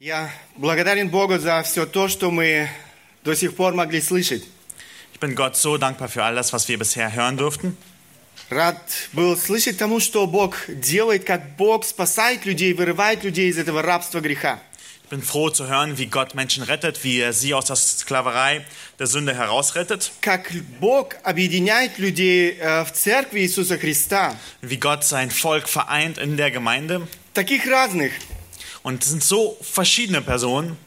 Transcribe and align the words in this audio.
Я 0.00 0.30
благодарен 0.56 1.08
Богу 1.08 1.38
за 1.38 1.60
все 1.64 1.84
то, 1.84 2.06
что 2.08 2.30
мы 2.30 2.68
до 3.24 3.34
сих 3.34 3.56
пор 3.56 3.74
могли 3.74 4.00
слышать. 4.00 4.44
Ich 5.12 5.18
bin 5.20 5.34
Gott 5.34 5.56
so 5.56 5.76
dankbar 5.76 6.08
für 6.08 6.22
alles, 6.22 6.52
was 6.52 6.68
wir 6.68 6.78
bisher 6.78 7.12
hören 7.12 7.36
durften. 7.36 7.76
Рад 8.48 8.78
был 9.12 9.36
слышать 9.36 9.76
тому, 9.76 9.98
что 9.98 10.26
Бог 10.28 10.56
делает, 10.68 11.24
как 11.24 11.56
Бог 11.56 11.84
спасает 11.84 12.46
людей, 12.46 12.72
вырывает 12.74 13.24
людей 13.24 13.48
из 13.50 13.58
этого 13.58 13.82
рабства 13.82 14.20
греха. 14.20 14.60
Ich 15.04 15.10
bin 15.10 15.22
froh 15.22 15.50
zu 15.50 15.66
hören, 15.66 15.98
wie 15.98 16.06
Gott 16.06 16.34
Menschen 16.36 16.62
rettet, 16.62 17.02
wie 17.02 17.18
er 17.18 17.32
sie 17.32 17.52
aus 17.54 17.64
der 17.64 17.74
Sklaverei 17.76 18.64
der 19.00 19.06
Sünde 19.08 19.34
herausrettet, 19.34 20.12
Как 20.20 20.52
Бог 20.78 21.16
объединяет 21.24 21.98
людей 21.98 22.56
э, 22.60 22.84
в 22.84 22.92
церкви 22.92 23.40
Иисуса 23.40 23.76
Христа. 23.78 24.36
wie 24.62 24.78
Gott 24.78 25.02
sein 25.02 25.30
Volk 25.32 25.68
vereint 25.68 26.18
in 26.18 26.36
der 26.36 26.52
Gemeinde. 26.52 27.08
Таких 27.34 27.66
разных. 27.66 28.12
Und 28.87 29.03
es 29.03 29.09
sind 29.09 29.23
so 29.23 29.57
verschiedene 29.61 30.21
Personen. 30.21 30.77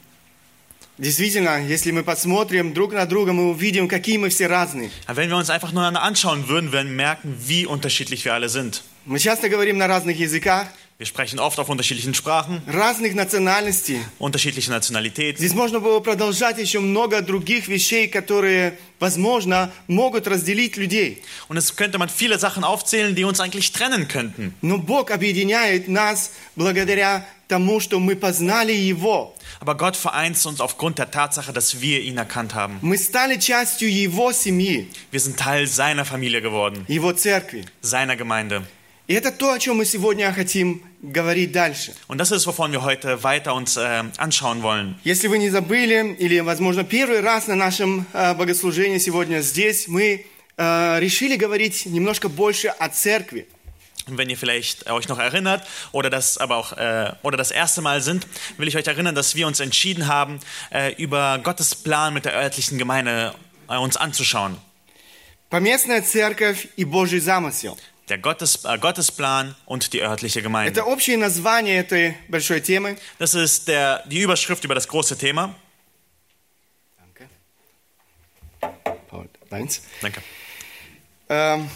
Действительно, 0.99 1.61
если 1.61 1.91
мы 1.91 2.03
посмотрим 2.03 2.73
друг 2.73 2.95
на 2.95 3.05
друга, 3.05 3.35
мы 3.35 3.51
увидим, 3.51 3.87
какие 3.87 4.17
мы 4.17 4.31
все 4.31 4.47
разные. 4.47 4.91
Aber 5.07 5.17
Wenn 5.17 5.29
wir 5.29 5.37
uns 5.37 5.51
einfach 5.51 5.73
nur 5.73 5.85
anschauen 5.85 6.49
würden, 6.49 6.73
würden 6.73 6.89
wir 6.89 6.97
merken, 6.97 7.37
wie 7.47 7.67
unterschiedlich 7.67 8.25
wir 8.25 8.33
alle 8.33 8.49
sind. 8.49 8.83
Мы 9.05 9.19
часто 9.19 9.51
говорим 9.51 9.77
на 9.77 9.87
разных 9.87 10.19
языках, 10.19 10.69
Wir 11.01 11.05
sprechen 11.05 11.39
oft 11.39 11.59
auf 11.59 11.69
unterschiedlichen 11.69 12.15
Sprachen, 12.15 12.63
разных 12.67 13.15
национальностей. 13.15 14.01
unterschiedliche 14.19 14.71
Nationalitäten. 14.71 15.37
Здесь 15.39 15.53
можно 15.53 15.79
было 15.79 16.01
продолжать 16.01 16.59
еще 16.59 16.81
много 16.81 17.21
других 17.21 17.69
вещей, 17.69 18.09
которые, 18.09 18.79
возможно, 18.99 19.71
могут 19.89 20.27
разделить 20.27 20.79
людей. 20.79 21.23
Und 21.49 21.59
es 21.59 21.77
könnte 21.77 21.99
man 21.99 22.09
viele 22.09 22.39
Sachen 22.39 22.65
aufzählen, 22.65 23.15
die 23.15 23.25
uns 23.25 23.41
eigentlich 23.41 23.73
trennen 23.73 24.09
könnten. 24.09 24.55
Но 24.63 24.79
Бог 24.79 25.11
объединяет 25.11 25.87
нас 25.87 26.31
благодаря 26.57 27.27
тому, 27.47 27.79
что 27.79 28.01
мы 28.01 28.17
познали 28.17 28.73
Его. 28.73 29.35
Aber 29.61 29.75
Gott 29.77 29.97
vereint 29.97 30.45
uns 30.47 30.61
aufgrund 30.63 30.99
der 30.99 31.11
Tatsache, 31.11 31.53
dass 31.53 31.83
wir 31.83 32.01
ihn 32.01 32.17
erkannt 32.17 32.55
haben. 32.55 32.79
Мы 32.81 32.97
стали 32.97 33.37
частью 33.39 33.91
Его 33.93 34.33
семьи, 34.33 34.89
Wir 35.13 35.21
sind 35.21 35.37
Teil 35.37 35.67
seiner 35.67 36.07
Familie 36.07 36.41
geworden, 36.41 36.87
Его 36.89 37.13
церкви. 37.13 37.67
seiner 37.83 38.17
Gemeinde. 38.17 38.63
И 39.07 39.15
это 39.15 39.31
то, 39.31 39.53
о 39.53 39.59
чем 39.61 39.77
мы 39.77 39.85
сегодня 39.85 40.33
хотим 40.33 40.83
говорить 41.01 41.53
дальше. 41.53 41.95
Und 42.09 42.19
das 42.19 42.33
ist, 42.33 42.47
wovon 42.47 42.73
wir 42.73 42.83
heute 42.83 43.23
weiter 43.23 43.55
uns 43.55 43.77
äh, 43.77 44.03
anschauen 44.17 44.63
wollen. 44.63 44.97
Если 45.05 45.29
вы 45.29 45.39
не 45.39 45.49
забыли, 45.49 46.17
или, 46.19 46.41
возможно, 46.41 46.83
первый 46.83 47.21
раз 47.21 47.47
на 47.47 47.55
нашем 47.55 48.07
э, 48.13 48.35
богослужении 48.35 48.99
сегодня 48.99 49.43
здесь, 49.43 49.87
мы 49.87 50.27
э, 50.57 50.99
решили 50.99 51.37
говорить 51.37 51.87
немножко 51.87 52.29
больше 52.29 52.67
о 52.67 52.89
церкви. 52.89 53.47
Und 54.09 54.19
wenn 54.19 54.31
ihr 54.31 54.37
vielleicht 54.37 54.89
euch 54.89 55.09
noch 55.09 55.19
erinnert 55.19 55.67
oder 55.93 56.11
das 56.11 56.39
aber 56.39 56.57
auch 56.57 56.73
äh, 56.73 57.13
oder 57.23 57.37
das 57.37 57.51
erste 57.51 57.83
Mal 57.83 58.01
sind, 58.01 58.27
will 58.57 58.69
ich 58.69 58.77
euch 58.77 58.87
erinnern, 58.87 59.15
dass 59.15 59.35
wir 59.35 59.47
uns 59.47 59.61
entschieden 59.61 60.07
haben, 60.07 60.41
äh, 60.71 60.95
über 60.95 61.39
Gottes 61.43 61.75
Plan 61.75 62.15
mit 62.15 62.25
der 62.25 62.35
örtlichen 62.35 62.79
Gemeinde 62.79 63.35
äh, 63.69 63.77
uns 63.77 63.97
anzuschauen. 63.97 64.57
Поместная 65.49 66.03
церковь 66.03 66.67
и 66.77 66.85
Божий 66.85 67.21
замысел. 67.21 67.79
Der 68.11 68.19
Gottes, 68.19 68.65
äh, 68.65 68.79
Gottesplan 68.79 69.57
und 69.65 69.93
die 69.93 70.01
örtliche 70.01 70.41
Gemeinde. 70.41 70.71
Это 70.71 70.85
общее 70.85 71.17
название 71.19 71.79
этой 71.79 72.17
большой 72.29 72.61
темы. 72.61 72.97
Das 73.19 73.35
ist 73.35 73.67
der, 73.67 74.05
die 74.07 74.21
Überschrift 74.21 74.65
über 74.65 74.75
das 74.75 74.87
große 74.87 75.19
Thema. 75.19 75.55
Paul, 79.09 79.29
deins. 79.51 79.83
Danke. 80.03 80.23
Эм, 81.29 81.69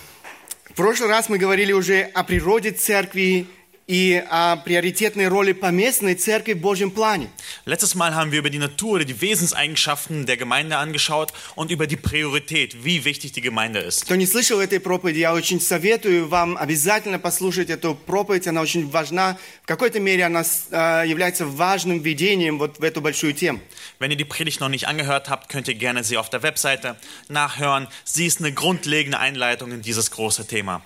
В 0.70 0.74
прошлый 0.74 1.08
раз 1.08 1.28
мы 1.28 1.38
говорили 1.38 1.72
уже 1.72 2.02
о 2.14 2.22
природе 2.22 2.70
церкви 2.70 3.46
и 3.90 4.22
о 4.30 4.54
приоритетной 4.54 5.26
роли 5.26 5.50
поместной 5.50 6.14
церкви 6.14 6.52
в 6.52 6.60
Божьем 6.60 6.92
плане. 6.92 7.28
Letztes 7.66 7.96
Mal 7.96 8.14
haben 8.14 8.30
wir 8.30 8.38
über 8.38 8.48
die 8.48 8.60
Natur 8.60 8.92
oder 8.92 9.04
die 9.04 9.20
Wesenseigenschaften 9.20 10.26
der 10.26 10.36
Gemeinde 10.36 10.76
angeschaut 10.76 11.32
und 11.56 11.72
über 11.72 11.88
die 11.88 11.96
Priorität, 11.96 12.84
wie 12.84 13.04
wichtig 13.04 13.32
die 13.32 13.40
Gemeinde 13.40 13.80
ist. 13.80 14.04
Кто 14.04 14.14
не 14.14 14.26
слышал 14.26 14.60
этой 14.60 14.78
проповеди, 14.78 15.18
я 15.18 15.34
очень 15.34 15.60
советую 15.60 16.28
вам 16.28 16.56
обязательно 16.56 17.18
послушать 17.18 17.68
эту 17.68 17.96
проповедь. 17.96 18.46
Она 18.46 18.60
очень 18.60 18.88
важна. 18.88 19.36
В 19.64 19.66
какой-то 19.66 19.98
мере 19.98 20.24
она 20.24 20.44
э, 20.70 21.08
является 21.08 21.44
важным 21.44 21.98
введением 21.98 22.58
вот 22.58 22.78
в 22.78 22.84
эту 22.84 23.00
большую 23.00 23.32
тему. 23.32 23.58
Wenn 23.98 24.12
ihr 24.12 24.16
die 24.16 24.24
Predigt 24.24 24.60
noch 24.60 24.68
nicht 24.68 24.86
angehört 24.86 25.28
habt, 25.28 25.48
könnt 25.48 25.66
ihr 25.66 25.74
gerne 25.74 26.04
sie 26.04 26.16
auf 26.16 26.30
der 26.30 26.44
Webseite 26.44 26.94
nachhören. 27.28 27.88
Sie 28.04 28.26
ist 28.26 28.38
eine 28.38 28.52
grundlegende 28.52 29.18
Einleitung 29.18 29.72
in 29.72 29.82
dieses 29.82 30.12
große 30.12 30.46
Thema. 30.46 30.80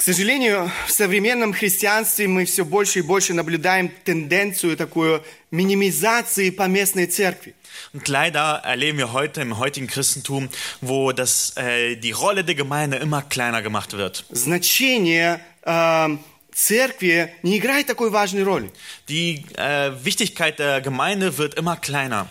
К 0.00 0.02
сожалению, 0.02 0.70
в 0.86 0.92
современном 0.92 1.54
христианстве 1.54 2.28
мы 2.28 2.44
все 2.44 2.66
больше 2.66 2.98
и 2.98 3.02
больше 3.02 3.32
наблюдаем 3.32 3.90
тенденцию 4.04 4.76
такую 4.76 5.24
минимизации 5.50 6.50
поместной 6.50 7.06
церкви. 7.06 7.54
Und 7.94 8.08
leider 8.08 8.62
erleben 8.64 8.98
wir 8.98 9.12
heute 9.12 9.40
im 9.40 9.58
heutigen 9.58 9.86
Christentum, 9.86 10.48
wo 10.80 11.12
das, 11.12 11.56
äh, 11.56 11.96
die 11.96 12.10
Rolle 12.12 12.44
der 12.44 12.54
Gemeinde 12.54 12.98
immer 12.98 13.22
kleiner 13.22 13.62
gemacht 13.62 13.96
wird. 13.96 14.24
Значение 14.30 15.40
э, 15.62 16.16
церкви 16.52 17.32
не 17.42 17.58
играет 17.58 17.86
такой 17.86 18.10
важной 18.10 18.42
роли. 18.42 18.70
Die 19.08 19.44
äh, 19.56 19.92
Wichtigkeit 20.04 20.58
der 20.58 20.82
Gemeinde 20.82 21.38
wird 21.38 21.54
immer 21.54 21.76
kleiner. 21.76 22.28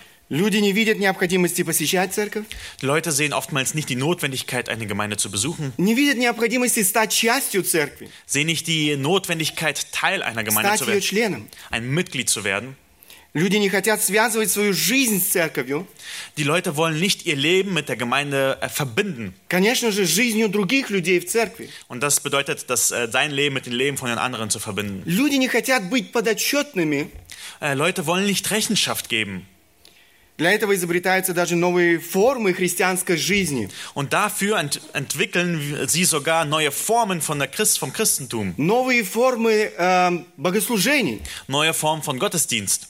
Die 2.81 2.87
Leute 2.87 3.11
sehen 3.11 3.33
oftmals 3.33 3.75
nicht 3.75 3.89
die 3.89 3.97
Notwendigkeit, 3.97 4.69
eine 4.69 4.87
Gemeinde 4.87 5.17
zu 5.17 5.29
besuchen. 5.29 5.73
Sehen 8.27 8.47
nicht 8.47 8.69
die 8.69 8.97
Notwendigkeit, 8.97 9.91
Teil 9.91 10.23
einer 10.23 10.45
Gemeinde 10.45 10.71
zu 10.79 10.87
werden. 10.87 11.01
Ein 11.71 11.91
Mitglied 11.91 12.31
zu 12.31 12.45
werden. 12.45 12.77
Die 16.37 16.43
Leute 16.45 16.77
wollen 16.77 16.99
nicht 17.01 17.27
ihr 17.27 17.37
Leben 17.37 17.73
mit 17.75 17.89
der 17.89 17.97
Gemeinde 17.97 18.59
äh, 18.61 18.69
verbinden. 18.69 19.35
Und 21.89 22.03
das 22.05 22.21
bedeutet, 22.21 22.71
dass 22.71 22.93
äh, 22.93 23.09
dein 23.09 23.33
Leben 23.33 23.55
mit 23.55 23.67
dem 23.67 23.73
Leben 23.73 23.97
von 23.97 24.09
den 24.09 24.19
anderen 24.19 24.49
zu 24.51 24.59
verbinden. 24.61 25.03
Äh, 27.61 27.75
Leute 27.75 28.07
wollen 28.07 28.27
nicht 28.27 28.49
Rechenschaft 28.53 29.09
geben. 29.09 29.47
Для 30.41 30.53
этого 30.53 30.75
изобретаются 30.75 31.35
даже 31.35 31.55
новые 31.55 31.99
формы 31.99 32.55
христианской 32.55 33.19
жизни. 33.19 33.69
Und 33.95 34.15
dafür 34.15 34.57
ent 34.59 34.81
entwickeln 34.95 35.87
sie 35.87 36.05
sogar 36.07 36.47
neue 36.47 36.71
Formen 36.71 37.21
von 37.21 37.39
der 37.39 37.47
Christ 37.47 37.79
vom 37.79 37.93
Christentum, 37.93 38.55
Новые 38.57 39.05
формы 39.05 39.71
э, 39.77 40.25
богослужений. 40.39 41.21
neue 41.47 41.75
Formen 41.75 42.03
von 42.03 42.19
Gottesdienst. 42.19 42.89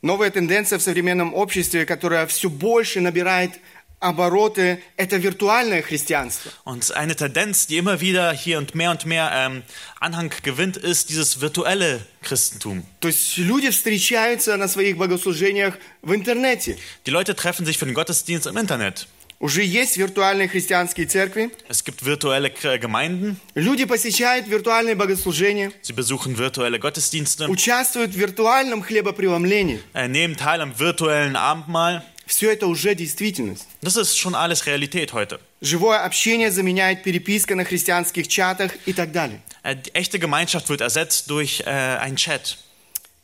Новая 0.00 0.30
тенденция 0.30 0.78
в 0.78 0.82
современном 0.82 1.34
обществе, 1.34 1.84
которая 1.84 2.26
все 2.26 2.48
больше 2.48 3.00
набирает 3.00 3.60
обороты, 3.99 4.83
это 4.97 5.17
виртуальное 5.17 5.81
христианство. 5.81 6.51
Und 6.63 6.91
eine 6.95 7.15
Tendenz, 7.15 7.65
die 7.67 7.77
immer 7.77 8.01
wieder 8.01 8.31
hier 8.33 8.57
und 8.59 8.75
mehr 8.75 8.91
und 8.91 9.05
mehr 9.05 9.31
ähm, 9.33 9.63
Anhang 9.99 10.31
gewinnt, 10.43 10.77
ist 10.77 11.09
dieses 11.09 11.41
virtuelle 11.41 12.05
Christentum. 12.21 12.83
То 12.99 13.07
есть 13.07 13.37
люди 13.37 13.69
встречаются 13.71 14.55
на 14.57 14.67
своих 14.67 14.97
богослужениях 14.97 15.77
в 16.03 16.13
интернете. 16.13 16.77
Die 17.07 17.11
Leute 17.11 17.35
treffen 17.35 17.65
sich 17.65 17.77
für 17.77 17.85
den 17.85 17.93
Gottesdienst 17.95 18.45
im 18.47 18.57
Internet. 18.57 19.07
Уже 19.39 19.63
есть 19.63 19.97
виртуальные 19.97 20.47
христианские 20.47 21.07
церкви. 21.07 21.49
Es 21.67 21.83
gibt 21.83 22.05
virtuelle 22.05 22.49
K- 22.49 22.77
Gemeinden, 22.77 23.37
Люди 23.55 23.85
посещают 23.85 24.47
виртуальные 24.47 24.95
богослужения, 24.95 25.71
sie 25.81 25.93
besuchen 25.93 26.37
virtuelle 26.37 26.79
Gottesdienste, 26.79 27.47
участвуют 27.49 28.11
в 28.13 28.17
виртуальном 28.17 28.81
хлебопреломлении. 28.83 29.81
äh, 29.93 30.07
nehmen 30.07 30.35
teil 30.37 30.61
am 30.61 30.77
virtuellen 30.79 31.35
Abendmahl. 31.35 32.03
Все 32.30 32.52
это 32.52 32.68
уже 32.68 32.94
действительность. 32.94 33.66
Das 33.82 33.96
ist 33.96 34.16
schon 34.16 34.36
alles 34.36 34.64
Realität 34.64 35.12
heute. 35.12 35.40
Живое 35.60 35.98
общение 35.98 36.52
заменяет 36.52 37.02
переписка 37.02 37.56
на 37.56 37.64
христианских 37.64 38.28
чатах 38.28 38.70
и 38.86 38.92
так 38.92 39.10
далее. 39.10 39.40
Äh, 39.64 39.74
die 39.74 39.92
echte 39.96 40.20
Gemeinschaft 40.20 40.68
wird 40.68 40.80
ersetzt 40.80 41.28
durch 41.28 41.64
äh, 41.66 41.70
einen 41.70 42.14
Chat. 42.14 42.56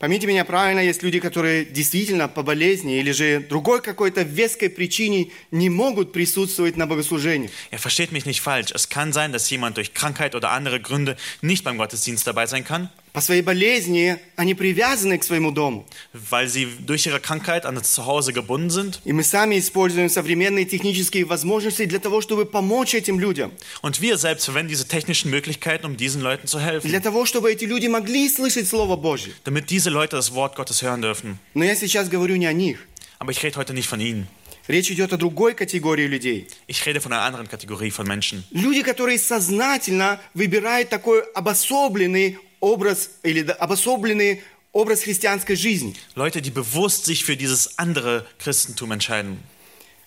Поймите 0.00 0.26
меня 0.26 0.44
правильно, 0.44 0.80
есть 0.80 1.02
люди, 1.04 1.20
которые 1.20 1.64
действительно 1.64 2.26
по 2.28 2.42
болезни 2.42 2.98
или 2.98 3.12
же 3.12 3.40
другой 3.40 3.80
какой-то 3.80 4.22
веской 4.22 4.70
причине 4.70 5.30
не 5.52 5.70
могут 5.70 6.12
присутствовать 6.12 6.76
на 6.76 6.88
богослужении. 6.88 7.48
Er 7.70 7.78
versteht 7.78 8.10
mich 8.10 8.26
nicht 8.26 8.40
falsch. 8.40 8.72
Es 8.74 8.88
kann 8.88 9.12
sein, 9.12 9.32
dass 9.32 9.48
jemand 9.48 9.76
durch 9.76 9.94
Krankheit 9.94 10.34
oder 10.34 10.50
andere 10.50 10.80
Gründe 10.80 11.16
nicht 11.42 11.62
beim 11.62 11.78
Gottesdienst 11.78 12.26
dabei 12.26 12.46
sein 12.46 12.64
kann, 12.64 12.90
По 13.16 13.22
своей 13.22 13.40
болезни 13.40 14.18
они 14.36 14.54
привязаны 14.54 15.16
к 15.16 15.24
своему 15.24 15.50
дому. 15.50 15.86
weil 16.12 16.48
sie 16.48 16.66
durch 16.80 17.06
ihre 17.06 17.18
Krankheit 17.18 17.64
an 17.64 17.74
das 17.74 17.94
Zuhause 17.94 18.34
gebunden 18.34 18.68
sind. 18.68 19.00
И 19.06 19.14
мы 19.14 19.22
сами 19.22 19.58
используем 19.58 20.10
современные 20.10 20.66
технические 20.66 21.24
возможности 21.24 21.86
для 21.86 21.98
того, 21.98 22.20
чтобы 22.20 22.44
помочь 22.44 22.94
этим 22.94 23.18
людям. 23.18 23.52
Und 23.80 24.02
wir 24.02 24.18
selbst 24.18 24.44
verwenden 24.44 24.68
diese 24.68 24.86
technischen 24.86 25.30
Möglichkeiten, 25.30 25.86
um 25.86 25.96
diesen 25.96 26.20
Leuten 26.20 26.46
zu 26.46 26.60
helfen, 26.60 26.90
Для 26.90 27.00
того, 27.00 27.24
чтобы 27.24 27.50
эти 27.50 27.64
люди 27.64 27.86
могли 27.86 28.28
слышать 28.28 28.68
Слово 28.68 28.96
Божье. 28.96 29.32
damit 29.44 29.70
diese 29.70 29.88
Leute 29.88 30.16
das 30.16 30.34
Wort 30.34 30.54
Gottes 30.54 30.82
hören 30.82 31.00
dürfen. 31.00 31.38
Но 31.54 31.64
я 31.64 31.74
сейчас 31.74 32.10
говорю 32.10 32.36
не 32.36 32.44
о 32.44 32.52
них. 32.52 32.80
Aber 33.18 33.30
ich 33.32 33.42
rede 33.42 33.56
heute 33.56 33.72
nicht 33.72 33.88
von 33.88 33.98
ihnen. 33.98 34.26
Речь 34.68 34.90
идет 34.90 35.14
о 35.14 35.16
другой 35.16 35.54
категории 35.54 36.06
людей. 36.06 36.48
Ich 36.66 36.84
rede 36.84 37.00
von 37.00 37.12
einer 37.14 37.22
anderen 37.22 37.48
Kategorie 37.48 37.90
von 37.90 38.06
Menschen. 38.06 38.44
Люди, 38.50 38.82
которые 38.82 39.18
сознательно 39.18 40.20
выбирают 40.34 40.90
такой 40.90 41.22
обособленный 41.34 42.36
образ 42.60 43.10
или 43.22 43.46
обособленный 43.48 44.42
образ 44.72 45.02
христианской 45.02 45.56
жизни. 45.56 45.94
Leute, 46.14 46.42
die 46.42 46.50
bewusst 46.50 47.04
sich 47.04 47.24
für 47.24 47.36
dieses 47.36 47.78
andere 47.78 48.26
Christentum 48.38 48.92
entscheiden. 48.92 49.38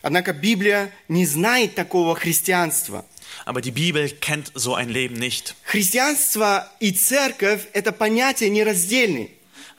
Однако 0.02 0.34
Библия 0.34 0.92
не 1.10 1.26
знает 1.26 1.76
такого 1.76 2.16
христианства. 2.16 3.06
Aber 3.46 3.62
die 3.62 3.72
Bibel 3.72 4.10
kennt 4.10 4.52
so 4.56 4.76
ein 4.76 4.90
Leben 4.90 5.18
nicht. 5.18 5.56
Христианство 5.64 6.72
и 6.80 6.92
церковь– 6.92 7.68
это 7.74 7.92
понятия 7.92 8.50
нераздельные. 8.50 9.30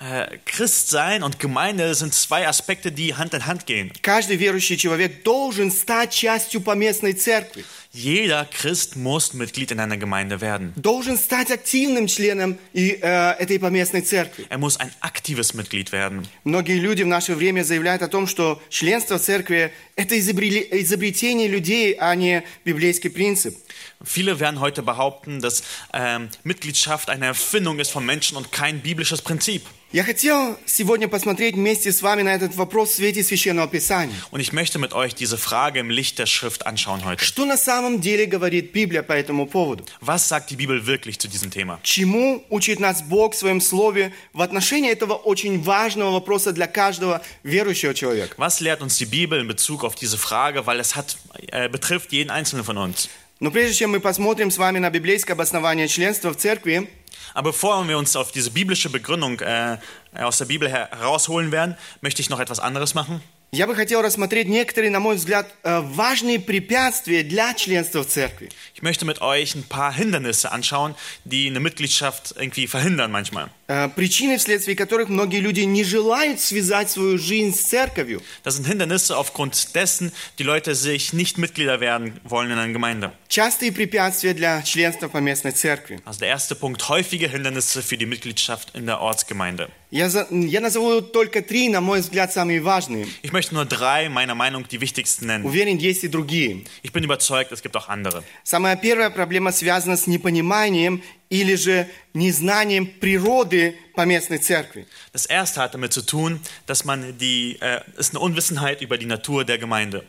Äh, 0.01 0.39
Christsein 0.47 1.23
und 1.23 1.39
Gemeinde 1.39 1.95
sind 1.95 2.15
zwei 2.15 2.49
Aspekte, 2.49 2.91
die 2.91 3.15
Hand 3.15 3.35
in 3.35 3.47
Hand 3.47 3.67
gehen. 3.67 3.93
Каждый 4.01 4.37
верующий 4.37 4.79
человек 4.79 5.23
должен 5.23 5.71
стать 5.71 6.13
частью 6.13 6.63
поместной 6.63 7.13
церкви, 7.13 7.65
Jeder 7.92 8.46
Christ 8.46 8.96
muss 8.96 9.34
Mitglied 9.34 9.72
in 9.72 9.80
einer 9.80 9.98
Gemeinde 9.98 10.42
werden. 10.42 10.74
должен 10.76 11.18
стать 11.18 11.50
активным 11.52 12.08
членом 12.08 12.58
и, 12.74 12.92
э, 13.02 13.32
этой 13.40 13.58
поместной 13.60 14.02
церкви. 14.02 14.46
Er 14.50 14.58
muss 14.58 14.78
ein 14.80 14.92
aktives 15.02 15.54
Mitglied 15.54 15.92
werden. 15.92 16.26
Многие 16.44 16.80
люди 16.80 17.04
в 17.04 17.08
наше 17.08 17.36
время 17.36 17.64
заявляют 17.64 18.02
о 18.02 18.08
том, 18.08 18.28
что 18.28 18.62
членство 18.70 19.18
в 19.18 19.22
церкви – 19.22 19.96
это 19.96 20.18
изобрели- 20.18 20.68
изобретение 20.82 21.48
людей, 21.48 21.96
а 22.00 22.14
не 22.16 22.44
библейский 22.66 23.10
принцип. 23.10 23.56
Viele 24.04 24.40
werden 24.40 24.60
heute 24.60 24.82
behaupten, 24.84 25.42
dass 25.42 25.64
ähm, 25.94 26.30
Mitgliedschaft 26.44 27.10
eine 27.10 27.28
Erfindung 27.28 27.80
ist 27.80 27.92
von 27.92 28.06
Menschen 28.06 28.36
und 28.38 28.52
kein 28.52 28.82
biblisches 28.82 29.22
Prinzip. 29.22 29.64
Я 29.93 30.05
хотел 30.05 30.57
сегодня 30.67 31.09
посмотреть 31.09 31.57
вместе 31.57 31.91
с 31.91 32.01
вами 32.01 32.23
на 32.23 32.33
этот 32.33 32.55
вопрос 32.55 32.91
в 32.91 32.95
свете 32.95 33.25
Священного 33.25 33.67
Писания. 33.67 34.15
Und 34.31 34.39
ich 34.39 34.53
möchte 34.53 34.79
mit 34.79 34.93
euch 34.93 35.17
diese 35.17 35.37
Frage 35.37 35.81
im 35.81 35.91
Licht 35.91 36.17
der 36.21 36.27
Schrift 36.27 36.65
anschauen 36.65 37.05
heute. 37.05 37.25
Что 37.25 37.45
на 37.45 37.57
самом 37.57 38.01
деле 38.01 38.27
говорит 38.27 38.71
Библия 38.71 39.03
по 39.03 39.15
этому 39.15 39.49
поводу? 39.49 39.85
Was 40.01 40.29
sagt 40.29 40.51
die 40.51 40.55
Bibel 40.55 40.87
wirklich 40.87 41.19
zu 41.19 41.27
diesem 41.27 41.51
Thema? 41.51 41.81
Чему 41.83 42.45
учит 42.51 42.79
нас 42.79 43.03
Бог 43.03 43.35
в 43.35 43.39
Своем 43.39 43.61
Слове 43.61 44.13
в 44.33 44.43
отношении 44.43 44.93
этого 44.93 45.15
очень 45.15 45.61
важного 45.61 46.13
вопроса 46.13 46.53
для 46.53 46.69
каждого 46.69 47.21
верующего 47.43 47.93
человека? 47.93 48.37
Was 48.37 48.61
lehrt 48.61 48.83
uns 48.83 48.97
die 48.97 49.07
Bibel 49.07 49.41
in 49.41 49.49
Bezug 49.49 49.83
auf 49.83 49.97
diese 49.97 50.19
Frage, 50.19 50.67
weil 50.67 50.79
es 50.79 50.95
hat, 50.95 51.17
äh, 51.49 51.69
betrifft 51.69 52.13
jeden 52.13 52.31
Einzelnen 52.31 52.63
von 52.63 52.79
uns. 52.79 53.09
Но 53.40 53.52
прежде 53.52 53.76
чем 53.76 53.92
мы 53.92 54.00
посмотрим 54.00 54.50
с 54.50 54.58
вами 54.58 54.80
на 54.80 54.90
библейское 54.90 55.36
обоснование 55.36 55.88
членства 55.88 56.32
в 56.32 56.38
церкви, 56.38 56.90
Aber 57.34 57.52
bevor 57.52 57.86
wir 57.88 57.98
uns 57.98 58.16
auf 58.16 58.32
diese 58.32 58.50
biblische 58.50 58.90
Begründung 58.90 59.42
äh, 59.42 59.78
aus 60.14 60.38
der 60.38 60.46
Bibel 60.46 60.70
her 60.70 60.90
herausholen 60.92 61.52
werden, 61.52 61.76
möchte 62.00 62.22
ich 62.22 62.30
noch 62.30 62.40
etwas 62.40 62.62
anderes 62.62 62.94
machen. 62.94 63.22
я 63.52 63.68
бы 63.68 63.76
хотел 63.76 64.02
рассмотреть 64.02 64.48
некоторые, 64.48 64.92
на 64.92 65.00
мой 65.00 65.16
взгляд, 65.16 65.48
э, 65.64 65.80
важные 65.82 66.40
препятствия 66.40 67.24
для 67.24 67.54
членства 67.54 68.04
в 68.04 68.08
церкви. 68.08 68.50
Ich 68.74 68.82
möchte 68.82 69.06
mit 69.06 69.22
euch 69.22 69.56
ein 69.56 69.64
paar 69.64 69.94
Hindernisse 69.94 70.52
anschauen, 70.52 70.96
die 71.24 71.48
eine 71.48 71.60
Mitgliedschaft 71.60 72.36
irgendwie 72.38 72.68
verhindern 72.68 73.12
manchmal. 73.12 73.50
Э, 73.73 73.89
Причины, 73.89 74.37
вследствие 74.37 74.75
которых 74.77 75.09
многие 75.09 75.39
люди 75.39 75.61
не 75.61 75.85
желают 75.85 76.41
связать 76.41 76.91
свою 76.91 77.19
жизнь 77.19 77.55
с 77.55 77.61
церковью. 77.61 78.21
Das 78.43 78.57
sind 78.57 78.67
Hindernisse, 78.67 79.17
aufgrund 79.17 79.77
dessen 79.77 80.11
die 80.39 80.43
Leute 80.43 80.75
sich 80.75 81.13
nicht 81.13 81.39
Mitglieder 81.39 81.79
werden 81.81 82.19
wollen 82.25 82.51
in 82.51 82.59
einer 82.59 82.73
Gemeinde. 82.73 83.13
Частые 83.29 83.71
препятствия 83.71 84.35
для 84.35 84.61
членства 84.63 85.07
в 85.07 85.13
поместной 85.13 85.53
церкви. 85.53 86.01
Also 86.05 86.19
der 86.19 86.31
erste 86.31 86.57
Punkt, 86.57 86.89
häufige 86.89 87.29
Hindernisse 87.29 87.81
für 87.83 87.97
die 87.97 88.07
Mitgliedschaft 88.07 88.75
in 88.75 88.87
der 88.87 89.01
Ortsgemeinde. 89.01 89.69
Я, 89.93 90.09
за- 90.09 90.27
я 90.31 90.61
назову 90.61 91.01
только 91.01 91.41
три, 91.41 91.69
на 91.69 91.81
мой 91.81 92.01
взгляд, 92.01 92.33
самые 92.33 92.61
важные. 92.61 93.07
Ich 93.23 93.31
möchte 93.33 93.55
nur 93.55 93.67
drei 93.67 94.09
meiner 94.09 94.35
Meinung 94.35 94.67
die 94.69 94.81
wichtigsten 94.81 95.27
nennen. 95.27 95.45
Уверен, 95.45 95.79
есть 95.79 96.03
и 96.03 96.09
другие. 96.09 96.65
Ich 96.83 96.91
bin 96.93 97.05
überzeugt, 97.05 97.53
es 97.53 97.63
gibt 97.63 97.77
auch 97.77 97.89
andere. 97.89 98.25
Самая 98.43 98.75
первая 98.75 99.11
проблема 99.11 99.53
связана 99.53 99.97
с 99.97 100.09
непониманием 100.09 101.03
или 101.30 101.56
же 101.56 101.88
незнанием 102.14 102.86
природы 102.86 103.78
поместной 103.96 104.38
церкви. 104.38 104.86
Das 105.14 105.26
erste 105.26 105.62
hat 105.62 105.74
damit 105.74 105.94
zu 105.94 106.02
tun, 106.02 106.40
dass 106.66 106.86
man 106.86 107.18
die, 107.18 107.58
äh, 107.62 107.82
ist 107.98 108.12
eine 108.12 108.20
Unwissenheit 108.20 108.82
über 108.82 108.98
die 108.98 109.06
Natur 109.06 109.46
der 109.46 109.58
Gemeinde. 109.58 110.06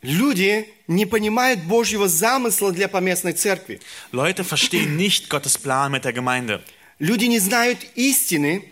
Люди 0.00 0.66
не 0.86 1.06
понимают 1.06 1.60
Божьего 1.64 2.08
замысла 2.08 2.72
для 2.72 2.88
поместной 2.88 3.32
церкви. 3.32 3.80
Leute 4.12 4.44
verstehen 4.44 4.96
nicht 4.96 5.28
Gottes 5.28 5.58
Plan 5.58 5.90
mit 5.90 6.04
der 6.04 6.12
Gemeinde. 6.12 6.62
Люди 6.98 7.24
не 7.24 7.40
знают 7.40 7.78
истины, 7.96 8.62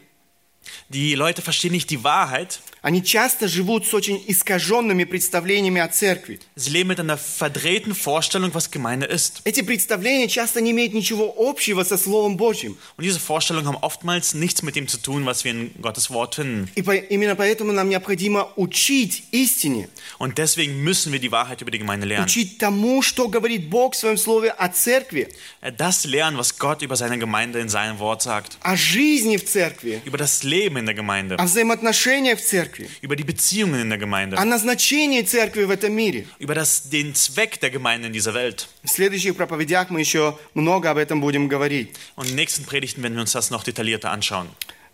Die 0.89 1.15
Leute 1.15 1.43
verstehen 1.43 1.73
nicht 1.73 1.91
die 1.91 2.05
Wahrheit. 2.05 2.61
Они 2.82 3.04
часто 3.04 3.48
живут 3.48 3.86
с 3.86 3.94
очень 3.94 4.24
искаженными 4.28 5.04
представлениями 5.04 5.80
о 5.82 5.88
церкви. 5.88 6.40
Sie 6.56 6.72
leben 6.72 6.88
mit 6.88 7.00
einer 7.00 7.18
verdrehten 7.18 7.94
Vorstellung, 7.94 8.54
was 8.56 8.72
Gemeinde 8.72 9.06
ist. 9.06 9.42
Эти 9.44 9.62
представления 9.62 10.28
часто 10.28 10.62
не 10.62 10.72
имеют 10.72 10.94
ничего 10.94 11.32
общего 11.38 11.84
со 11.84 11.98
Словом 11.98 12.38
Божьим. 12.38 12.78
Und 12.98 13.04
diese 13.04 13.20
Vorstellungen 13.20 13.68
haben 13.68 13.78
oftmals 13.82 14.34
nichts 14.34 14.64
mit 14.64 14.76
dem 14.76 14.88
zu 14.88 14.98
tun, 14.98 15.26
was 15.28 15.44
wir 15.44 15.52
in 15.52 15.72
Gottes 15.82 16.10
Wort 16.10 16.36
finden. 16.36 16.70
И 16.76 16.82
по- 16.82 16.96
именно 16.96 17.36
поэтому 17.36 17.72
нам 17.72 17.88
необходимо 17.90 18.50
учить 18.56 19.26
истине, 19.32 19.88
Und 20.18 20.40
deswegen 20.40 20.84
müssen 20.84 21.12
wir 21.14 21.20
die 21.20 21.32
Wahrheit 21.32 21.62
über 21.62 21.70
die 21.70 21.78
Gemeinde 21.80 22.08
lernen. 22.08 22.26
учить 22.26 22.58
тому, 22.58 23.04
что 23.04 23.28
говорит 23.28 23.70
Бог 23.70 23.94
в 23.94 23.98
Своем 23.98 24.18
Слове 24.18 24.50
о 24.50 24.70
церкви, 24.70 25.30
Äh, 25.62 25.72
Das 25.72 26.06
lernen, 26.06 26.38
was 26.40 26.58
Gott 26.58 26.82
über 26.82 26.96
seine 26.96 27.20
Gemeinde 27.20 27.60
in 27.60 27.70
seinem 27.70 28.00
Wort 28.00 28.24
sagt. 28.24 28.58
о 28.62 28.76
жизни 28.76 29.38
в 29.38 29.46
церкви, 29.46 30.02
Über 30.04 30.18
das 30.18 30.42
Leben 30.44 30.78
in 30.78 30.88
der 30.88 30.96
Gemeinde. 30.96 31.36
о 31.38 31.44
взаимоотношениях 31.46 32.40
в 32.40 32.44
церкви, 32.44 32.71
Über 33.02 33.16
die 33.16 33.24
Beziehungen 33.24 33.82
in 33.82 33.90
der 33.90 33.98
Gemeinde. 33.98 34.38
о 34.38 34.46
назначении 34.46 35.22
церкви 35.22 35.64
в 35.64 35.72
этом 35.72 35.94
мире. 35.94 36.26
Über 36.40 36.56
das, 36.56 36.90
den 36.90 37.14
Zweck 37.16 37.60
der 37.60 37.70
Gemeinde 37.70 38.08
in 38.08 38.14
dieser 38.14 38.34
Welt. 38.34 38.68
В 38.84 38.90
следующих 38.90 39.36
проповедях 39.36 39.90
мы 39.90 40.00
еще 40.00 40.38
много 40.54 40.90
об 40.92 40.98
этом 40.98 41.22
будем 41.22 41.48
говорить. 41.48 41.90
Und 42.16 42.24
in 42.26 42.30
den 42.30 42.36
nächsten 42.36 42.66
Predigten 42.66 43.02
werden 43.04 43.16
wir 43.16 43.22
uns 43.22 43.32
das 43.34 43.50
noch 43.52 43.64
detaillierter 43.64 44.12
anschauen. 44.12 44.48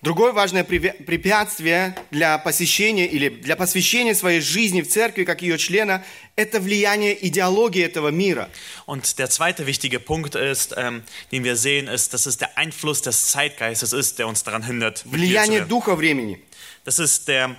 Другое 0.04 0.32
важное 0.32 0.64
препя- 0.64 0.94
препятствие 1.06 1.96
для 2.12 2.38
посещения 2.38 3.08
или 3.08 3.30
для 3.30 3.56
посвящения 3.56 4.14
своей 4.14 4.42
жизни 4.42 4.82
в 4.84 4.88
церкви, 4.88 5.24
как 5.24 5.42
ее 5.42 5.58
члена, 5.58 6.06
это 6.36 6.60
влияние 6.60 7.18
идеологии 7.28 7.84
этого 7.84 8.10
мира. 8.10 8.48
Und 8.86 9.18
der 9.18 9.28
zweite 9.32 9.66
wichtige 9.66 10.00
Punkt 10.00 10.36
ist, 10.36 10.76
ähm, 10.78 11.02
den 11.32 11.44
wir 11.44 11.56
sehen, 11.56 11.88
ist, 11.88 12.14
dass 12.14 12.28
es 12.28 12.38
der 12.38 12.56
Einfluss 12.60 13.02
des 13.02 13.26
Zeitgeistes 13.30 13.92
ist, 13.92 14.20
der 14.20 14.28
uns 14.28 14.44
daran 14.44 14.62
hindert. 14.64 15.04
Влияние 15.06 15.66
духа 15.66 15.96
времени. 15.96 16.40
Das 16.86 17.00
ist 17.00 17.28
der 17.28 17.56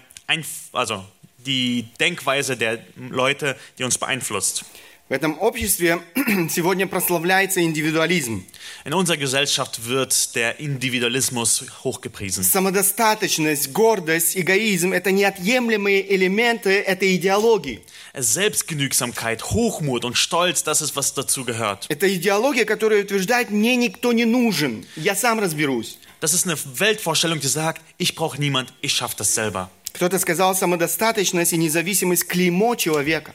also 0.71 1.05
die 1.37 1.87
Denkweise 1.99 2.57
der 2.57 2.79
Leute, 2.95 3.55
die 3.77 3.83
uns 3.83 3.97
beeinflusst. 3.97 4.65
В 5.09 5.11
этом 5.11 5.37
обществе 5.41 5.99
сегодня 6.49 6.87
прославляется 6.87 7.61
индивидуализм. 7.61 8.45
In 8.85 8.93
unserer 8.93 9.17
Gesellschaft 9.17 9.85
wird 9.85 10.33
der 10.33 10.61
Individualismus 10.61 11.65
hochgepriesen. 11.83 12.43
Самодостаточность, 12.43 13.73
гордость, 13.73 14.37
эгоизм – 14.37 14.93
это 14.93 15.11
неотъемлемые 15.11 16.15
элементы 16.15 16.79
этой 16.79 17.17
идеологии. 17.17 17.81
Selbstgenügsamkeit, 18.13 19.43
Hochmut 19.43 20.05
und 20.05 20.17
Stolz, 20.17 20.63
das 20.63 20.81
ist, 20.81 20.95
was 20.95 21.13
dazu 21.13 21.43
gehört. 21.43 21.85
Это 21.89 22.07
идеология, 22.07 22.63
которая 22.63 23.03
утверждает, 23.03 23.51
мне 23.51 23.75
никто 23.75 24.13
не 24.13 24.25
нужен, 24.25 24.85
я 24.95 25.15
сам 25.15 25.39
разберусь. 25.39 25.97
Das 26.21 26.33
ist 26.33 26.45
eine 26.45 26.57
Weltvorstellung, 26.79 27.41
die 27.41 27.47
sagt, 27.47 27.81
ich 27.97 28.15
brauche 28.15 28.39
niemand, 28.39 28.73
ich 28.81 28.93
schaffe 28.93 29.15
das 29.17 29.35
selber. 29.35 29.69
Кто-то 29.97 30.19
сказал, 30.19 30.55
самодостаточность 30.55 31.53
и 31.53 31.57
независимость – 31.57 32.27
клеймо 32.27 32.75
человека. 32.75 33.33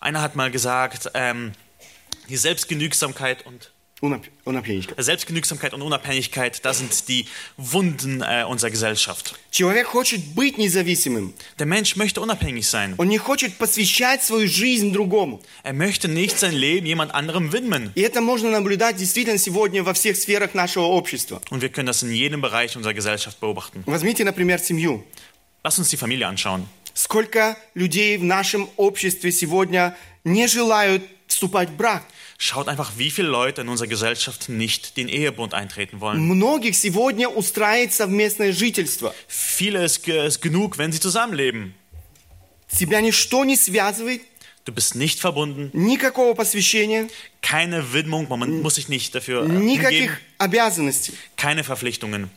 Einer 0.00 0.22
hat 0.22 0.34
mal 0.34 0.50
gesagt, 0.50 1.10
ähm, 1.14 1.52
die 2.28 2.36
Selbstgenügsamkeit 2.36 3.44
und 3.46 3.70
Унап- 4.02 4.30
унапенечка. 4.46 4.94
Selbstgenügsamkeit 4.96 5.74
und 5.74 5.82
Unabhängigkeit, 5.82 6.64
das 6.64 6.78
sind 6.78 7.06
die 7.08 7.26
Wunden 7.58 8.22
äh, 8.22 8.44
unserer 8.48 8.70
Gesellschaft. 8.70 9.34
Человек 9.50 9.88
хочет 9.88 10.24
быть 10.34 10.56
независимым. 10.56 11.34
Der 11.58 11.66
Mensch 11.66 11.96
möchte 11.96 12.22
unabhängig 12.22 12.66
sein. 12.66 12.94
Он 12.96 13.08
не 13.08 13.18
хочет 13.18 13.58
посвящать 13.58 14.22
свою 14.22 14.48
жизнь 14.48 14.94
другому. 14.94 15.42
Er 15.64 15.74
möchte 15.74 16.08
nicht 16.08 16.38
sein 16.38 16.54
Leben 16.54 16.86
jemand 16.86 17.14
anderem 17.14 17.52
widmen. 17.52 17.92
И 17.94 18.00
это 18.00 18.22
можно 18.22 18.50
наблюдать 18.50 18.96
действительно 18.96 19.36
сегодня 19.36 19.82
во 19.82 19.92
всех 19.92 20.16
сферах 20.16 20.54
нашего 20.54 20.84
общества. 20.84 21.42
Und 21.50 21.60
wir 21.60 21.68
können 21.68 21.88
das 21.88 22.02
in 22.02 22.10
jedem 22.10 22.40
Bereich 22.40 22.74
unserer 22.78 22.94
Gesellschaft 22.94 23.38
beobachten. 23.38 23.82
Возьмите, 23.84 24.24
например, 24.24 24.60
семью. 24.60 25.04
Lass 25.64 25.78
uns 25.78 25.90
die 25.90 25.96
Familie 25.96 26.26
anschauen. 26.26 26.66
Сколько 26.94 27.56
людей 27.74 28.16
в 28.18 28.24
нашем 28.24 28.68
обществе 28.76 29.30
сегодня 29.32 29.96
не 30.24 30.46
желают 30.48 31.02
вступать 31.28 31.70
в 31.70 31.76
брак? 31.76 32.02
Schaut 32.38 32.68
einfach, 32.68 32.92
wie 32.96 33.10
viele 33.10 33.28
Leute 33.28 33.60
in 33.60 33.68
unserer 33.68 33.86
Gesellschaft 33.88 34.48
nicht 34.48 34.96
den 34.96 35.08
Ehebund 35.08 35.52
eintreten 35.52 36.00
wollen. 36.00 36.20
Многих 36.20 36.74
сегодня 36.74 37.28
устраивает 37.28 37.92
совместное 37.92 38.52
жительство. 38.52 39.14
Viele 39.28 39.84
ist, 39.84 40.02
ge- 40.04 40.26
ist 40.26 40.40
genug, 40.40 40.78
wenn 40.78 40.90
sie 40.90 41.00
zusammenleben. 41.00 41.74
Тебя 42.68 43.00
ничто 43.00 43.44
не 43.44 43.56
связывает, 43.56 44.22
Du 44.66 44.72
bist 44.72 44.94
nicht 44.94 45.18
verbunden, 45.20 45.70
никакого 45.72 46.34
посвящения, 46.34 47.08
keine 47.40 47.92
Widmung, 47.94 48.28
man 48.28 48.60
muss 48.62 48.74
sich 48.76 48.88
nicht 48.88 49.14
dafür 49.14 49.44
äh, 49.44 49.48
никаких 49.48 50.10
hingeben, 50.12 50.16
обязанностей. 50.38 51.14
keine 51.36 51.64
Verpflichtungen. 51.64 52.30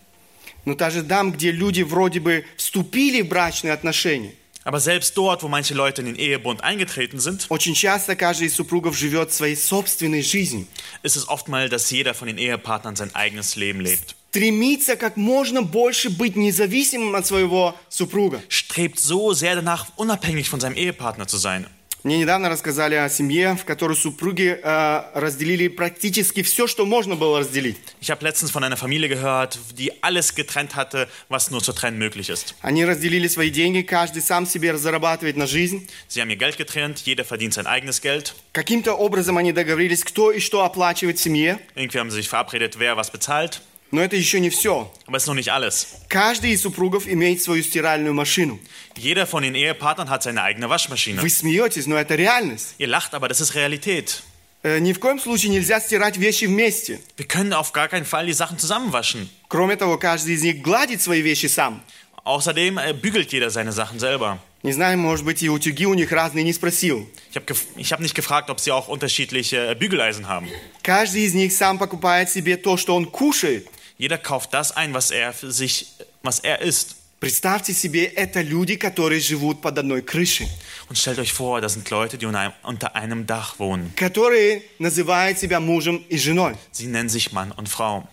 Но 0.67 0.75
даже 0.75 1.03
там, 1.03 1.31
где 1.31 1.51
люди 1.51 1.81
вроде 1.81 2.19
бы 2.19 2.45
вступили 2.57 3.21
в 3.21 3.27
брачные 3.27 3.73
отношения, 3.73 4.33
Aber 4.65 4.79
selbst 4.79 5.17
dort, 5.17 5.43
wo 5.43 5.50
manche 5.50 5.73
Leute 5.73 6.01
in 6.01 6.05
den 6.07 6.15
Ehebund 6.15 6.63
eingetreten 6.63 7.19
sind, 7.19 7.47
очень 7.50 7.73
часто 7.75 8.15
каждый 8.15 8.47
из 8.47 8.55
супругов 8.55 8.97
живет 8.97 9.33
своей 9.33 9.57
собственной 9.57 10.21
жизнью. 10.21 10.67
ist 11.03 11.17
es 11.17 11.27
oftmals, 11.27 11.69
dass 11.69 11.91
jeder 11.91 12.13
von 12.13 12.27
den 12.27 12.38
Ehepartnern 12.38 12.95
sein 12.95 13.13
eigenes 13.13 13.57
Leben 13.57 13.81
lebt. 13.81 14.15
стремится 14.29 14.95
как 14.95 15.17
можно 15.17 15.62
больше 15.62 16.09
быть 16.09 16.35
независимым 16.35 17.13
от 17.15 17.25
своего 17.25 17.75
супруга. 17.89 18.41
strebt 18.47 19.00
so 19.00 19.33
sehr 19.33 19.55
danach, 19.55 19.88
unabhängig 19.97 20.50
von 20.50 20.59
seinem 20.62 20.75
Ehepartner 20.75 21.27
zu 21.27 21.38
sein. 21.38 21.67
Мне 22.08 22.16
недавно 22.16 22.48
рассказали 22.48 22.94
о 22.94 23.06
семье, 23.10 23.54
в 23.54 23.66
которой 23.66 23.94
супруги 23.94 24.58
э, 24.62 25.02
разделили 25.12 25.68
практически 25.68 26.42
все, 26.42 26.66
что 26.66 26.86
можно 26.86 27.16
было 27.16 27.40
разделить. 27.40 27.76
Ich 28.00 28.08
habe 28.10 28.24
letztens 28.24 28.50
von 28.50 28.64
einer 28.64 28.78
Familie 28.78 29.10
gehört, 29.10 29.58
die 29.76 30.02
alles 30.02 30.34
getrennt 30.34 30.74
hatte, 30.74 31.06
was 31.28 31.50
nur 31.50 31.62
zu 31.62 31.74
trennen 31.74 31.98
möglich 31.98 32.30
ist. 32.30 32.54
Они 32.62 32.86
разделили 32.86 33.28
свои 33.28 33.50
деньги, 33.50 33.82
каждый 33.82 34.22
сам 34.22 34.46
себе 34.46 34.74
зарабатывает 34.78 35.36
на 35.36 35.46
жизнь. 35.46 35.86
Sie 36.08 36.22
haben 36.22 36.30
ihr 36.30 36.38
Geld 36.38 36.56
getrennt, 36.56 37.00
jeder 37.04 37.26
verdient 37.26 37.52
sein 37.52 37.66
eigenes 37.66 38.00
Geld. 38.00 38.34
Каким-то 38.54 38.94
образом 38.94 39.36
они 39.36 39.52
договорились, 39.52 40.02
кто 40.02 40.30
и 40.30 40.40
что 40.40 40.64
оплачивает 40.64 41.18
в 41.18 41.22
семье. 41.22 41.58
Irgendwie 41.74 41.98
haben 41.98 42.10
sie 42.10 42.22
sich 42.22 42.30
verabredet, 42.30 42.78
wer 42.78 42.96
was 42.96 43.10
bezahlt. 43.10 43.60
Но 43.90 44.02
это 44.02 44.16
еще 44.16 44.38
не 44.40 44.50
все. 44.50 44.90
Aber 45.07 45.16
es 45.16 45.23
ist 45.23 45.28
noch 45.28 45.35
nicht 45.35 45.50
alles. 45.50 45.87
Каждый 46.09 46.52
из 46.52 46.62
супругов 46.62 47.07
имеет 47.09 47.42
свою 47.42 47.62
стиральную 47.62 48.12
машину. 48.14 48.61
Jeder 48.97 49.26
von 49.26 49.42
den 49.42 49.54
Ehepartnern 49.54 50.11
hat 50.11 50.23
seine 50.23 50.42
eigene 50.42 50.68
Waschmaschine. 50.68 51.23
Вы 51.23 51.30
смеетесь, 51.30 51.87
но 51.87 51.97
это 51.97 52.14
реальность. 52.14 52.75
Ihr 52.78 52.88
lacht, 52.88 53.14
aber 53.14 53.28
das 53.28 53.40
ist 53.40 53.54
Realität. 53.54 54.23
Э, 54.62 54.78
Ни 54.80 54.92
в 54.92 54.99
коем 55.00 55.18
случае 55.21 55.52
нельзя 55.52 55.80
стирать 55.80 56.16
вещи 56.18 56.45
вместе. 56.45 57.00
Wir 57.16 57.26
können 57.26 57.52
auf 57.54 57.73
gar 57.73 57.88
keinen 57.88 58.04
Fall 58.04 58.26
die 58.26 58.35
Sachen 58.35 58.59
zusammenwaschen. 58.59 59.30
Кроме 59.49 59.76
того, 59.76 59.97
каждый 59.97 60.35
из 60.35 60.42
них 60.42 60.61
гладит 60.61 61.00
свои 61.00 61.23
вещи 61.23 61.47
сам. 61.47 61.83
Außerdem 62.25 62.76
äh, 62.76 62.92
bügelt 62.92 63.33
jeder 63.33 63.49
seine 63.50 63.73
Sachen 63.73 63.99
selber. 63.99 64.38
Не 64.64 64.73
знаю, 64.73 64.99
может 64.99 65.25
быть, 65.25 65.40
и 65.42 65.49
утюги 65.49 65.87
у 65.87 65.95
них 65.95 66.11
разные, 66.11 66.45
не 66.45 66.52
спросил. 66.52 67.09
Ich 67.30 67.37
habe 67.37 67.47
ich 67.76 67.92
hab 67.92 68.00
nicht 68.00 68.16
gefragt, 68.16 68.50
ob 68.50 68.59
sie 68.59 68.73
auch 68.73 68.88
unterschiedliche 68.88 69.71
äh, 69.71 69.75
Bügeleisen 69.75 70.28
haben. 70.28 70.49
Каждый 70.83 71.23
из 71.25 71.33
них 71.33 71.52
сам 71.54 71.78
покупает 71.78 72.28
себе 72.28 72.57
то, 72.57 72.76
что 72.76 72.95
он 72.97 73.07
кушает. 73.07 73.68
Jeder 73.97 74.17
kauft 74.17 74.53
das 74.53 74.71
ein, 74.75 74.93
was 74.93 75.12
er 75.12 75.33
für 75.33 75.51
sich, 75.51 75.88
was 76.21 76.39
er 76.39 76.62
isst. 76.62 76.95
Представьте 77.19 77.71
себе, 77.73 78.03
это 78.05 78.41
люди, 78.41 78.75
которые 78.75 79.21
живут 79.21 79.62
под 79.62 79.77
одной 79.77 80.01
крышей, 80.01 80.50
Und 80.89 80.97
stellt 80.97 81.19
euch 81.19 81.31
vor, 81.31 81.62
das 81.62 81.71
sind 81.73 81.89
Leute, 81.89 82.17
die 82.17 82.25
unter 82.25 82.39
einem, 82.41 82.53
unter 82.63 82.95
einem 82.97 83.25
Dach 83.25 83.59
wohnen. 83.59 83.93
которые 83.95 84.62
называют 84.77 85.39
себя 85.39 85.62
мужем 85.62 86.03
и 86.09 86.17
женой. 86.17 86.55
Sie 86.73 86.88
nennen 86.88 87.07
sich 87.07 87.31
Mann 87.31 87.53
und 87.53 87.69
Frau. 87.69 88.05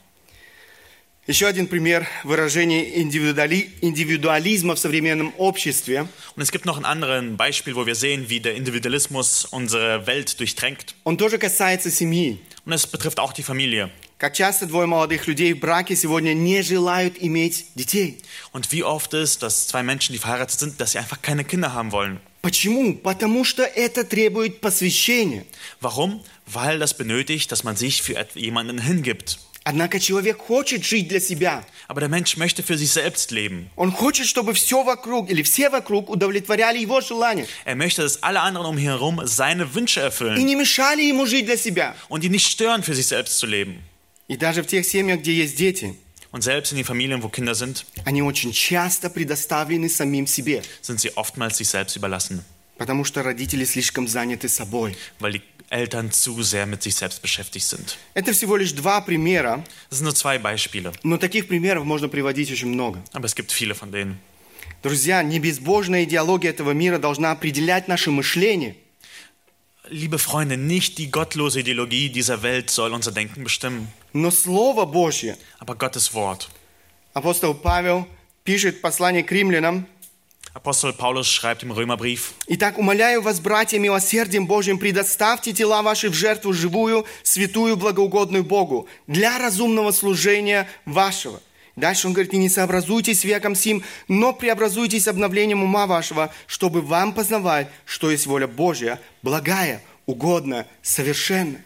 Еще 1.27 1.47
один 1.47 1.67
пример 1.69 2.07
выражения 2.25 2.99
индивидуали- 3.01 3.71
индивидуализма 3.83 4.75
в 4.75 4.79
современном 4.79 5.33
обществе. 5.39 6.07
Und 6.37 6.43
es 6.43 6.51
gibt 6.51 6.65
noch 6.65 6.77
ein 6.79 6.85
anderes 6.85 7.25
Beispiel, 7.37 7.75
wo 7.77 7.87
wir 7.87 7.95
sehen, 7.95 8.29
wie 8.29 8.41
der 8.41 8.55
Individualismus 8.55 9.45
unsere 9.45 10.07
Welt 10.07 10.39
durchdrängt. 10.41 10.95
Он 11.05 11.19
тоже 11.19 11.39
касается 11.39 11.91
семьи. 11.91 12.39
Und 12.65 12.73
es 12.73 12.87
betrifft 12.87 13.19
auch 13.21 13.33
die 13.33 13.43
Familie. 13.43 13.91
Как 14.19 14.35
часто 14.35 14.67
двое 14.67 14.87
молодых 14.87 15.27
людей 15.27 15.55
в 15.55 15.61
браке 15.61 15.97
сегодня 15.97 16.35
не 16.35 16.61
желают 16.63 17.15
иметь 17.19 17.67
детей. 17.75 18.21
Und 18.53 18.71
wie 18.71 18.83
oft 18.85 19.15
ist, 19.15 19.43
dass 19.43 19.67
zwei 19.67 19.83
Menschen, 19.83 20.13
die 20.13 20.19
verheiratet 20.19 20.61
sind, 20.61 20.79
dass 20.81 20.93
sie 20.93 20.99
einfach 20.99 21.23
keine 21.23 21.43
Kinder 21.45 21.73
haben 21.73 21.91
wollen. 21.91 22.21
Почему? 22.43 22.95
Потому 22.97 23.45
что 23.45 23.63
это 23.63 24.05
требует 24.05 24.61
посвящения. 24.61 25.45
Warum? 25.81 26.21
Weil 26.47 26.79
das 26.79 26.95
benötigt, 26.97 27.51
dass 27.51 27.65
man 27.65 27.77
sich 27.77 28.03
für 28.03 28.15
et- 28.17 28.35
jemanden 28.35 28.79
hingibt. 28.83 29.39
Однако 29.63 30.01
человек 30.01 30.39
хочет 30.39 30.85
жить 30.85 31.09
для 31.09 31.21
себя. 31.21 31.65
Aber 31.87 32.01
der 32.01 32.09
Mensch 32.09 32.37
möchte 32.39 32.63
für 32.63 32.77
sich 32.79 32.91
selbst 32.93 33.31
leben. 33.31 33.69
Он 33.77 33.91
хочет, 33.93 34.27
чтобы 34.27 34.53
все 34.55 34.83
вокруг 34.85 35.31
или 35.31 35.43
все 35.43 35.69
вокруг 35.71 36.09
удовлетворяли 36.11 36.79
его 36.79 37.01
желания 37.03 37.47
Er 37.67 37.77
möchte, 37.77 38.03
dass 38.03 38.23
alle 38.23 38.41
anderen 38.41 38.67
um 38.67 38.79
ihn 38.79 38.85
herum 38.85 39.21
seine 39.27 39.75
Wünsche 39.75 40.01
и 40.01 40.05
erfüllen 40.05 40.45
не 40.45 40.57
mешали 40.57 41.03
ему 41.03 41.27
жить 41.27 41.45
для 41.47 41.57
себя. 41.59 41.95
und 42.09 42.25
ihn 42.25 42.33
nicht 42.33 42.49
stören, 42.51 42.83
für 42.83 42.95
sich 42.95 43.07
selbst 43.07 43.39
zu 43.39 43.47
leben. 43.47 43.83
И 44.28 44.38
даже 44.38 44.64
в 44.64 44.68
тех 44.68 44.86
семьях, 44.86 45.20
где 45.20 45.34
есть 45.34 45.56
дети, 45.58 45.96
Und 46.32 46.42
selbst 46.44 46.74
in 46.74 46.78
den 46.78 46.84
Familien, 46.86 47.24
wo 47.24 47.30
Kinder 47.30 47.54
sind, 47.56 47.86
они 48.04 48.22
очень 48.22 48.52
часто 48.52 49.10
предоставлены 49.10 49.88
самим 49.88 50.28
себе, 50.28 50.64
sind 50.82 51.00
sie 51.00 51.12
oftmals 51.16 51.56
sich 51.58 51.70
selbst 51.70 51.96
überlassen, 51.96 52.42
потому 52.78 53.06
что 53.06 53.24
родители 53.24 53.64
слишком 53.64 54.08
заняты 54.08 54.50
собой. 54.50 54.98
weil 55.20 55.34
die 55.34 55.42
Eltern 55.70 56.12
zu 56.12 56.44
sehr 56.44 56.66
mit 56.66 56.84
sich 56.84 56.94
selbst 56.96 57.22
beschäftigt 57.22 57.66
sind. 57.66 57.98
Это 58.16 58.34
всего 58.34 58.58
лишь 58.58 58.74
два 58.74 59.00
примера, 59.02 59.64
Das 59.90 60.00
sind 60.00 60.06
nur 60.06 60.14
zwei 60.16 60.38
Beispiele, 60.38 60.92
но 61.04 61.18
таких 61.18 61.48
примеров 61.48 61.86
можно 61.86 62.10
приводить 62.10 62.52
очень 62.52 62.68
много. 62.68 63.02
aber 63.14 63.26
es 63.28 63.36
gibt 63.36 63.52
viele 63.54 63.74
von 63.76 63.92
denen. 63.92 64.18
Друзья, 64.84 65.24
не 65.24 65.40
безбожная 65.40 66.04
идеология 66.04 66.50
этого 66.52 66.72
мира 66.72 66.98
должна 67.00 67.32
определять 67.32 67.88
наше 67.88 68.12
мышление. 68.12 68.76
Liebe 69.90 70.18
Freunde, 70.18 70.58
nicht 70.58 70.98
die 70.98 71.12
gottlose 71.12 71.60
Ideologie 71.60 72.10
dieser 72.10 72.42
Welt 72.42 72.72
soll 72.72 72.92
unser 72.94 73.12
Denken 73.12 73.44
bestimmen, 73.44 73.88
Но 74.14 74.32
Слово 74.32 74.86
Божье, 74.86 75.38
aber 75.60 75.76
Gottes 75.76 76.14
Wort. 76.14 76.50
апостол 77.14 77.54
Павел 77.54 78.08
пишет 78.44 78.78
в 78.78 78.82
послании 78.82 79.22
к 79.22 79.32
римлянам, 79.32 79.86
Apostel 80.56 80.94
Paulus 80.94 81.28
schreibt 81.28 81.64
im 81.64 81.72
Römerbrief, 81.72 82.34
Итак, 82.48 82.78
умоляю 82.78 83.22
вас, 83.22 83.40
братья, 83.42 83.78
милосердием 83.78 84.48
Божьим, 84.48 84.80
предоставьте 84.80 85.52
тела 85.54 85.84
ваши 85.84 86.10
в 86.10 86.14
жертву 86.14 86.54
живую, 86.54 87.06
святую, 87.24 87.76
благоугодную 87.76 88.44
Богу, 88.44 88.88
для 89.06 89.38
разумного 89.38 89.92
служения 89.92 90.68
вашего. 90.86 91.42
Дальше 91.77 92.07
он 92.07 92.13
говорит, 92.13 92.35
и 92.35 92.39
не 92.39 92.49
сообразуйтесь 92.49 93.25
веком 93.25 93.55
сим, 93.55 93.83
но 94.09 94.33
преобразуйтесь 94.33 95.09
обновлением 95.09 95.63
ума 95.63 95.87
вашего, 95.87 96.33
чтобы 96.47 96.83
вам 96.83 97.15
познавать, 97.15 97.69
что 97.85 98.11
есть 98.11 98.27
воля 98.27 98.47
Божья, 98.47 99.01
благая, 99.23 99.83
угодная, 100.07 100.67
совершенная. 100.83 101.65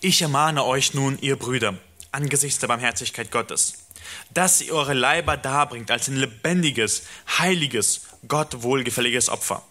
Ich 0.00 0.22
ermahne 0.22 0.64
euch 0.64 0.94
nun, 0.94 1.18
ihr 1.20 1.36
Brüder, 1.36 1.78
angesichts 2.10 2.58
der 2.60 2.68
Barmherzigkeit 2.68 3.30
Gottes, 3.30 3.86
dass 4.30 4.60
ihr 4.60 4.74
eure 4.74 4.94
Leiber 4.94 5.36
darbringt 5.36 5.90
als 5.90 6.08
ein 6.08 6.16
lebendiges, 6.16 7.02
heiliges, 7.38 8.02
Gott 8.26 8.62
wohlgefälliges 8.62 9.28
Opfer. 9.28 9.62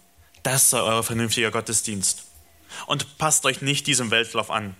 Das 0.43 0.69
sei 0.69 0.79
euer 0.79 1.03
vernünftiger 1.03 1.51
Gottesdienst. 1.51 2.25
Und 2.87 3.17
passt 3.17 3.45
euch 3.45 3.61
nicht 3.61 3.87
diesem 3.87 4.11
Weltlauf 4.11 4.49
an, 4.49 4.75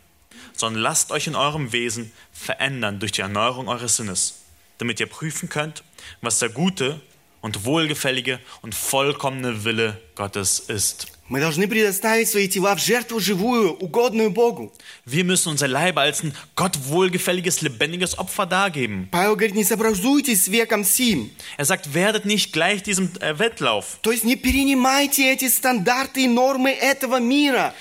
sondern 0.55 0.81
lasst 0.81 1.11
euch 1.11 1.27
in 1.27 1.35
eurem 1.35 1.71
Wesen 1.71 2.11
verändern 2.31 2.99
durch 2.99 3.11
die 3.11 3.21
Erneuerung 3.21 3.67
eures 3.67 3.97
Sinnes, 3.97 4.41
damit 4.78 5.00
ihr 5.00 5.06
prüfen 5.06 5.48
könnt, 5.48 5.82
was 6.20 6.38
der 6.38 6.48
gute 6.48 7.00
und 7.40 7.64
wohlgefällige 7.64 8.40
und 8.62 8.74
vollkommene 8.74 9.64
Wille 9.64 10.00
Gottes 10.14 10.58
ist. 10.60 11.06
Wir 15.04 15.24
müssen 15.24 15.48
unser 15.48 15.66
Leib 15.66 15.98
als 15.98 16.22
ein 16.22 16.32
Gott 16.54 16.78
wohlgefälliges, 16.86 17.62
lebendiges 17.62 18.16
Opfer 18.16 18.46
dargeben. 18.46 19.08
Er 21.56 21.64
sagt, 21.64 21.94
werdet 21.94 22.26
nicht 22.26 22.52
gleich 22.52 22.84
diesem 22.84 23.10
äh, 23.20 23.40
Wettlauf. 23.40 23.98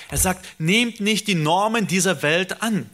Er 0.10 0.18
sagt, 0.18 0.44
nehmt 0.58 1.00
nicht 1.00 1.28
die 1.28 1.36
Normen 1.36 1.86
dieser 1.86 2.24
Welt 2.24 2.64
an. 2.64 2.90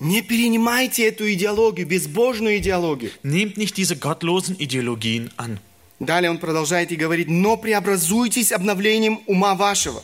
Не 0.00 0.22
перенимайте 0.22 1.06
эту 1.06 1.30
идеологию, 1.30 1.86
безбожную 1.86 2.56
идеологию. 2.56 3.12
Nehmt 3.22 3.58
nicht 3.58 3.76
diese 3.76 3.96
gottlosen 3.96 4.56
Ideologien 4.58 5.30
an. 5.36 5.58
Далее 6.00 6.30
он 6.30 6.38
продолжает 6.38 6.90
и 6.92 6.96
говорит, 6.96 7.28
но 7.28 7.58
преобразуйтесь 7.58 8.52
обновлением 8.52 9.20
ума 9.26 9.54
вашего. 9.54 10.02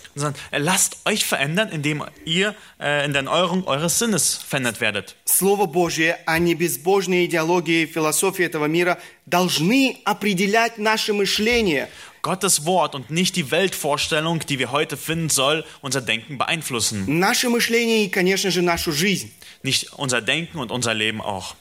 Lasst 0.52 0.98
euch 1.06 1.24
verändern, 1.24 1.70
indem 1.72 2.04
ihr 2.26 2.54
äh, 2.78 3.06
in 3.06 3.14
der 3.14 3.22
Erneuerung 3.22 3.66
eures 3.66 3.98
Sinnes 3.98 4.34
verändert 4.46 4.82
werdet. 4.82 5.16
Слово 5.24 5.64
Божье, 5.64 6.18
а 6.26 6.38
не 6.38 6.54
безбожные 6.54 7.24
идеологии 7.24 7.84
и 7.84 7.86
философии 7.86 8.44
этого 8.44 8.66
мира 8.66 8.98
должны 9.24 9.96
определять 10.04 10.76
наше 10.76 11.14
мышление. 11.14 11.88
Gottes 12.20 12.66
Wort 12.66 12.94
und 12.94 13.10
nicht 13.10 13.36
die 13.36 13.50
Weltvorstellung, 13.50 14.40
die 14.40 14.58
wir 14.58 14.72
heute 14.72 14.98
finden, 14.98 15.30
soll 15.30 15.64
unser 15.80 16.02
Denken 16.02 16.36
beeinflussen. 16.36 17.04
Наше 17.06 17.48
мышление 17.48 18.04
и, 18.04 18.08
конечно 18.08 18.50
же, 18.50 18.60
нашу 18.60 18.92
жизнь. 18.92 19.32
Nicht 19.65 19.93
unser 19.93 20.21
Denken 20.21 20.59
und 20.59 20.71
unser 20.71 20.93
Leben 20.93 21.21
auch. 21.21 21.55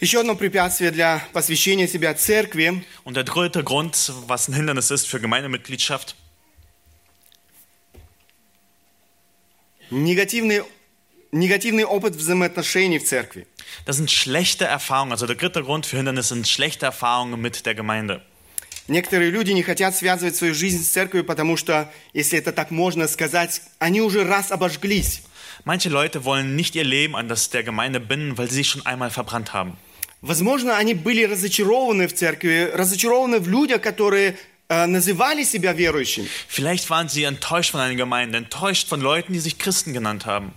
Еще 0.00 0.20
одно 0.20 0.34
препятствие 0.34 0.92
для 0.92 1.22
посвящения 1.34 1.86
себя 1.86 2.14
церкви 2.14 2.82
Und 3.04 3.16
der 3.16 3.24
dritte 3.24 3.62
Grund, 3.62 4.10
was 4.26 4.48
ein 4.48 4.54
Hindernis 4.54 4.90
ist 4.90 5.06
für 5.06 5.20
Gemeindemitgliedschaft, 5.20 6.16
негативный, 9.90 10.62
негативный 11.32 11.84
опыт 11.84 12.16
взаимоотношений 12.16 12.98
в 12.98 13.04
церкви. 13.04 13.46
das 13.84 13.96
sind 13.98 14.10
schlechte 14.10 14.64
Erfahrungen. 14.64 15.12
Also 15.12 15.26
der 15.26 15.36
dritte 15.36 15.62
Grund 15.62 15.84
für 15.84 15.98
Hindernis 15.98 16.28
sind 16.28 16.48
schlechte 16.48 16.86
Erfahrungen 16.86 17.40
mit 17.40 17.66
der 17.66 17.74
Gemeinde. 17.74 18.22
Некоторые 18.88 19.30
люди 19.30 19.52
не 19.52 19.62
хотят 19.62 19.94
связывать 19.94 20.34
свою 20.34 20.54
жизнь 20.54 20.82
с 20.82 20.88
церковью, 20.88 21.24
потому 21.24 21.56
что, 21.56 21.92
если 22.12 22.38
это 22.38 22.52
так 22.52 22.72
можно 22.72 23.06
сказать, 23.06 23.62
они 23.78 24.00
уже 24.00 24.24
раз 24.24 24.50
обожглись. 24.50 25.22
Manche 25.64 25.88
Leute 25.88 26.24
wollen 26.24 26.56
nicht 26.56 26.74
ihr 26.74 26.84
Leben 26.84 27.14
an 27.16 27.28
das 27.28 27.50
der 27.50 27.62
Gemeinde 27.62 28.00
binden, 28.00 28.38
weil 28.38 28.48
sie 28.48 28.56
sich 28.56 28.68
schon 28.68 28.86
einmal 28.86 29.10
verbrannt 29.10 29.52
haben. 29.52 29.76
Возможно, 30.22 30.76
они 30.76 30.92
были 30.94 31.24
разочарованы 31.24 32.06
в 32.06 32.14
церкви, 32.14 32.70
разочарованы 32.74 33.40
в 33.40 33.48
людях, 33.48 33.80
которые 33.80 34.36
э, 34.68 34.86
называли 34.86 35.44
себя 35.44 35.72
верующими. 35.72 36.28
Vielleicht 36.46 36.90
waren 36.90 37.08
sie 37.08 37.24
enttäuscht 37.24 37.70
von 37.70 37.80
einer 37.80 37.94
Gemeinde, 37.94 38.36
enttäuscht 38.36 38.86
von 38.86 39.00
Leuten, 39.00 39.32
die 39.32 39.40
sich 39.40 39.58
Christen 39.58 39.94
genannt 39.94 40.26
haben. 40.26 40.52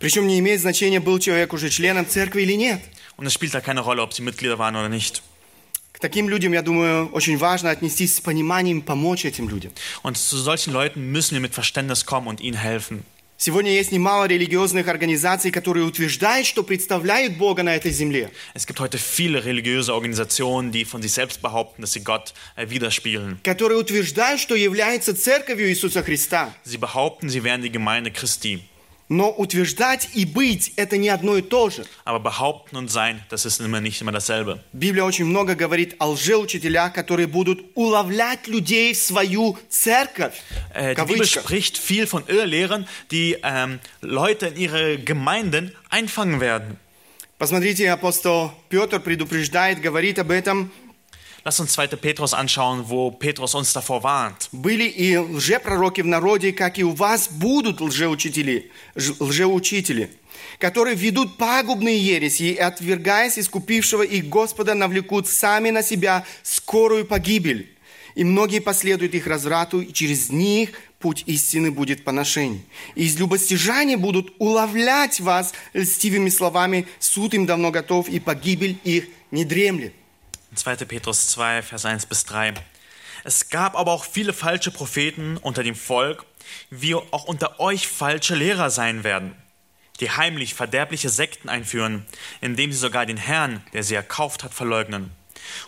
Причем 0.00 0.26
не 0.26 0.38
имеет 0.38 0.60
значения, 0.60 0.98
был 0.98 1.18
человек 1.18 1.52
уже 1.52 1.70
членом 1.70 2.08
церкви 2.08 2.42
или 2.42 2.54
нет. 2.54 2.80
Und 3.16 3.26
es 3.26 3.34
spielt 3.34 3.54
da 3.54 3.60
keine 3.60 3.80
Rolle, 3.80 4.02
ob 4.02 4.12
sie 4.12 4.22
Mitglieder 4.22 4.58
waren 4.58 4.74
oder 4.74 4.88
nicht. 4.88 5.22
К 5.92 6.00
таким 6.00 6.28
людям, 6.28 6.52
я 6.52 6.62
думаю, 6.62 7.08
очень 7.12 7.36
важно 7.36 7.70
отнестись 7.70 8.16
с 8.16 8.20
пониманием, 8.20 8.80
помочь 8.80 9.24
этим 9.24 9.48
людям. 9.48 9.72
Und 10.02 10.16
zu 10.16 10.36
solchen 10.38 10.72
Leuten 10.72 11.12
müssen 11.12 11.32
wir 11.32 11.40
mit 11.40 11.54
Verständnis 11.54 12.06
kommen 12.06 12.26
und 12.26 12.40
ihnen 12.40 12.56
helfen. 12.56 13.04
Сегодня 13.42 13.72
есть 13.72 13.90
немало 13.90 14.26
религиозных 14.26 14.86
организаций, 14.88 15.50
которые 15.50 15.86
утверждают, 15.86 16.46
что 16.46 16.62
представляют 16.62 17.38
Бога 17.38 17.62
на 17.62 17.74
этой 17.74 17.90
земле. 17.90 18.30
Es 18.52 18.66
gibt 18.66 18.80
heute 18.80 18.98
viele 18.98 19.42
religiöse 19.42 19.94
Organisationen, 19.94 20.72
die 20.72 20.84
von 20.84 21.00
sich 21.00 21.12
selbst 21.12 21.40
behaupten, 21.40 21.80
dass 21.80 21.92
sie 21.94 22.04
Gott 22.04 22.34
äh, 22.56 22.68
widerspiegeln. 22.68 23.40
Которые 23.42 23.78
утверждают, 23.78 24.40
что 24.40 24.54
являются 24.54 25.14
церковью 25.16 25.70
Иисуса 25.70 26.02
Христа. 26.02 26.54
Sie 26.64 26.76
behaupten, 26.76 27.30
sie 27.30 27.42
wären 27.42 27.62
die 27.62 27.72
Gemeinde 27.72 28.10
Christi. 28.10 28.60
Но 29.07 29.29
утверждать 29.31 30.09
и 30.13 30.25
быть– 30.25 30.73
это 30.77 30.97
не 30.97 31.09
одно 31.09 31.37
и 31.37 31.43
то 31.43 31.69
же. 31.69 31.85
Aber 32.05 32.19
behaupten 32.19 32.75
und 32.75 32.89
sein, 32.89 33.21
das 33.29 33.45
ist 33.45 33.61
immer 33.61 33.79
nicht 33.79 34.01
immer 34.01 34.11
dasselbe. 34.11 34.59
Библия 34.73 35.03
очень 35.03 35.25
много 35.25 35.53
говорит 35.53 35.95
о 35.99 36.07
лжеучителях, 36.09 36.93
которые 36.93 37.27
будут 37.27 37.63
уловлять 37.75 38.47
людей 38.47 38.93
в 38.93 38.97
свою 38.97 39.59
церковь. 39.69 40.33
Äh, 40.73 40.95
die 40.95 41.05
Bibel 41.05 41.25
spricht 41.27 41.77
viel 41.77 42.07
von 42.07 42.23
Irrlehrern, 42.27 42.87
die 43.11 43.37
ähm, 43.43 43.79
Leute 44.01 44.47
in 44.47 44.57
ihre 44.57 44.97
Gemeinden 44.97 45.71
einfangen 45.89 46.39
werden. 46.39 46.77
Посмотрите, 47.37 47.91
апостол 47.91 48.53
Петр 48.69 48.99
предупреждает, 48.99 49.81
говорит 49.81 50.17
об 50.17 50.31
этом. 50.31 50.71
Lass 51.47 51.59
uns 51.59 51.75
2. 51.75 51.95
Petrus 51.97 52.33
anschauen, 52.33 52.89
wo 52.89 53.11
Petrus 53.11 53.53
uns 53.53 53.71
davor 53.71 54.01
warnt. 54.01 54.49
Были 54.51 54.85
и 54.85 55.15
лжепророки 55.15 56.01
в 56.01 56.07
народе, 56.07 56.51
как 56.51 56.79
и 56.79 56.83
у 56.83 56.89
вас 56.89 57.27
будут 57.29 57.81
лжеучители, 57.81 58.71
лжеучители, 58.95 60.09
которые 60.57 60.95
ведут 60.95 61.37
пагубные 61.37 61.99
ереси 61.99 62.43
и, 62.53 62.55
отвергаясь 62.57 63.37
искупившего 63.37 64.01
их 64.01 64.27
Господа, 64.27 64.73
навлекут 64.73 65.27
сами 65.27 65.69
на 65.69 65.83
себя 65.83 66.25
скорую 66.41 67.05
погибель. 67.05 67.69
И 68.15 68.23
многие 68.23 68.59
последуют 68.59 69.13
их 69.13 69.27
разврату, 69.27 69.81
и 69.81 69.93
через 69.93 70.31
них 70.31 70.71
путь 70.97 71.21
истины 71.27 71.69
будет 71.69 72.03
поношение. 72.03 72.61
И 72.95 73.05
из 73.05 73.19
любостяжания 73.19 73.99
будут 73.99 74.33
уловлять 74.39 75.19
вас 75.19 75.53
льстивыми 75.75 76.29
словами, 76.29 76.87
суд 76.97 77.35
им 77.35 77.45
давно 77.45 77.69
готов, 77.69 78.09
и 78.09 78.19
погибель 78.19 78.79
их 78.83 79.09
не 79.29 79.45
дремлет. 79.45 79.93
2. 80.55 80.77
Petrus 80.85 81.27
2, 81.27 81.61
Vers 81.61 81.85
1 81.85 82.05
bis 82.05 82.25
3. 82.25 82.53
Es 83.23 83.49
gab 83.49 83.75
aber 83.75 83.91
auch 83.91 84.05
viele 84.05 84.33
falsche 84.33 84.71
Propheten 84.71 85.37
unter 85.37 85.63
dem 85.63 85.75
Volk, 85.75 86.25
wie 86.69 86.95
auch 86.95 87.25
unter 87.25 87.59
euch 87.59 87.87
falsche 87.87 88.35
Lehrer 88.35 88.69
sein 88.69 89.03
werden, 89.03 89.35
die 89.99 90.11
heimlich 90.11 90.53
verderbliche 90.53 91.09
Sekten 91.09 91.49
einführen, 91.49 92.05
indem 92.41 92.71
sie 92.71 92.77
sogar 92.77 93.05
den 93.05 93.17
Herrn, 93.17 93.63
der 93.73 93.83
sie 93.83 93.95
erkauft 93.95 94.43
hat, 94.43 94.53
verleugnen. 94.53 95.11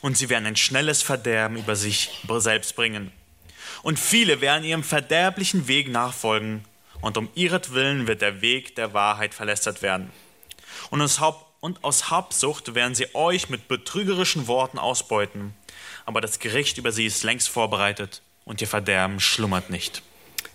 Und 0.02 0.18
sie 0.18 0.30
werden 0.30 0.46
ein 0.46 0.56
schnelles 0.56 1.02
Verderben 1.02 1.58
über 1.58 1.76
sich 1.76 2.10
selbst 2.38 2.76
bringen. 2.76 3.12
Und 3.84 4.00
viele 4.00 4.42
werden 4.42 4.64
ihrem 4.64 4.84
verderblichen 4.84 5.68
Weg 5.68 5.90
nachfolgen, 5.90 6.64
und 7.00 7.18
um 7.18 7.30
ihretwillen 7.36 8.08
wird 8.08 8.22
der 8.22 8.42
Weg 8.42 8.76
der 8.76 8.94
Wahrheit 8.94 9.34
verlästert 9.34 9.82
werden. 9.82 10.12
Und 10.90 11.02
aus, 11.02 11.20
Haupt 11.20 11.47
und 11.61 11.85
aus 11.85 12.11
Habsucht 12.11 12.75
werden 12.75 12.95
sie 12.95 13.15
euch 13.15 13.49
mit 13.49 13.69
betrügerischen 13.69 14.47
Worten 14.47 14.79
ausbeuten. 14.79 15.55
Aber 16.05 16.21
das 16.21 16.39
Gericht 16.39 16.79
über 16.79 16.93
sie 16.93 17.07
ist 17.07 17.23
längst 17.23 17.49
vorbereitet 17.49 18.23
und 18.45 18.61
ihr 18.61 18.69
Verderben 18.69 19.21
schlummert 19.21 19.71
nicht. 19.71 20.03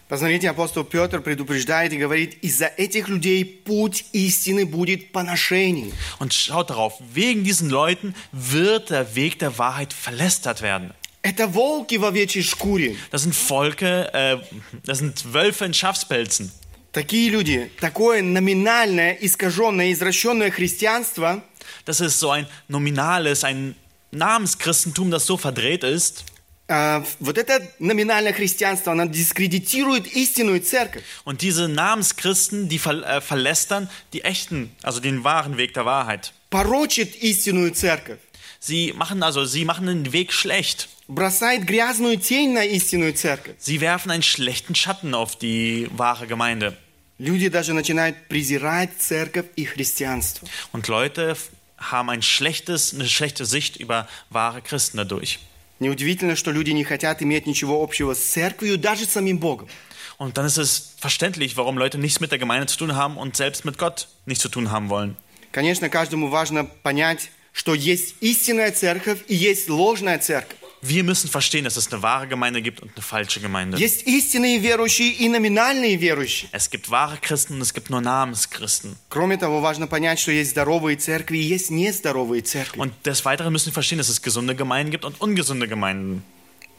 Посмотрите, 0.09 0.49
апостол 0.49 0.85
Петр 0.85 1.19
предупреждает 1.19 1.91
и 1.91 1.97
говорит, 1.97 2.35
из-за 2.41 2.67
этих 2.77 3.09
людей 3.09 3.43
путь 3.43 4.05
истины 4.13 4.65
будет 4.65 5.11
поношение. 5.11 5.91
Und 6.19 6.33
schaut 6.33 6.69
darauf, 6.69 6.93
wegen 7.13 7.43
diesen 7.43 7.69
Leuten 7.69 8.15
wird 8.31 8.89
der 8.89 9.15
Weg 9.15 9.37
der 9.39 9.57
Wahrheit 9.57 9.91
verlästert 9.91 10.61
werden. 10.61 10.93
Это 11.23 11.47
волки 11.47 11.97
в 11.97 12.05
овечьей 12.05 12.43
шкуре. 12.43 12.95
Das 13.11 13.23
sind 13.23 13.35
Volke, 13.35 14.13
äh, 14.13 14.37
das 14.85 14.99
sind 14.99 15.33
Wölfe 15.33 15.65
in 15.65 15.73
Schafspelzen. 15.73 16.53
Такие 16.91 17.29
люди, 17.29 17.69
такое 17.79 18.21
номинальное, 18.23 19.13
искаженное, 19.21 19.91
извращенное 19.91 20.49
христианство 20.51 21.43
Das 21.85 21.99
ist 22.01 22.19
so 22.19 22.31
ein 22.31 22.47
nominales, 22.69 23.43
ein 23.43 23.75
Namenschristentum, 24.11 25.11
das 25.11 25.25
so 25.25 25.37
verdreht 25.37 25.83
ist. 25.83 26.23
э, 26.69 27.01
вот 27.19 27.37
это 27.37 27.61
номинальное 27.79 28.33
христианство, 28.33 28.91
оно 28.91 29.05
дискредитирует 29.05 30.07
истинную 30.07 30.61
церковь. 30.61 31.03
Und 31.23 31.41
diese 31.41 31.67
Namenschristen, 31.67 32.67
die 32.67 32.79
ver 32.79 33.03
äh, 33.03 33.21
verlästern 33.21 33.89
die 34.13 34.23
echten, 34.23 34.71
also 34.81 34.99
den 34.99 35.23
wahren 35.23 35.57
Weg 35.57 35.73
der 35.73 35.85
Wahrheit. 35.85 36.33
порочит 36.49 37.15
истинную 37.21 37.71
церковь, 37.73 38.19
Sie 38.59 38.91
machen 38.93 39.21
also, 39.21 39.45
sie 39.45 39.65
machen 39.65 39.85
den 39.85 40.11
Weg 40.13 40.33
schlecht. 40.33 40.89
бросает 41.07 41.63
грязную 41.65 42.17
тень 42.17 42.53
на 42.53 42.65
истинную 42.65 43.13
церковь. 43.13 43.55
Sie 43.59 43.79
werfen 43.81 44.09
einen 44.11 44.23
schlechten 44.23 44.73
Schatten 44.75 45.13
auf 45.13 45.37
die 45.37 45.87
wahre 45.95 46.27
Gemeinde. 46.27 46.75
Люди 47.21 47.49
даже 47.49 47.73
начинают 47.73 48.27
презирать 48.27 48.91
церковь 48.99 49.47
и 49.55 49.65
христианство. 49.65 50.47
Und 50.71 50.87
Leute 50.87 51.35
haben 51.77 52.09
ein 52.09 52.21
schlechtes, 52.21 52.93
eine 52.93 53.07
schlechte 53.07 53.45
Sicht 53.45 53.77
über 53.77 54.07
wahre 54.29 54.61
Christen 54.61 54.97
dadurch. 54.97 55.39
Неудивительно, 55.79 56.35
что 56.35 56.51
люди 56.51 56.71
не 56.71 56.83
хотят 56.83 57.21
иметь 57.21 57.45
ничего 57.45 57.81
общего 57.83 58.13
с 58.13 58.19
церковью, 58.19 58.77
даже 58.77 59.05
с 59.05 59.11
самим 59.11 59.39
Богом. 59.39 59.67
Und 60.17 60.37
dann 60.37 60.47
ist 60.47 60.57
es 60.57 60.93
verständlich, 60.99 61.57
warum 61.57 61.77
Leute 61.77 61.99
nichts 61.99 62.19
mit 62.19 62.31
der 62.31 62.39
Gemeinde 62.39 62.65
zu 62.65 62.77
tun 62.77 62.95
haben 62.95 63.17
und 63.17 63.35
selbst 63.35 63.65
mit 63.65 63.77
Gott 63.77 64.07
nichts 64.25 64.41
zu 64.41 64.49
tun 64.49 64.71
haben 64.71 64.89
wollen. 64.89 65.15
Конечно, 65.51 65.89
каждому 65.89 66.27
важно 66.29 66.65
понять, 66.65 67.29
что 67.51 67.73
есть 67.73 68.15
истинная 68.19 68.71
церковь 68.71 69.23
и 69.27 69.35
есть 69.35 69.69
ложная 69.69 70.19
церковь. 70.19 70.57
Wir 70.81 71.03
müssen 71.03 71.27
verstehen, 71.29 71.63
dass 71.63 71.75
es 71.75 71.91
eine 71.91 72.03
wahre 72.03 72.27
Gemeinde 72.27 72.61
gibt 72.61 72.81
und 72.81 72.91
eine 72.93 73.01
falsche 73.01 73.39
Gemeinde. 73.39 73.77
Есть 73.77 74.03
истинные 74.03 74.59
верующие 74.59 75.11
и 75.11 75.27
номинальные 75.27 75.97
верующие. 75.97 76.49
Es 76.51 76.69
gibt 76.69 76.91
wahre 76.91 77.17
Christen 77.19 77.55
und 77.55 77.61
es 77.61 77.73
gibt 77.73 77.89
nur 77.89 77.99
Namenschristen. 78.01 78.95
Кроме 79.09 79.37
того, 79.37 79.59
важно 79.59 79.87
понять, 79.87 80.19
что 80.19 80.31
есть 80.31 80.51
здоровые 80.51 80.97
церкви 80.97 81.39
и 81.39 81.41
есть 81.41 81.71
нездоровые 81.71 82.43
церкви. 82.43 82.79
Und 82.79 82.93
des 83.05 83.25
Weiteren 83.25 83.51
müssen 83.51 83.67
wir 83.67 83.73
verstehen, 83.73 83.97
dass 83.97 84.09
es 84.09 84.21
gesunde 84.21 84.55
Gemeinden 84.55 84.91
gibt 84.91 85.03
und 85.03 85.19
ungesunde 85.19 85.67
Gemeinden. 85.67 86.23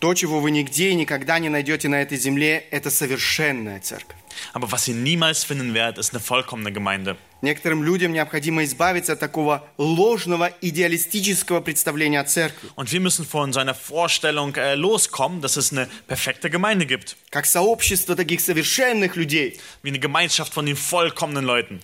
То, 0.01 0.15
чего 0.15 0.39
вы 0.39 0.53
нигде 0.53 0.91
и 0.91 0.95
никогда 0.95 1.41
не 1.41 1.49
найдете 1.49 1.89
на 1.89 1.97
этой 2.01 2.19
земле, 2.19 2.65
это 2.71 2.89
совершенная 2.89 3.81
церковь. 3.81 4.17
Aber 4.53 4.71
was 4.71 4.87
ihr 4.87 4.95
niemals 4.95 5.43
finden 5.43 5.75
werdet, 5.75 5.99
ist 5.99 6.15
eine 6.15 6.21
vollkommene 6.21 6.73
Gemeinde. 6.73 7.17
Некоторым 7.44 7.84
людям 7.84 8.14
необходимо 8.14 8.64
избавиться 8.64 9.14
от 9.14 9.20
такого 9.20 9.68
ложного 9.78 10.50
идеалистического 10.62 11.60
представления 11.60 12.22
о 12.22 12.24
церкви, 12.24 12.70
Und 12.78 12.90
wir 12.94 13.02
müssen 13.02 13.26
von 13.26 13.52
so 13.52 13.60
einer 13.60 13.76
Vorstellung 13.76 14.56
äh, 14.56 14.76
loskommen, 14.76 15.42
dass 15.42 15.58
es 15.58 15.74
eine 15.74 15.90
perfekte 16.08 16.50
Gemeinde 16.50 16.86
gibt. 16.86 17.18
как 17.32 17.46
сообщество 17.46 18.16
таких 18.16 18.40
совершенных 18.40 19.18
людей. 19.18 19.60
Wie 19.82 19.90
eine 19.90 20.00
Gemeinschaft 20.00 20.54
von 20.54 20.66
den 20.66 20.78
vollkommenen 20.78 21.44
Leuten. 21.44 21.82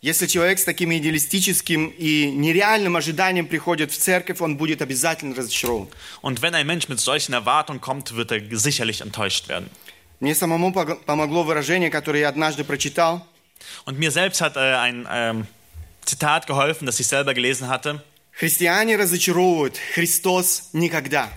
Если 0.00 0.26
человек 0.26 0.58
с 0.58 0.64
таким 0.64 0.90
идеалистическим 0.90 1.88
и 1.98 2.30
нереальным 2.30 2.96
ожиданием 2.96 3.46
приходит 3.46 3.92
в 3.92 3.98
церковь, 3.98 4.40
он 4.40 4.56
будет 4.56 4.80
обязательно 4.80 5.34
разочарован. 5.36 5.88
Und 6.22 6.40
wenn 6.40 6.54
ein 6.54 6.66
Mensch 6.66 6.88
mit 6.88 6.98
solchen 6.98 7.34
Erwartungen 7.34 7.82
kommt, 7.82 8.16
wird 8.16 8.32
er 8.32 8.40
sicherlich 8.56 9.02
enttäuscht 9.02 9.48
werden. 9.48 9.68
Мне 10.20 10.34
самому 10.34 10.72
помогло 10.72 11.42
выражение, 11.42 11.90
которое 11.90 12.20
я 12.20 12.30
однажды 12.30 12.64
прочитал. 12.64 13.26
Und 13.85 13.99
mir 13.99 14.11
selbst 14.11 14.41
hat 14.41 14.55
äh, 14.55 14.59
ein 14.59 15.07
ähm, 15.11 15.47
Zitat 16.05 16.47
geholfen, 16.47 16.85
das 16.85 16.99
ich 16.99 17.07
selber 17.07 17.33
gelesen 17.33 17.67
hatte. 17.67 18.03
Христиане 18.31 18.97
разочаровывают, 18.97 19.77
Христос 19.93 20.69
никогда. 20.73 21.29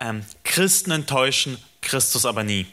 Ähm, 0.00 0.24
Christen 0.42 0.90
enttäuschen, 0.90 1.58
Christus 1.82 2.24
aber 2.24 2.42
nie. 2.42 2.66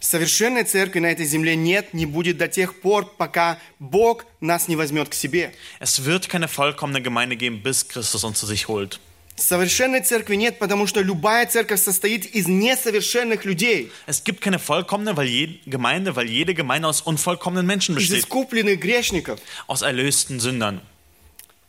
Совершенной 0.00 0.64
церкви 0.64 0.98
на 1.00 1.10
этой 1.12 1.26
земле 1.26 1.56
нет, 1.56 1.92
не 1.92 2.06
будет 2.06 2.38
до 2.38 2.48
тех 2.48 2.80
пор, 2.80 3.04
пока 3.18 3.58
Бог 3.78 4.24
нас 4.40 4.66
не 4.66 4.74
возьмет 4.76 5.10
к 5.10 5.14
себе. 5.14 5.52
Es 5.78 6.06
wird 6.06 6.30
keine 6.30 6.48
vollkommene 6.48 7.02
Gemeinde 7.02 7.36
geben, 7.36 7.62
bis 7.62 7.86
Christus 7.86 8.24
uns 8.24 8.40
zu 8.40 8.46
sich 8.46 8.66
holt. 8.66 8.98
Совершенной 9.35 10.01
церкви 10.01 10.35
нет, 10.35 10.59
потому 10.59 10.87
что 10.87 11.01
любая 11.01 11.45
церковь 11.45 11.81
состоит 11.81 12.25
из 12.25 12.47
несовершенных 12.47 13.43
людей, 13.43 13.91
Es 14.07 14.23
gibt 14.23 14.41
keine 14.41 14.59
vollkommene 14.59 15.17
weil 15.17 15.27
jede 15.27 15.59
Gemeinde, 15.65 16.15
weil 16.15 16.29
jede 16.29 16.53
Gemeinde 16.53 16.87
aus 16.87 17.01
unvollkommenen 17.01 17.65
Menschen 17.65 17.97
из 17.97 18.09
besteht, 18.09 18.19
искупленных 18.19 18.79
грешников. 18.79 19.39
aus 19.67 19.81
erlösten 19.81 20.39
Sündern. 20.39 20.79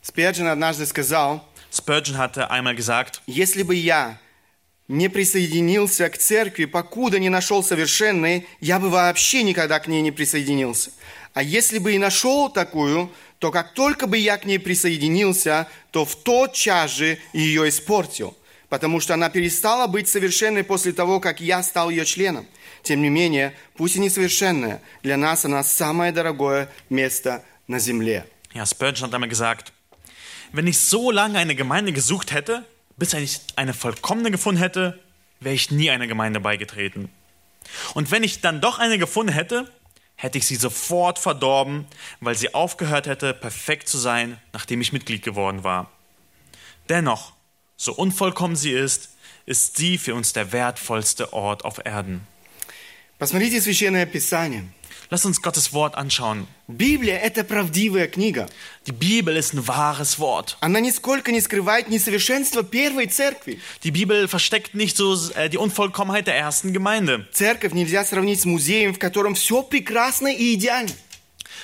Спирджин 0.03 0.47
однажды 0.47 0.87
сказал, 0.87 1.45
Spurgeon 1.73 2.17
hatte 2.17 2.51
einmal 2.51 2.77
gesagt, 2.77 3.21
если 3.27 3.65
бы 3.65 3.75
я 3.75 4.21
не 4.89 5.09
присоединился 5.09 6.09
к 6.09 6.17
церкви, 6.19 6.65
покуда 6.67 7.19
не 7.19 7.29
нашел 7.29 7.65
совершенной, 7.65 8.47
я 8.61 8.79
бы 8.79 8.89
вообще 8.89 9.43
никогда 9.43 9.81
к 9.81 9.89
ней 9.89 10.01
не 10.01 10.13
присоединился. 10.13 10.93
А 11.35 11.43
если 11.43 11.79
бы 11.79 11.93
и 11.93 11.99
нашел 11.99 12.49
такую, 12.49 13.11
то 13.39 13.51
как 13.51 13.75
только 13.75 14.07
бы 14.07 14.17
я 14.19 14.39
к 14.39 14.45
ней 14.45 14.59
присоединился, 14.59 15.67
то 15.91 16.05
в 16.05 16.17
тот 16.17 16.55
час 16.55 16.93
же 16.93 17.19
ее 17.33 17.69
испортил. 17.69 18.37
потому 18.69 19.01
что 19.01 19.15
она 19.15 19.31
перестала 19.31 19.87
быть 19.87 20.09
совершенной 20.09 20.65
после 20.65 20.93
того, 20.93 21.21
как 21.21 21.41
я 21.41 21.63
стал 21.63 21.91
ее 21.91 22.05
членом. 22.05 22.47
Тем 22.83 23.03
не 23.03 23.09
менее, 23.09 23.55
пусть 23.77 23.97
и 23.97 24.01
несовершенная, 24.01 24.83
для 25.03 25.17
нас 25.17 25.45
она 25.45 25.63
самое 25.63 26.13
дорогое 26.13 26.69
место 26.89 27.45
на 27.67 27.79
земле. 27.79 28.27
Ja, 28.55 28.65
Spurgeon 28.65 29.09
hat 29.09 29.15
einmal 29.15 29.29
gesagt, 29.29 29.73
wenn 30.53 30.67
ich 30.67 30.79
so 30.79 31.11
lange 31.11 31.39
eine 31.39 31.55
Gemeinde 31.55 31.93
gesucht 31.93 32.33
hätte, 32.33 32.65
bis 32.97 33.13
ich 33.13 33.41
eine 33.57 33.75
vollkommene 33.75 34.31
gefunden 34.31 34.61
hätte, 34.61 34.99
wäre 35.41 35.55
ich 35.55 35.71
nie 35.71 35.91
einer 35.91 36.07
Gemeinde 36.07 36.41
beigetreten. 36.41 37.11
Und 37.95 38.11
wenn 38.11 38.23
ich 38.23 38.41
dann 38.41 38.61
doch 38.61 38.79
eine 38.79 38.99
gefunden 38.99 39.33
hätte, 39.33 39.71
hätte 40.16 40.38
ich 40.38 40.46
sie 40.46 40.56
sofort 40.56 41.18
verdorben, 41.18 41.88
weil 42.20 42.36
sie 42.36 42.54
aufgehört 42.54 43.08
hätte, 43.08 43.34
perfekt 43.34 43.90
zu 43.90 43.98
sein, 43.98 44.40
nachdem 44.54 44.82
ich 44.82 44.94
Mitglied 44.94 45.24
geworden 45.24 45.64
war. 45.64 45.92
Dennoch, 46.90 47.34
so 47.76 47.94
unvollkommen 47.94 48.56
sie 48.56 48.72
ist, 48.72 49.10
ist 49.46 49.78
sie 49.78 49.98
für 49.98 50.14
uns 50.14 50.34
der 50.34 50.52
wertvollste 50.52 51.34
Ort 51.34 51.66
auf 51.66 51.84
Erden. 51.84 52.28
Посмотрите 53.18 53.62
Священное 53.62 54.06
Писание. 54.06 54.64
Lass 55.10 55.26
uns 55.26 55.42
Gottes 55.42 55.74
Wort 55.74 55.96
anschauen. 55.96 56.48
Библия – 56.68 57.22
это 57.22 57.44
правдивая 57.44 58.08
книга. 58.08 58.48
Die 58.88 58.94
Bibel 58.94 59.36
ist 59.36 59.54
ein 59.54 59.68
wahres 59.68 60.20
Wort. 60.20 60.58
Она 60.62 60.80
нисколько 60.80 61.32
не 61.32 61.42
скрывает 61.42 61.90
несовершенства 61.90 62.64
первой 62.64 63.08
церкви. 63.08 63.60
Die 63.84 63.92
Bibel 63.92 64.28
versteckt 64.30 64.74
nicht 64.74 64.96
so 64.96 65.18
äh, 65.36 65.50
die 65.50 65.58
Unvollkommenheit 65.58 66.28
der 66.28 66.38
ersten 66.38 66.72
Gemeinde. 66.72 67.28
Церковь 67.34 67.74
нельзя 67.74 68.06
сравнить 68.06 68.40
с 68.40 68.46
музеем, 68.46 68.94
в 68.94 69.00
котором 69.00 69.36
все 69.36 69.64
прекрасно 69.64 70.30
и 70.30 70.54
идеально. 70.54 70.94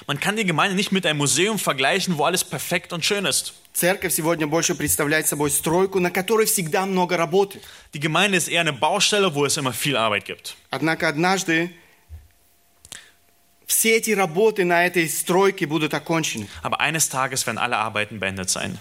Man 0.06 0.20
kann 0.20 0.36
die 0.36 0.46
Gemeinde 0.46 0.76
nicht 0.76 0.92
mit 0.92 1.06
einem 1.06 1.18
Museum 1.18 1.58
vergleichen, 1.58 2.18
wo 2.18 2.26
alles 2.26 2.44
perfekt 2.44 2.94
und 2.94 3.06
schön 3.06 3.26
ist. 3.26 3.54
Церковь 3.74 4.14
сегодня 4.14 4.48
больше 4.48 4.76
представляет 4.76 5.28
собой 5.28 5.52
стройку, 5.52 6.00
на 6.00 6.12
которой 6.12 6.48
всегда 6.48 6.86
много 6.86 7.16
работы. 7.16 7.62
Die 7.94 8.00
Gemeinde 8.00 8.38
ist 8.38 8.50
eher 8.50 8.62
eine 8.62 8.74
Baustelle, 8.74 9.34
wo 9.34 9.46
es 9.46 9.56
immer 9.56 9.72
viel 9.72 9.96
Arbeit 9.96 10.26
gibt. 10.26 10.56
Однако 10.70 11.08
однажды 11.08 11.72
все 13.72 13.98
эти 13.98 14.12
работы 14.12 14.64
на 14.64 14.86
этой 14.86 15.08
стройке 15.10 15.68
будут 15.68 15.94
окончены. 15.94 16.48
Aber 16.64 16.80
eines 16.80 17.10
Tages 17.10 17.46
werden 17.46 17.58
alle 17.58 17.78
Arbeiten 17.78 18.20
beendet 18.20 18.50
sein. 18.50 18.78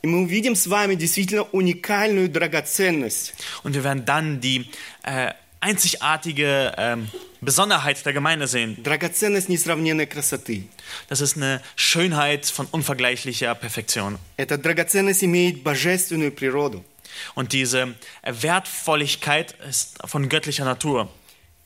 И 0.00 0.06
мы 0.06 0.20
увидим 0.20 0.54
с 0.54 0.68
вами 0.68 0.94
действительно 0.94 1.42
уникальную 1.42 2.28
драгоценность. 2.28 3.34
Und 3.64 3.74
wir 3.74 3.82
werden 3.82 4.04
dann 4.04 4.40
die 4.40 4.70
äh, 5.02 5.32
einzigartige 5.60 6.72
ähm, 6.76 7.08
Besonderheit 7.40 8.06
der 8.06 8.12
Gemeinde 8.12 8.46
sehen. 8.46 8.80
Драгоценность 8.84 9.48
несравненной 9.48 10.06
красоты. 10.06 10.68
Das 11.08 11.20
ist 11.20 11.36
eine 11.36 11.60
Schönheit 11.74 12.46
von 12.46 12.66
unvergleichlicher 12.66 13.54
Perfektion. 13.56 14.18
Эта 14.36 14.56
драгоценность 14.56 15.24
имеет 15.24 15.64
божественную 15.64 16.30
природу. 16.30 16.84
Und 17.34 17.52
diese 17.52 17.94
äh, 18.22 18.32
Wertvolligkeit 18.40 19.56
ist 19.68 19.98
von 20.04 20.28
göttlicher 20.28 20.64
Natur. 20.64 21.08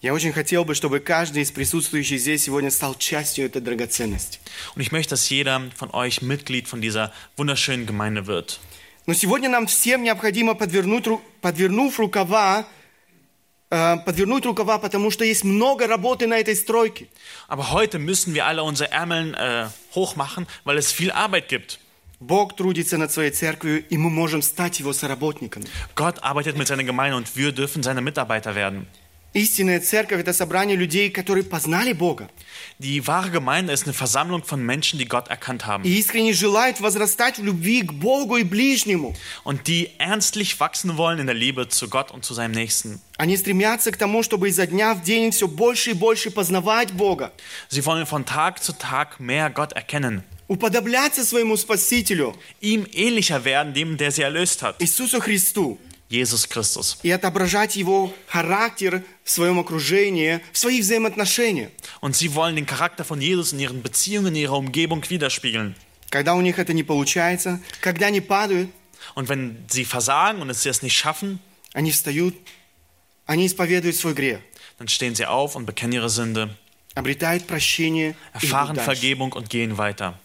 Я 0.00 0.12
очень 0.14 0.32
хотел 0.32 0.64
бы, 0.64 0.74
чтобы 0.74 0.98
каждый 0.98 1.42
из 1.44 1.52
присутствующих 1.52 2.18
здесь 2.18 2.42
сегодня 2.44 2.70
стал 2.72 2.96
частью 2.96 3.46
этой 3.46 3.62
драгоценности. 3.62 4.40
Und 4.74 4.82
ich 4.82 4.90
möchte, 4.90 5.10
dass 5.10 5.30
jeder 5.30 5.70
von 5.76 5.90
euch 5.92 6.22
Mitglied 6.22 6.66
von 6.66 6.80
dieser 6.80 7.12
wunderschönen 7.36 7.86
Gemeinde 7.86 8.26
wird. 8.26 8.58
Но 9.06 9.14
сегодня 9.14 9.48
нам 9.48 9.66
всем 9.68 10.02
необходимо 10.02 10.54
подвернуть, 10.54 11.06
ру- 11.06 11.20
подвернув 11.40 11.98
рукава, 12.00 12.66
э, 13.70 13.96
подвернуть 14.04 14.44
рукава, 14.44 14.78
потому 14.78 15.10
что 15.12 15.24
есть 15.24 15.44
много 15.44 15.86
работы 15.86 16.26
на 16.26 16.38
этой 16.38 16.56
стройке. 16.56 17.06
Aber 17.48 17.70
heute 17.72 17.98
müssen 18.00 18.34
wir 18.34 18.46
alle 18.46 18.62
unsere 18.64 18.90
Ärmeln 18.90 19.34
äh, 19.34 19.68
hochmachen, 19.94 20.46
weil 20.64 20.78
es 20.78 20.90
viel 20.92 21.10
Arbeit 21.12 21.48
gibt. 21.48 21.78
Бог 22.20 22.54
трудится 22.56 22.98
над 22.98 23.10
своей 23.12 23.30
церковью, 23.32 23.84
и 23.88 23.96
мы 23.96 24.08
можем 24.10 24.42
стать 24.42 24.78
его 24.80 24.92
соработниками. 24.92 25.66
Gott 25.96 26.18
arbeitet 26.22 26.56
mit 26.56 26.68
seiner 26.68 26.84
Gemeinde 26.84 27.16
und 27.16 27.36
wir 27.36 27.50
dürfen 27.52 27.82
seine 27.82 28.00
Mitarbeiter 28.00 28.54
werden. 28.54 28.86
Истинная 29.37 29.79
церковь– 29.79 30.19
это 30.21 30.33
собрание 30.33 30.75
людей, 30.75 31.09
которые 31.11 31.43
познали 31.43 31.93
Бога 31.93 32.29
Die 32.79 33.05
wahre 33.07 33.29
Gemeinde 33.29 33.71
ist 33.73 33.83
eine 33.85 33.93
Versammlung 33.93 34.43
von 34.43 34.63
Menschen, 34.63 34.97
die 34.97 35.05
Gott 35.05 35.27
erkannt 35.29 35.65
haben 35.67 35.83
и 35.83 35.99
искренне 35.99 36.33
желают 36.33 36.79
возрастать 36.79 37.37
в 37.37 37.43
любви 37.43 37.81
к 37.83 37.93
Богу 37.93 38.37
и 38.37 38.43
ближнему. 38.43 39.15
und 39.43 39.67
die 39.67 39.91
ernstlich 39.99 40.59
wachsen 40.59 40.97
wollen 40.97 41.19
in 41.19 41.27
der 41.27 41.35
Liebe 41.35 41.69
zu 41.69 41.87
Gott 41.87 42.09
und 42.11 42.25
zu 42.25 42.33
seinem 42.33 42.53
Nächsten. 42.53 42.99
Они 43.17 43.37
стремятся 43.37 43.91
к 43.91 43.97
тому, 43.97 44.23
чтобы 44.23 44.49
изо 44.49 44.65
дня 44.65 44.93
в 44.95 45.03
день 45.03 45.31
все 45.31 45.47
больше 45.47 45.91
и 45.91 45.93
больше 45.93 46.31
познавать 46.31 46.91
Бога, 46.93 47.31
Sie 47.69 47.85
wollen 47.85 48.05
von 48.07 48.25
Tag 48.25 48.63
zu 48.63 48.73
Tag 48.73 49.19
mehr 49.19 49.49
Gott 49.51 49.73
erkennen, 49.73 50.23
уподобляться 50.47 51.23
своему 51.23 51.57
Спасителю, 51.57 52.35
ihm 52.61 52.85
ähnlicher 52.93 53.43
werden, 53.43 53.73
dem, 53.73 53.97
der 53.97 54.11
sie 54.11 54.21
erlöst 54.23 54.63
hat, 54.63 54.81
Иисусу 54.81 55.19
Христу, 55.19 55.77
Jesus 56.08 56.46
Christus. 56.46 56.98
и 57.02 57.10
отображать 57.10 57.76
Его 57.76 58.12
характер 58.26 59.02
в 59.24 59.30
своем 59.30 59.58
окружении, 59.58 60.40
в 60.52 60.58
своих 60.58 60.82
взаимоотношениях. 60.82 61.70
Und 62.00 62.14
sie 62.16 62.34
wollen 62.34 62.56
den 62.56 62.66
Charakter 62.66 63.04
von 63.04 63.20
Jesus 63.20 63.52
in 63.52 63.60
ihren 63.60 63.82
Beziehungen, 63.82 64.28
in 64.34 64.42
ihrer 64.42 64.58
Umgebung 64.58 65.02
widerspiegeln. 65.08 65.74
Когда 66.10 66.34
у 66.34 66.42
них 66.42 66.58
это 66.58 66.74
не 66.74 66.82
получается, 66.82 67.60
когда 67.80 68.06
они 68.06 68.20
падают, 68.20 68.68
Und 69.14 69.28
wenn 69.28 69.64
sie 69.68 69.84
versagen 69.84 70.40
und 70.40 70.50
es 70.50 70.62
sie 70.62 70.68
es 70.68 70.82
nicht 70.82 70.96
schaffen, 70.96 71.40
они 71.74 71.90
встают, 71.90 72.34
они 73.26 73.46
исповедуют 73.46 73.96
свой 73.96 74.14
грех, 74.14 74.40
dann 74.78 74.88
stehen 74.88 75.14
sie 75.14 75.26
auf 75.26 75.56
und 75.56 75.66
bekennen 75.66 75.92
ihre 75.94 76.10
Sünde, 76.10 76.56
обретают 76.94 77.46
прощение 77.46 78.10
и 78.10 78.38
идут 78.38 78.42
erfahren 78.44 78.76
дальше. 78.76 78.84
Vergebung 78.84 79.32
und 79.32 79.48
gehen 79.48 79.78
weiter. 79.78 80.18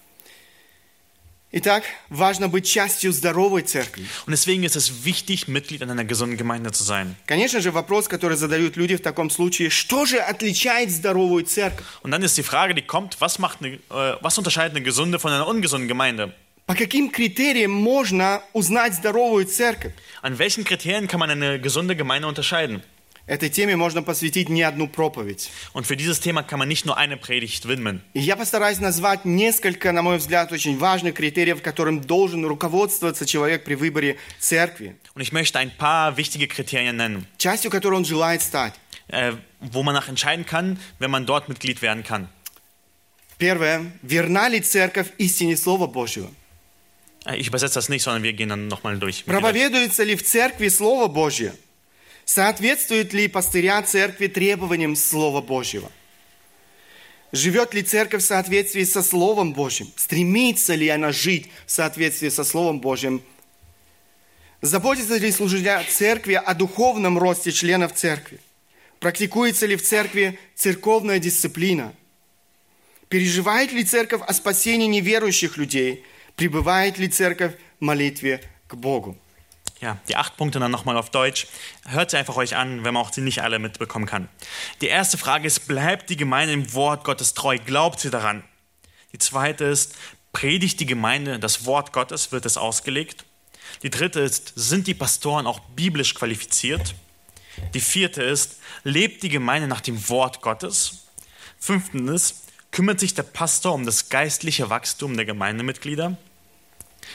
Итак, 1.51 1.85
важно 2.09 2.49
быть 2.49 2.67
частью 2.67 3.13
здоровой 3.13 3.61
церкви. 3.61 4.05
Und 4.25 4.31
deswegen 4.31 4.63
ist 4.63 4.75
es 4.75 5.05
wichtig, 5.05 5.47
Mitglied 5.47 5.81
in 5.81 5.89
einer 5.89 6.03
gesunden 6.03 6.35
Gemeinde 6.35 6.73
zu 6.73 6.83
sein. 6.83 7.15
Конечно 7.25 7.61
же, 7.61 7.71
вопрос, 7.71 8.09
который 8.09 8.35
задают 8.35 8.75
люди 8.75 8.97
в 8.97 9.01
таком 9.01 9.29
случае, 9.29 9.69
что 9.69 10.05
же 10.05 10.19
отличает 10.19 10.91
здоровую 10.91 11.45
церковь? 11.45 11.85
Und 12.03 12.11
dann 12.11 12.21
ist 12.21 12.37
die 12.37 12.43
Frage, 12.43 12.75
die 12.75 12.81
kommt, 12.81 13.21
was, 13.21 13.39
macht 13.39 13.59
eine, 13.61 13.75
äh, 13.75 14.17
was 14.21 14.37
unterscheidet 14.37 14.75
eine 14.75 14.83
gesunde 14.83 15.19
von 15.19 15.31
einer 15.31 15.47
ungesunden 15.47 15.87
Gemeinde? 15.87 16.33
По 16.65 16.75
каким 16.75 17.11
критериям 17.11 17.71
можно 17.71 18.41
узнать 18.51 18.95
здоровую 18.95 19.45
церковь? 19.45 19.93
An 20.21 20.37
welchen 20.37 20.65
Kriterien 20.65 21.07
kann 21.07 21.21
man 21.21 21.29
eine 21.29 21.61
gesunde 21.61 21.95
Gemeinde 21.95 22.27
unterscheiden? 22.27 22.83
Этой 23.26 23.50
теме 23.50 23.76
можно 23.76 24.02
посвятить 24.02 24.48
не 24.48 24.62
одну 24.62 24.88
проповедь. 24.88 25.50
Und 25.74 25.86
für 25.86 25.96
dieses 25.96 26.18
Thema 26.20 26.42
kann 26.42 26.58
man 26.58 26.66
nicht 26.68 26.84
nur 26.86 26.96
eine 26.96 27.16
Predigt 27.16 27.68
widmen. 27.68 28.02
И 28.14 28.20
я 28.20 28.36
постараюсь 28.36 28.80
назвать 28.80 29.24
несколько, 29.24 29.92
на 29.92 30.02
мой 30.02 30.18
взгляд, 30.18 30.50
очень 30.50 30.76
важных 30.76 31.14
критериев, 31.14 31.62
которым 31.62 32.00
должен 32.00 32.44
руководствоваться 32.44 33.24
человек 33.24 33.62
при 33.64 33.74
выборе 33.76 34.16
церкви, 34.40 34.96
Und 35.14 35.22
ich 35.22 35.32
möchte 35.32 35.58
ein 35.60 35.70
paar 35.76 36.16
wichtige 36.16 36.48
Kriterien 36.48 36.96
nennen, 36.96 37.26
частью 37.38 37.70
которой 37.70 37.94
он 37.94 38.04
желает 38.04 38.42
стать. 38.42 38.74
äh, 39.08 39.32
wo 39.60 39.82
man 39.84 39.94
nach 39.94 40.08
entscheiden 40.08 40.44
kann, 40.46 40.78
wenn 40.98 41.10
man 41.10 41.24
dort 41.26 41.48
Mitglied 41.48 41.80
werden 41.82 42.02
kann. 42.02 42.28
Первое. 43.38 43.92
Верна 44.02 44.48
ли 44.48 44.60
церковь 44.60 45.08
истине 45.18 45.56
Слова 45.56 45.86
Божьего? 45.86 46.28
Äh, 47.24 47.36
ich 47.36 47.46
übersetze 47.48 47.74
das 47.74 47.88
nicht, 47.88 48.02
sondern 48.02 48.22
wir 48.22 48.32
gehen 48.32 48.48
dann 48.48 48.68
nochmal 48.68 48.98
durch. 48.98 49.24
Проповедуется 49.24 50.02
ли 50.04 50.16
в 50.16 50.24
церкви 50.24 50.68
Слово 50.68 51.06
Божье? 51.08 51.54
Соответствует 52.34 53.12
ли 53.12 53.28
пастыря 53.28 53.82
церкви 53.82 54.26
требованиям 54.26 54.96
Слова 54.96 55.42
Божьего? 55.42 55.92
Живет 57.30 57.74
ли 57.74 57.82
церковь 57.82 58.22
в 58.22 58.26
соответствии 58.26 58.84
со 58.84 59.02
Словом 59.02 59.52
Божьим? 59.52 59.92
Стремится 59.96 60.74
ли 60.74 60.88
она 60.88 61.12
жить 61.12 61.50
в 61.66 61.70
соответствии 61.70 62.30
со 62.30 62.42
Словом 62.42 62.80
Божьим? 62.80 63.20
Заботится 64.62 65.18
ли 65.18 65.30
служителя 65.30 65.84
церкви 65.86 66.32
о 66.32 66.54
духовном 66.54 67.18
росте 67.18 67.52
членов 67.52 67.92
церкви? 67.92 68.40
Практикуется 68.98 69.66
ли 69.66 69.76
в 69.76 69.82
церкви 69.82 70.38
церковная 70.54 71.18
дисциплина? 71.18 71.92
Переживает 73.10 73.72
ли 73.72 73.84
церковь 73.84 74.22
о 74.26 74.32
спасении 74.32 74.86
неверующих 74.86 75.58
людей? 75.58 76.02
Пребывает 76.36 76.96
ли 76.96 77.08
церковь 77.08 77.56
в 77.78 77.84
молитве 77.84 78.40
к 78.68 78.74
Богу? 78.74 79.18
Ja, 79.82 79.98
die 80.08 80.14
acht 80.14 80.36
Punkte 80.36 80.60
dann 80.60 80.70
nochmal 80.70 80.96
auf 80.96 81.10
Deutsch. 81.10 81.48
Hört 81.88 82.12
sie 82.12 82.16
einfach 82.16 82.36
euch 82.36 82.54
an, 82.54 82.84
wenn 82.84 82.94
man 82.94 83.02
auch 83.02 83.12
sie 83.12 83.20
nicht 83.20 83.42
alle 83.42 83.58
mitbekommen 83.58 84.06
kann. 84.06 84.28
Die 84.80 84.86
erste 84.86 85.18
Frage 85.18 85.48
ist, 85.48 85.66
bleibt 85.66 86.08
die 86.08 86.16
Gemeinde 86.16 86.54
im 86.54 86.72
Wort 86.72 87.02
Gottes 87.02 87.34
treu? 87.34 87.58
Glaubt 87.58 87.98
sie 87.98 88.10
daran? 88.10 88.44
Die 89.12 89.18
zweite 89.18 89.64
ist, 89.64 89.96
predigt 90.32 90.78
die 90.78 90.86
Gemeinde 90.86 91.40
das 91.40 91.66
Wort 91.66 91.92
Gottes? 91.92 92.30
Wird 92.30 92.46
es 92.46 92.56
ausgelegt? 92.56 93.24
Die 93.82 93.90
dritte 93.90 94.20
ist, 94.20 94.52
sind 94.54 94.86
die 94.86 94.94
Pastoren 94.94 95.48
auch 95.48 95.58
biblisch 95.58 96.14
qualifiziert? 96.14 96.94
Die 97.74 97.80
vierte 97.80 98.22
ist, 98.22 98.60
lebt 98.84 99.24
die 99.24 99.30
Gemeinde 99.30 99.66
nach 99.66 99.80
dem 99.80 100.08
Wort 100.08 100.42
Gottes? 100.42 101.06
Fünftens, 101.58 102.44
kümmert 102.70 103.00
sich 103.00 103.14
der 103.14 103.24
Pastor 103.24 103.74
um 103.74 103.84
das 103.84 104.10
geistliche 104.10 104.70
Wachstum 104.70 105.16
der 105.16 105.26
Gemeindemitglieder? 105.26 106.16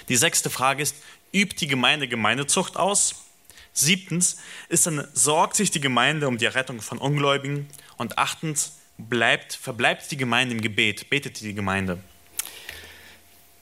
Die 0.10 0.18
sechste 0.18 0.50
Frage 0.50 0.84
ist, 0.84 0.96
übt 1.34 1.62
die 1.62 1.68
Gemeinde 1.68 2.08
Gemeindezucht 2.08 2.78
aus? 2.78 3.26
Siebtens, 3.74 4.38
ist 4.70 4.88
dann, 4.88 5.08
sorgt 5.14 5.56
sich 5.56 5.70
die 5.70 5.82
Gemeinde 5.82 6.28
um 6.28 6.38
die 6.38 6.48
Rettung 6.48 6.82
von 6.82 6.98
Ungläubigen? 6.98 7.68
Und 7.98 8.18
achtens, 8.18 8.80
bleibt, 8.98 9.54
verbleibt 9.54 10.10
die 10.12 10.18
Gemeinde 10.18 10.56
im 10.56 10.62
Gebet, 10.62 11.10
betet 11.10 11.40
die 11.42 11.54
Gemeinde. 11.54 12.00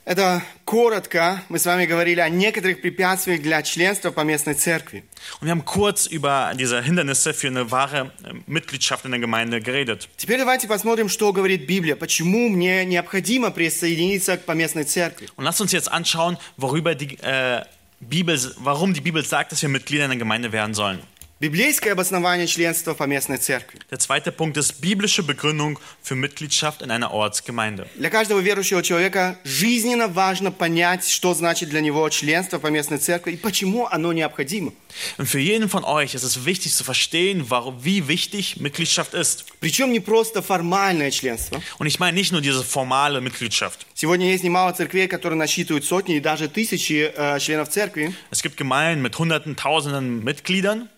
Это 0.05 0.41
коротко. 0.65 1.43
Мы 1.47 1.59
с 1.59 1.65
вами 1.65 1.85
говорили 1.85 2.19
о 2.21 2.27
некоторых 2.27 2.81
препятствиях 2.81 3.41
для 3.41 3.61
членства 3.61 4.09
по 4.09 4.21
местной 4.21 4.55
церкви. 4.55 5.03
Und 5.39 5.47
wir 5.47 5.51
haben 5.51 5.63
kurz 5.63 6.07
über 6.07 6.53
diese 6.55 6.81
Hindernisse 6.81 7.35
für 7.35 7.47
eine 7.47 7.69
wahre 7.69 8.11
äh, 8.23 8.33
Mitgliedschaft 8.47 9.05
in 9.05 9.11
der 9.11 9.19
Gemeinde 9.19 9.61
geredet. 9.61 10.09
Теперь 10.17 10.39
давайте 10.39 10.67
посмотрим, 10.67 11.07
что 11.07 11.31
говорит 11.31 11.67
Библия. 11.67 11.95
Почему 11.95 12.49
мне 12.49 12.83
необходимо 12.83 13.51
присоединиться 13.51 14.37
к 14.37 14.45
поместной 14.45 14.85
церкви? 14.85 15.29
Und 15.35 15.45
lasst 15.45 15.61
uns 15.61 15.71
jetzt 15.71 15.91
anschauen, 15.91 16.37
worüber 16.57 16.95
die 16.95 17.19
äh, 17.21 17.63
Bibel, 17.99 18.39
warum 18.57 18.95
die 18.95 19.01
Bibel 19.01 19.23
sagt, 19.23 19.51
dass 19.51 19.61
wir 19.61 19.69
Mitglieder 19.69 20.05
in 20.05 20.11
der 20.11 20.19
Gemeinde 20.19 20.51
werden 20.51 20.73
sollen. 20.73 20.99
Библейское 21.41 21.93
обоснование 21.93 22.45
членства 22.45 22.93
по 22.93 23.05
местной 23.05 23.39
церкви. 23.39 23.79
Der 23.89 23.97
zweite 23.97 24.31
Punkt 24.31 24.57
ist 24.57 24.79
biblische 24.79 25.23
Begründung 25.23 25.79
für 26.03 26.13
Mitgliedschaft 26.13 26.83
in 26.83 26.91
einer 26.91 27.11
Ortsgemeinde. 27.11 27.87
Для 27.95 28.11
каждого 28.11 28.41
верующего 28.41 28.83
человека 28.83 29.39
жизненно 29.43 30.07
важно 30.07 30.51
понять, 30.51 31.07
что 31.07 31.33
значит 31.33 31.69
для 31.69 31.81
него 31.81 32.07
членство 32.09 32.59
по 32.59 32.67
местной 32.67 32.99
церкви 32.99 33.31
и 33.31 33.37
почему 33.37 33.87
оно 33.87 34.13
необходимо. 34.13 34.71
Und 35.17 35.25
für 35.25 35.39
jeden 35.39 35.67
von 35.67 35.83
euch 35.83 36.13
ist 36.13 36.21
es 36.21 36.45
wichtig 36.45 36.75
zu 36.75 36.83
verstehen, 36.83 37.49
warum, 37.49 37.83
wie 37.83 38.07
wichtig 38.07 38.57
Mitgliedschaft 38.57 39.15
ist. 39.15 39.45
Причем 39.59 39.91
не 39.91 39.99
просто 39.99 40.43
формальное 40.43 41.09
членство. 41.09 41.59
Und 41.79 41.87
ich 41.87 41.97
meine 41.97 42.13
nicht 42.15 42.31
nur 42.31 42.41
diese 42.41 42.63
formale 42.63 43.19
Mitgliedschaft. 43.19 43.87
Сегодня 43.95 44.27
есть 44.27 44.43
немало 44.43 44.73
церквей, 44.73 45.07
которые 45.07 45.39
насчитывают 45.39 45.85
сотни 45.85 46.17
и 46.17 46.19
даже 46.19 46.49
тысячи 46.49 47.11
э, 47.15 47.39
членов 47.39 47.69
церкви. 47.69 48.13
Es 48.29 48.43
gibt 48.43 48.57
Gemeinden 48.57 49.01
mit 49.01 49.17
Hunderten, 49.17 49.55
Tausenden 49.55 50.23
Mitgliedern, 50.23 50.81
Э, 50.83 50.94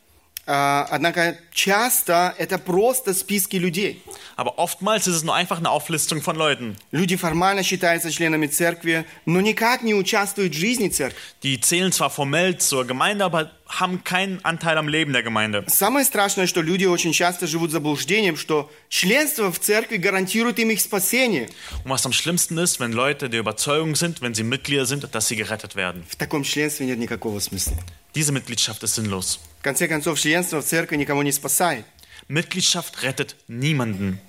однако 0.48 1.38
часто 1.54 2.36
это 2.38 2.58
просто 2.58 3.14
списки 3.14 3.56
людей. 3.56 4.04
aber 4.36 4.58
oftmals 4.58 5.08
ist 5.08 5.16
es 5.16 5.24
nur 5.24 5.36
einfach 5.36 5.58
eine 5.58 5.70
Auflistung 5.70 6.22
von 6.22 6.36
Leuten. 6.36 6.76
Люди 6.92 7.16
формально 7.16 7.64
считаются 7.64 8.12
членами 8.12 8.48
церкви, 8.48 9.06
но 9.26 9.42
никак 9.42 9.84
не 9.84 9.94
участвуют 9.94 10.54
в 10.54 10.58
жизни 10.58 10.90
церкви. 10.90 11.20
Die 11.44 11.62
zählen 11.62 11.92
zwar 11.92 12.10
formell 12.10 12.58
zur 12.58 12.86
Gemeinde, 12.86 13.26
aber 13.26 13.52
haben 13.68 14.04
keinen 14.04 14.44
Anteil 14.44 14.78
am 14.78 14.88
Leben 14.88 15.14
der 15.14 15.24
Gemeinde. 15.24 15.64
Самое 15.68 16.06
страшное, 16.06 16.48
что 16.48 16.62
люди 16.62 16.86
очень 16.86 17.14
часто 17.14 17.48
живут 17.48 17.72
заблуждением, 17.72 18.38
что 18.38 18.72
членство 18.90 19.52
в 19.52 19.60
церкви 19.60 19.98
гарантирует 19.98 20.60
им 20.60 20.70
их 20.70 20.82
спасение. 20.82 21.50
Und 21.84 21.90
was 21.90 22.06
am 22.06 22.14
schlimmsten 22.14 22.58
ist, 22.58 22.80
wenn 22.80 22.92
Leute 22.92 23.30
der 23.30 23.40
Überzeugung 23.40 23.96
sind, 23.96 24.22
wenn 24.22 24.34
sie 24.34 24.44
Mitglieder 24.44 24.86
sind, 24.86 25.08
dass 25.14 25.28
sie 25.28 25.36
gerettet 25.36 25.76
werden. 25.76 26.04
В 26.10 26.16
таком 26.16 26.44
членстве 26.44 26.86
нет 26.86 26.98
никакого 26.98 27.40
смысла. 27.40 27.78
Diese 28.16 28.32
Mitgliedschaft 28.32 28.84
ist 28.84 28.96
sinnlos. 28.96 29.40
В 29.60 29.64
конце 29.64 29.88
концов, 29.88 30.20
членство 30.20 30.62
в 30.62 30.66
церкви 30.66 30.96
никого 30.98 31.24
не 31.24 31.32
спасает. 31.32 31.86
Mitgliedschaft 32.28 33.04
rettet 33.04 33.36
niemanden. 33.48 34.20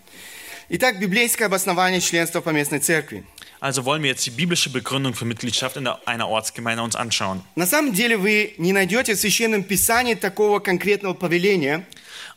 Итак, 0.71 0.99
библейское 0.99 1.47
обоснование 1.47 2.01
членства 2.01 2.41
по 2.41 2.49
местной 2.51 2.79
церкви. 2.79 3.25
Also 3.61 3.85
wollen 3.85 4.03
wir 4.03 4.11
jetzt 4.11 4.27
die 4.27 4.31
biblische 4.31 4.71
Begründung 4.71 5.15
für 5.15 5.25
Mitgliedschaft 5.25 5.77
in 5.77 5.85
der, 5.85 5.99
einer 6.07 6.29
Ortsgemeinde 6.29 6.83
uns 6.83 6.97
anschauen. 6.97 7.43
На 7.55 7.67
самом 7.67 7.93
деле 7.93 8.17
вы 8.17 8.55
не 8.59 8.73
найдете 8.73 9.15
в 9.15 9.19
Священном 9.19 9.65
Писании 9.65 10.15
такого 10.15 10.59
конкретного 10.61 11.15
повеления, 11.15 11.87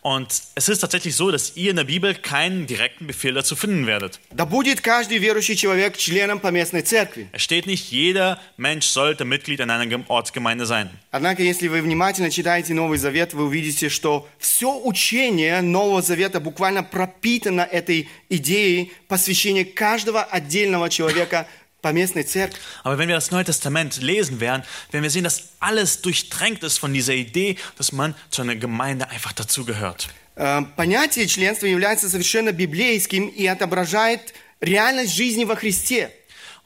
Und 0.02 0.26
es 0.56 0.68
ist 0.68 0.80
tatsächlich 0.80 1.14
so, 1.14 1.30
dass 1.30 1.52
ihr 1.56 1.70
in 1.70 1.76
der 1.76 1.84
Bibel 1.84 2.12
keinen 2.12 2.66
direkten 2.66 3.06
Befehl 3.06 3.34
dazu 3.34 3.54
finden 3.54 3.86
werdet. 3.86 4.18
да 4.32 4.44
будет 4.44 4.80
каждый 4.80 5.18
верующий 5.18 5.54
человек 5.54 5.96
членом 5.96 6.40
по 6.40 6.48
местной 6.48 6.82
церкви. 6.82 7.28
Es 7.32 7.42
steht 7.42 7.66
nicht, 7.66 7.92
jeder 7.92 8.40
Mensch 8.56 8.86
sollte 8.86 9.24
Mitglied 9.24 9.60
in 9.60 9.70
einer 9.70 9.86
Gem- 9.86 10.04
Ortsgemeinde 10.08 10.66
sein. 10.66 10.90
Однако, 11.12 11.44
если 11.44 11.68
вы 11.68 11.82
внимательно 11.82 12.32
читаете 12.32 12.74
Новый 12.74 12.98
Завет, 12.98 13.32
вы 13.32 13.44
увидите, 13.44 13.88
что 13.90 14.26
все 14.40 14.76
учение 14.76 15.60
Нового 15.60 16.02
Завета 16.02 16.40
буквально 16.40 16.82
пропитано 16.82 17.60
этой 17.60 18.08
идеей 18.28 18.90
посвящения 19.06 19.64
каждого 19.64 20.24
отдельного 20.24 20.90
человека 20.90 21.46
по 21.81 21.91
местной 21.91 22.23
церкви. 22.23 22.59
Aber 22.83 22.97
wenn 22.97 23.07
wir 23.07 23.15
das 23.15 23.31
Neue 23.31 23.45
Testament 23.45 24.01
lesen 24.01 24.39
werden, 24.39 24.63
werden 24.91 25.03
wir 25.03 25.09
sehen, 25.09 25.23
dass 25.23 25.49
alles 25.59 26.01
durchtränkt 26.01 26.63
ist 26.63 26.77
von 26.79 26.93
dieser 26.93 27.13
Idee, 27.13 27.57
dass 27.77 27.91
man 27.91 28.15
zu 28.29 28.41
einer 28.41 28.55
Gemeinde 28.55 29.09
einfach 29.09 29.33
dazugehört. 29.33 30.07
Э, 30.35 30.63
Понятие 30.75 31.27
членства 31.27 31.65
является 31.65 32.09
совершенно 32.09 32.51
библейским 32.51 33.27
и 33.27 33.45
отображает 33.47 34.33
реальность 34.61 35.15
жизни 35.15 35.45
во 35.45 35.55
Христе. 35.55 36.09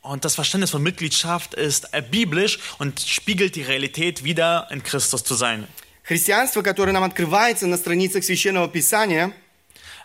Und 0.03 0.25
das 0.25 0.33
Verständnis 0.33 0.71
von 0.71 0.81
Mitgliedschaft 0.81 1.53
ist 1.53 1.93
äh, 1.93 2.01
biblisch 2.01 2.59
und 2.79 2.99
spiegelt 2.99 3.55
die 3.55 3.61
Realität 3.61 4.23
wieder 4.23 4.67
in 4.71 4.81
Christus 4.81 5.23
zu 5.23 5.35
sein. 5.35 5.67
Христианство, 6.03 6.63
которое 6.63 6.91
нам 6.91 7.03
открывается 7.03 7.67
на 7.67 7.77
страницах 7.77 8.23
Священного 8.23 8.67
Писания, 8.67 9.31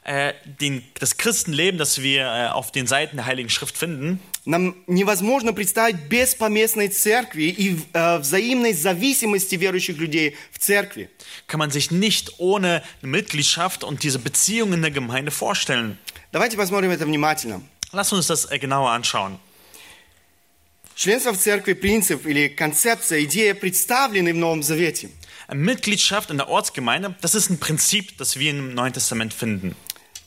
Äh, 0.06 0.34
den, 0.44 0.84
das 1.00 1.16
Christenleben, 1.16 1.78
das 1.78 2.00
wir 2.00 2.22
äh, 2.22 2.46
auf 2.50 2.70
den 2.70 2.86
Seiten 2.86 3.16
der 3.16 3.26
Heiligen 3.26 3.50
Schrift 3.50 3.76
finden, 3.76 4.20
нам 4.44 4.76
невозможно 4.86 5.52
представить 5.52 5.96
без 6.08 6.34
поместной 6.34 6.88
церкви 6.88 7.44
и 7.44 7.78
э, 7.92 8.18
взаимной 8.18 8.72
зависимости 8.72 9.56
верующих 9.56 9.98
людей 9.98 10.36
в 10.52 10.58
церкви. 10.58 11.10
kann 11.48 11.58
man 11.58 11.70
sich 11.70 11.90
nicht 11.90 12.38
ohne 12.38 12.82
Mitgliedschaft 13.02 13.84
und 13.84 14.02
diese 14.02 14.18
Beziehung 14.18 14.72
in 14.72 14.82
der 14.82 14.90
Gemeinde 14.90 15.30
vorstellen. 15.30 15.98
Давайте 16.32 16.56
посмотрим 16.56 16.90
это 16.90 17.06
внимательно. 17.06 17.62
Lass 17.92 18.12
uns 18.12 18.26
das 18.26 18.50
äh, 18.50 18.58
genauer 18.58 18.90
anschauen. 18.90 19.38
Членство 20.94 21.32
в 21.32 21.38
церкви, 21.38 21.74
принцип 21.74 22.26
или 22.26 22.48
концепция, 22.48 23.22
идея 23.24 23.54
представлены 23.54 24.32
в 24.32 24.36
Новом 24.36 24.62
Завете. 24.62 25.10
Mitgliedschaft 25.52 26.30
in 26.30 26.38
der 26.38 26.48
Ortsgemeinde, 26.48 27.14
das 27.20 27.34
ist 27.34 27.50
ein 27.50 27.58
Prinzip, 27.58 28.16
das 28.18 28.38
wir 28.38 28.50
im 28.50 28.74
Neuen 28.74 28.92
Testament 28.92 29.34
finden. 29.34 29.76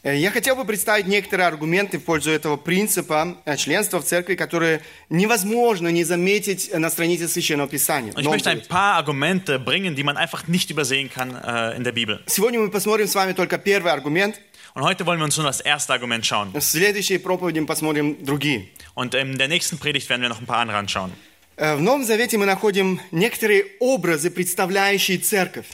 Э, 0.05 0.15
Я 0.17 0.31
хотел 0.31 0.55
бы 0.55 0.67
представить 0.67 1.07
некоторые 1.07 1.47
аргументы 1.47 1.99
в 1.99 2.05
пользу 2.05 2.31
этого 2.31 2.57
принципа 2.57 3.39
э, 3.47 3.57
членства 3.57 4.01
в 4.01 4.05
церкви, 4.05 4.35
которые 4.35 4.83
невозможно 5.09 5.89
не 5.89 6.05
заметить 6.05 6.69
э, 6.71 6.79
на 6.79 6.91
странице 6.91 7.27
Священного 7.27 7.69
Писания. 7.71 8.13
ich 8.15 8.29
möchte 8.29 8.51
ein 8.51 8.61
paar 8.69 8.97
Argumente 8.97 9.59
bringen, 9.59 9.97
die 9.97 10.05
man 10.05 10.19
einfach 10.19 10.47
nicht 10.47 10.71
übersehen 10.71 11.09
kann 11.11 11.35
äh, 11.35 11.75
in 11.77 11.85
der 11.85 11.93
Bibel. 11.93 12.21
Сегодня 12.27 12.61
мы 12.61 12.71
посмотрим 12.71 13.07
с 13.09 13.15
вами 13.15 13.33
только 13.33 13.57
первый 13.57 13.93
аргумент. 13.93 14.39
Und 14.75 14.83
heute 14.83 15.07
wollen 15.07 15.21
wir 15.21 15.25
uns 15.25 15.39
nur 15.39 15.47
das 15.47 15.61
erste 15.61 15.95
Argument 15.95 16.27
schauen. 16.27 16.53
В 16.53 16.61
следующей 16.61 17.17
проповеди 17.17 17.61
мы 17.61 17.67
посмотрим 17.67 18.23
другие. 18.23 18.69
Und 18.95 19.15
in 19.15 19.39
der 19.39 19.49
nächsten 19.49 19.79
Predigt 19.79 20.11
werden 20.11 20.21
wir 20.21 20.29
noch 20.29 20.41
ein 20.41 20.47
paar 20.47 20.59
andere 20.59 20.77
anschauen. 20.77 21.13
В 21.57 21.81
Новом 21.81 22.05
Завете 22.05 22.37
мы 22.37 22.47
находим 22.47 23.01
некоторые 23.13 23.65
образы, 23.79 24.31
представляющие 24.31 25.19
церковь. 25.19 25.67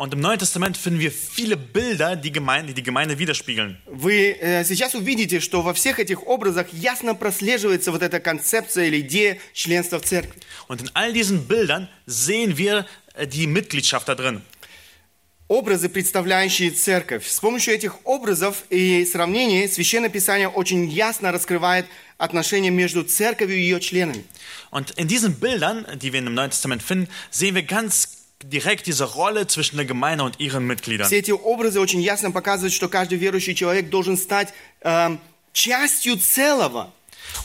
Und 0.00 0.14
im 0.14 0.20
Neuen 0.20 0.38
Testament 0.38 0.78
finden 0.78 0.98
wir 0.98 1.12
viele 1.12 1.58
Bilder, 1.58 2.16
die 2.16 2.32
Gemeinde, 2.32 2.72
die, 2.72 2.82
Gemeinde 2.82 3.18
widerspiegeln. 3.18 3.76
Вы 3.84 4.34
э, 4.40 4.64
сейчас 4.64 4.94
увидите, 4.94 5.40
что 5.40 5.60
во 5.60 5.74
всех 5.74 5.98
этих 5.98 6.26
образах 6.26 6.68
ясно 6.72 7.14
прослеживается 7.14 7.92
вот 7.92 8.02
эта 8.02 8.18
концепция 8.18 8.86
или 8.86 9.00
идея 9.00 9.36
членства 9.52 9.98
в 9.98 10.04
церкви. 10.06 10.40
Und 10.68 10.80
in 10.80 10.90
all 10.94 11.12
diesen 11.12 11.46
Bildern 11.46 11.90
sehen 12.06 12.56
wir 12.56 12.86
äh, 13.12 13.26
die 13.26 13.46
Mitgliedschaft 13.46 14.08
da 14.08 14.14
drin. 14.14 14.40
Образы, 15.48 15.90
представляющие 15.90 16.70
церковь. 16.70 17.26
С 17.26 17.40
помощью 17.40 17.74
этих 17.74 18.06
образов 18.06 18.64
и 18.70 19.04
сравнений 19.04 19.68
Священное 19.68 20.08
Писание 20.08 20.48
очень 20.48 20.88
ясно 20.88 21.30
раскрывает 21.30 21.84
отношения 22.16 22.70
между 22.70 23.04
церковью 23.04 23.58
и 23.58 23.64
ее 23.64 23.80
членами. 23.80 24.24
Und 24.70 24.92
in 24.92 25.08
diesen 25.08 25.34
Bildern, 25.34 25.86
die 26.00 26.14
wir 26.14 26.20
im 26.20 26.32
Neuen 26.32 26.50
Testament 26.50 26.82
finden, 26.82 27.08
sehen 27.30 27.54
wir 27.54 27.64
ganz 27.64 28.19
direkt 28.43 28.85
diese 28.87 29.05
Rolle 29.05 29.47
zwischen 29.47 29.77
der 29.77 29.85
Gemeinde 29.85 30.23
und 30.23 30.39
ihren 30.39 30.65
Mitgliedern. 30.67 31.07
Все 31.07 31.17
эти 31.17 31.31
образы 31.31 31.79
очень 31.79 32.01
ясно 32.01 32.31
показывают, 32.31 32.73
что 32.73 32.89
каждый 32.89 33.17
верующий 33.17 33.55
человек 33.55 33.89
должен 33.89 34.17
стать 34.17 34.53
эм, 34.81 35.19
частью 35.53 36.17
целого. 36.17 36.91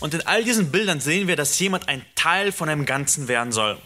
Und 0.01 0.15
in 0.15 0.23
all 0.27 0.45
diesen 0.45 0.71
Bildern 0.71 1.01
sehen 1.01 1.27
wir, 1.27 1.37
dass 1.37 1.59
jemand 1.59 1.89
ein 1.89 2.05
Teil 2.15 2.53
von 2.53 2.69
einem 2.69 2.85
Ganzen 2.85 3.29
werden 3.29 3.53
soll. 3.53 3.79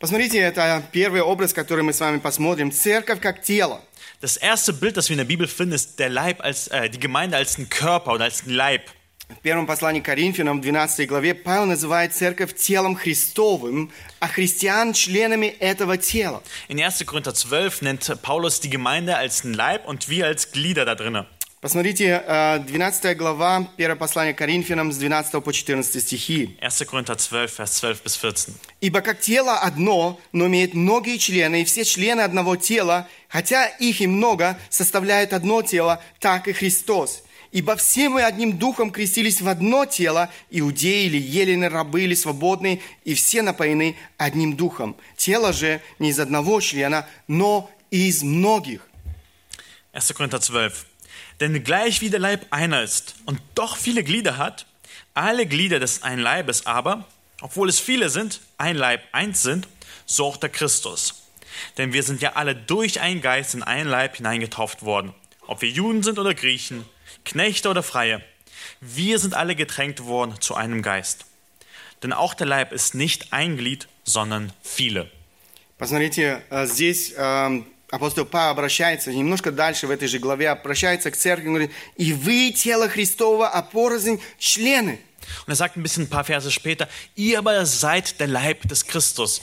Посмотрите, 0.00 0.38
это 0.38 0.82
первый 0.92 1.22
образ, 1.22 1.52
который 1.52 1.82
мы 1.82 1.92
с 1.92 2.00
вами 2.00 2.18
посмотрим. 2.18 2.70
Церковь 2.70 3.20
как 3.20 3.42
тело. 3.42 3.80
Das 4.20 4.36
erste 4.36 4.72
Bild, 4.72 4.96
das 4.96 5.08
wir 5.08 5.14
in 5.14 5.18
der 5.18 5.24
Bibel 5.24 5.46
finden, 5.46 5.74
ist 5.74 5.98
der 5.98 6.08
Leib 6.08 6.40
als 6.40 6.68
äh, 6.68 6.88
die 6.88 7.00
Gemeinde 7.00 7.36
als 7.36 7.58
ein 7.58 7.68
Körper 7.68 8.12
oder 8.12 8.24
als 8.24 8.46
ein 8.46 8.50
Leib. 8.50 8.82
В 9.37 9.41
первом 9.41 9.65
послании 9.65 9.99
к 9.99 10.05
Коринфянам, 10.05 10.59
в 10.59 10.61
12 10.61 11.07
главе, 11.07 11.33
Павел 11.33 11.65
называет 11.65 12.13
церковь 12.13 12.55
телом 12.55 12.95
Христовым, 12.95 13.91
а 14.19 14.27
христиан 14.27 14.93
членами 14.93 15.47
этого 15.47 15.97
тела. 15.97 16.43
In 16.69 16.79
1. 16.79 17.05
Korinther 17.05 17.33
12 17.33 17.81
nennt 17.81 18.21
Paulus 18.21 18.59
die 18.59 18.69
Gemeinde 18.69 19.17
als 19.17 19.43
ein 19.43 19.53
Leib 19.53 19.87
und 19.87 20.07
wir 20.09 20.27
als 20.27 20.51
Glieder 20.51 20.85
da 20.85 20.95
drinnen. 20.95 21.25
Посмотрите, 21.61 22.21
э, 22.27 22.59
12 22.59 23.15
глава, 23.15 23.65
первое 23.77 23.95
послание 23.95 24.33
к 24.33 24.37
Коринфянам 24.37 24.91
с 24.91 24.97
12 24.97 25.41
по 25.41 25.53
14 25.53 26.01
стихи. 26.01 26.57
1. 26.59 26.85
Korinther 26.85 27.15
12, 27.15 27.57
Vers 27.57 27.79
12 27.79 28.03
bis 28.03 28.17
14. 28.17 28.55
«Ибо 28.81 28.99
как 28.99 29.21
тело 29.21 29.57
одно, 29.57 30.19
но 30.33 30.47
имеет 30.47 30.73
многие 30.73 31.17
члены, 31.17 31.61
и 31.61 31.63
все 31.63 31.85
члены 31.85 32.19
одного 32.19 32.57
тела, 32.57 33.07
хотя 33.29 33.65
их 33.65 34.01
и 34.01 34.07
много, 34.07 34.59
составляют 34.69 35.31
одно 35.31 35.61
тело, 35.61 36.01
так 36.19 36.49
и 36.49 36.51
Христос. 36.51 37.23
Ибо 37.52 37.76
все 37.76 38.08
мы 38.08 38.22
одним 38.22 38.58
духом 38.58 38.90
крестились 38.90 39.40
в 39.40 39.48
одно 39.48 39.86
тело, 39.86 40.30
иудеи 40.50 41.06
или 41.06 41.18
елены, 41.18 41.68
рабы 41.68 42.02
или 42.02 42.14
свободные, 42.14 42.80
и 43.04 43.14
все 43.14 43.42
напоены 43.42 43.96
одним 44.18 44.56
духом. 44.56 44.96
Тело 45.16 45.52
же 45.52 45.80
не 45.98 46.10
из 46.10 46.20
одного 46.20 46.60
члена, 46.60 47.06
но 47.26 47.70
из 47.90 48.22
многих». 48.22 48.82
1. 49.92 50.14
Korinther 50.14 50.40
12. 50.40 50.84
Denn 51.40 51.64
gleich 51.64 52.00
wie 52.02 52.10
der 52.10 52.20
Leib 52.20 52.46
einer 52.50 52.82
ist 52.82 53.14
und 53.24 53.40
doch 53.54 53.76
viele 53.76 54.04
Glieder 54.04 54.36
hat, 54.36 54.66
alle 55.14 55.46
Glieder 55.46 55.80
des 55.80 56.02
einen 56.02 56.20
Leibes 56.20 56.66
aber, 56.66 57.06
Obwohl 57.40 57.68
es 57.68 57.78
viele 57.78 58.10
sind, 58.10 58.40
ein 58.56 58.76
Leib, 58.76 59.02
eins 59.12 59.42
sind, 59.42 59.68
so 60.06 60.26
auch 60.26 60.36
der 60.36 60.48
Christus. 60.48 61.22
Denn 61.76 61.92
wir 61.92 62.02
sind 62.02 62.20
ja 62.20 62.32
alle 62.34 62.54
durch 62.54 63.00
einen 63.00 63.20
Geist 63.20 63.54
in 63.54 63.62
einen 63.62 63.88
Leib 63.88 64.16
hineingetauft 64.16 64.82
worden. 64.82 65.14
Ob 65.46 65.62
wir 65.62 65.70
Juden 65.70 66.02
sind 66.02 66.18
oder 66.18 66.34
Griechen, 66.34 66.84
Knechte 67.24 67.68
oder 67.68 67.82
Freie. 67.82 68.22
Wir 68.80 69.18
sind 69.18 69.34
alle 69.34 69.54
getränkt 69.54 70.04
worden 70.04 70.40
zu 70.40 70.54
einem 70.54 70.82
Geist. 70.82 71.26
Denn 72.02 72.12
auch 72.12 72.34
der 72.34 72.46
Leib 72.46 72.72
ist 72.72 72.94
nicht 72.94 73.32
ein 73.32 73.56
Glied, 73.56 73.88
sondern 74.04 74.52
viele. 74.62 75.10
Посмотрите, 75.78 76.42
э, 76.50 76.66
здесь 76.66 77.12
эм, 77.16 77.66
апостол 77.90 78.24
Павел 78.24 78.50
обращается 78.50 79.12
немножко 79.12 79.52
дальше 79.52 79.86
в 79.86 79.90
этой 79.90 80.08
же 80.08 80.18
главе, 80.18 80.50
обращается 80.50 81.10
к 81.10 81.16
церкви, 81.16 81.46
он 81.46 81.54
говорит, 81.54 81.72
и 81.96 82.12
вы 82.12 82.52
тело 82.52 82.88
Христова, 82.88 83.48
а 83.48 83.62
порознь 83.62 84.20
члены. 84.38 84.98
Und 85.46 85.52
er 85.52 85.56
sagt 85.56 85.76
ein 85.76 85.82
bisschen 85.82 86.04
ein 86.04 86.10
paar 86.10 86.24
Verse 86.24 86.50
später, 86.50 86.88
ihr 87.14 87.38
aber 87.38 87.66
seid 87.66 88.18
der 88.18 88.28
Leib 88.28 88.66
des 88.68 88.86
Christus. 88.86 89.42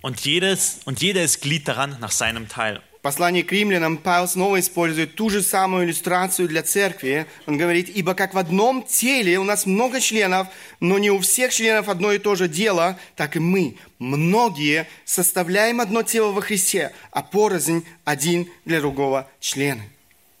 Und, 0.00 0.20
jedes, 0.20 0.80
und 0.84 1.00
jeder 1.00 1.22
ist 1.22 1.40
Glied 1.40 1.68
daran 1.68 1.96
nach 2.00 2.10
seinem 2.10 2.48
Teil. 2.48 2.82
Послании 3.01 3.43
к 3.43 3.51
римлянам 3.53 3.97
Павел 3.97 4.27
снова 4.27 4.59
использует 4.59 5.15
ту 5.15 5.29
же 5.29 5.41
самую 5.41 5.85
иллюстрацию 5.85 6.49
для 6.49 6.63
церкви. 6.63 7.27
Он 7.45 7.57
говорит, 7.57 7.87
ибо 7.87 8.13
как 8.13 8.33
в 8.33 8.37
одном 8.37 8.83
теле 8.83 9.39
у 9.39 9.45
нас 9.45 9.65
много 9.65 10.01
членов, 10.01 10.49
но 10.81 10.97
не 10.97 11.09
у 11.09 11.19
всех 11.21 11.53
членов 11.53 11.87
одно 11.87 12.11
и 12.11 12.17
то 12.17 12.35
же 12.35 12.49
дело, 12.49 12.99
так 13.15 13.37
и 13.37 13.39
мы, 13.39 13.77
многие, 13.99 14.85
составляем 15.05 15.79
одно 15.79 16.03
тело 16.03 16.31
во 16.33 16.41
Христе, 16.41 16.91
а 17.11 17.23
порознь 17.23 17.85
один 18.03 18.49
для 18.65 18.81
другого 18.81 19.29
члены. 19.39 19.83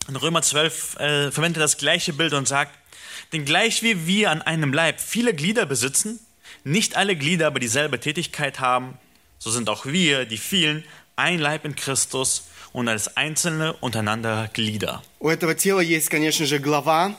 In 0.09 0.15
Römer 0.15 0.41
12 0.41 0.97
äh, 0.97 1.31
verwendet 1.31 1.57
er 1.57 1.65
das 1.65 1.77
gleiche 1.77 2.13
Bild 2.13 2.33
und 2.33 2.47
sagt, 2.47 2.71
denn 3.31 3.45
gleich 3.45 3.83
wie 3.83 4.05
wir 4.07 4.31
an 4.31 4.41
einem 4.41 4.73
Leib 4.73 4.99
viele 4.99 5.33
Glieder 5.33 5.65
besitzen, 5.65 6.19
nicht 6.65 6.97
alle 6.97 7.15
Glieder 7.15 7.47
aber 7.47 7.59
dieselbe 7.59 7.99
Tätigkeit 7.99 8.59
haben, 8.59 8.97
so 9.37 9.49
sind 9.49 9.69
auch 9.69 9.85
wir, 9.85 10.25
die 10.25 10.37
vielen, 10.37 10.83
ein 11.15 11.39
Leib 11.39 11.63
in 11.63 11.75
Christus 11.75 12.48
und 12.72 12.88
als 12.88 13.16
einzelne 13.16 13.72
untereinander 13.74 14.48
Glieder. 14.52 15.02
У 15.20 15.28
этого 15.28 15.54
тела 15.54 15.80
есть, 15.80 16.08
конечно 16.10 16.46
же, 16.46 16.58
глава. 16.58 17.14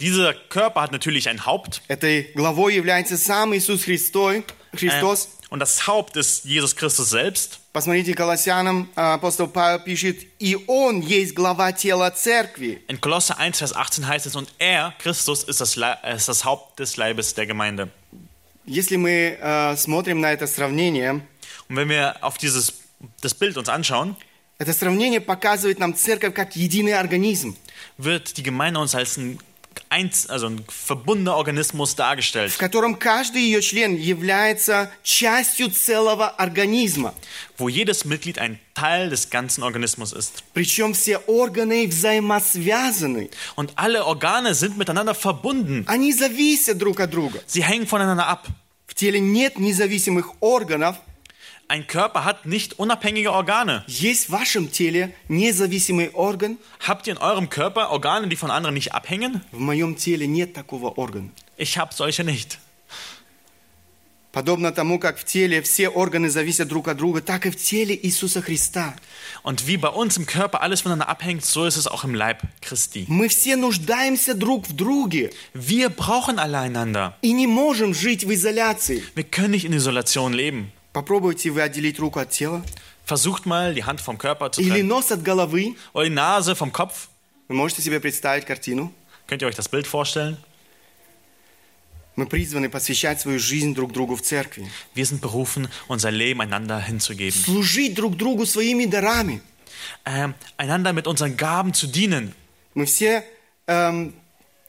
Dieser 0.00 0.34
Körper 0.34 0.82
hat 0.82 0.92
natürlich 0.92 1.28
ein 1.28 1.44
Haupt. 1.46 1.80
Этой 1.88 2.30
главой 2.34 2.74
является 2.74 3.16
сам 3.16 3.54
Иисус 3.54 3.84
Христой, 3.84 4.44
Äh, 4.72 4.76
Христос. 4.76 5.28
und 5.50 5.60
das 5.60 5.86
Haupt 5.86 6.16
ist 6.16 6.44
Jesus 6.44 6.74
Christus 6.74 7.10
selbst. 7.10 7.58
Посмотрите, 7.72 8.14
Колоссянам 8.14 8.90
а, 8.96 9.14
апостол 9.14 9.48
Павел 9.48 9.78
пишет, 9.80 10.18
и 10.38 10.56
Он 10.66 11.00
есть 11.00 11.34
глава 11.34 11.72
тела 11.72 12.10
церкви. 12.10 12.82
In 12.88 13.00
Kolosse 13.00 13.36
1, 13.38 13.58
Vers 13.58 13.74
18 13.74 14.06
heißt 14.06 14.26
es, 14.26 14.34
und 14.36 14.52
er, 14.58 14.92
Christus, 14.98 15.44
ist 15.44 15.60
das, 15.60 15.76
Le 15.76 15.96
äh, 16.02 16.16
ist 16.16 16.28
das 16.28 16.44
Haupt 16.44 16.78
des 16.80 16.96
Leibes 16.96 17.34
der 17.34 17.46
Gemeinde. 17.46 17.88
Если 18.66 18.96
мы 18.96 19.38
а, 19.40 19.76
смотрим 19.76 20.20
на 20.20 20.32
это 20.32 20.46
сравнение, 20.46 21.20
Und 21.68 21.76
wenn 21.76 21.88
wir 21.88 22.16
auf 22.22 22.38
dieses 22.38 22.74
das 23.20 23.34
Bild 23.34 23.56
uns 23.56 23.68
anschauen, 23.68 24.16
это 24.57 24.73
сравнение 24.73 25.21
показывает 25.21 25.79
нам 25.79 25.95
церковь 25.95 26.33
как 26.33 26.55
единый 26.55 26.93
организм, 26.93 27.55
wird 27.97 28.37
die 28.37 28.43
Gemeinde 28.43 28.79
uns 28.79 28.95
als 28.95 29.17
ein, 29.17 29.39
eins, 29.89 30.27
also 30.27 30.47
ein 30.47 30.63
verbundener 30.67 31.35
Organismus 31.35 31.95
dargestellt, 31.95 32.51
в 32.51 32.57
котором 32.57 32.95
каждый 32.95 33.41
ее 33.43 33.61
член 33.61 33.95
является 33.95 34.91
частью 35.03 35.69
целого 35.69 36.27
организма. 36.29 37.13
wo 37.57 37.69
jedes 37.69 38.05
Mitglied 38.05 38.37
ein 38.39 38.59
Teil 38.73 39.09
des 39.09 39.29
ganzen 39.29 39.63
Organismus 39.63 40.13
ist. 40.13 40.43
Причем 40.53 40.93
все 40.93 41.17
органы 41.27 41.87
взаимосвязаны. 41.87 43.29
Und 43.55 43.71
alle 43.75 44.05
Organe 44.05 44.53
sind 44.53 44.77
miteinander 44.77 45.15
verbunden. 45.15 45.83
Они 45.87 46.13
зависят 46.13 46.77
друг 46.77 46.99
от 46.99 47.11
друга. 47.11 47.39
Sie 47.47 47.63
hängen 47.63 47.87
voneinander 47.87 48.27
ab. 48.27 48.47
В 48.87 48.93
теле 48.95 49.19
нет 49.19 49.59
независимых 49.59 50.31
органов. 50.41 50.95
Ein 51.68 51.86
Körper 51.86 52.24
hat 52.24 52.44
nicht 52.44 52.78
unabhängige 52.78 53.32
Organe. 53.32 53.82
Есть 53.86 54.26
в 54.26 54.30
вашем 54.32 54.70
теле 54.70 55.14
независимый 55.28 56.10
орган. 56.12 56.58
Habt 56.80 57.06
ihr 57.06 57.14
in 57.14 57.18
eurem 57.18 57.48
Körper 57.48 57.90
Organe, 57.90 58.28
die 58.28 58.36
von 58.36 58.50
anderen 58.50 58.74
nicht 58.74 58.92
abhängen? 58.92 59.40
В 59.52 59.58
моем 59.58 59.96
теле 59.96 60.26
нет 60.26 60.52
такого 60.52 60.98
органа. 60.98 61.30
Ich 61.56 61.78
habe 61.78 61.94
solche 61.94 62.24
nicht. 62.24 62.58
Подобно 64.32 64.72
тому, 64.72 64.98
как 64.98 65.18
в 65.18 65.24
теле 65.26 65.60
все 65.60 65.90
органы 65.90 66.30
зависят 66.30 66.66
друг 66.68 66.88
от 66.88 66.96
друга, 66.96 67.20
так 67.20 67.44
и 67.44 67.50
в 67.50 67.56
теле 67.56 67.94
Иисуса 68.02 68.40
Христа. 68.40 68.94
Und 69.42 69.66
wie 69.66 69.76
bei 69.76 69.88
uns 69.90 70.16
im 70.16 70.24
Körper 70.24 70.62
alles 70.62 70.80
voneinander 70.80 71.08
abhängt, 71.10 71.44
so 71.44 71.66
ist 71.66 71.76
es 71.76 71.86
auch 71.86 72.04
im 72.04 72.14
Leib 72.14 72.40
Christi. 72.62 73.04
Мы 73.08 73.28
все 73.28 73.56
нуждаемся 73.56 74.32
друг 74.34 74.66
в 74.66 74.74
друге 74.74 75.32
Wir 75.54 75.90
brauchen 75.90 76.38
alle 76.38 76.58
einander. 76.58 77.12
и 77.20 77.32
не 77.32 77.46
можем 77.46 77.92
жить 77.92 78.24
в 78.24 78.32
изоляции. 78.32 79.02
Wir 79.14 79.24
können 79.24 79.50
nicht 79.50 79.66
in 79.66 79.74
Isolation 79.74 80.32
leben. 80.32 80.72
Попробуйте 80.96 81.50
вы 81.50 81.62
отделить 81.62 81.98
руку 81.98 82.18
от 82.20 82.30
тела 82.30 82.62
Versucht 83.04 83.46
mal, 83.46 83.74
die 83.74 83.84
Hand 83.84 84.00
vom 84.00 84.16
Körper 84.16 84.52
zu 84.52 84.60
или 84.60 84.70
trennen. 84.82 84.88
нос 84.88 85.10
от 85.10 85.22
головы. 85.22 85.74
Oder 85.92 86.04
die 86.04 86.10
Nase 86.14 86.54
vom 86.54 86.70
Kopf. 86.72 87.08
Вы 87.48 87.56
можете 87.56 87.82
себе 87.82 87.98
представить 88.00 88.44
картину? 88.44 88.92
Könnt 89.26 89.42
ihr 89.42 89.48
euch 89.48 89.56
das 89.56 89.68
Bild 89.68 89.86
vorstellen? 89.86 90.36
Мы 92.14 92.26
призваны 92.26 92.68
посвящать 92.68 93.20
свою 93.20 93.38
жизнь 93.38 93.74
друг 93.74 93.92
другу 93.92 94.16
в 94.16 94.22
церкви. 94.22 94.70
Wir 94.94 95.06
sind 95.06 95.20
berufen, 95.22 95.68
unser 95.88 96.10
Leben 96.10 96.40
einander 96.42 96.78
hinzugeben. 96.78 97.32
Служить 97.42 97.94
друг 97.94 98.16
другу 98.16 98.44
своими 98.46 98.84
дарами. 98.84 99.40
Ähm, 100.04 100.34
einander 100.58 100.92
mit 100.92 101.06
unseren 101.06 101.36
Gaben 101.36 101.72
zu 101.74 101.86
dienen. 101.86 102.34
Мы 102.74 102.84
все 102.86 103.24
эм, 103.66 104.12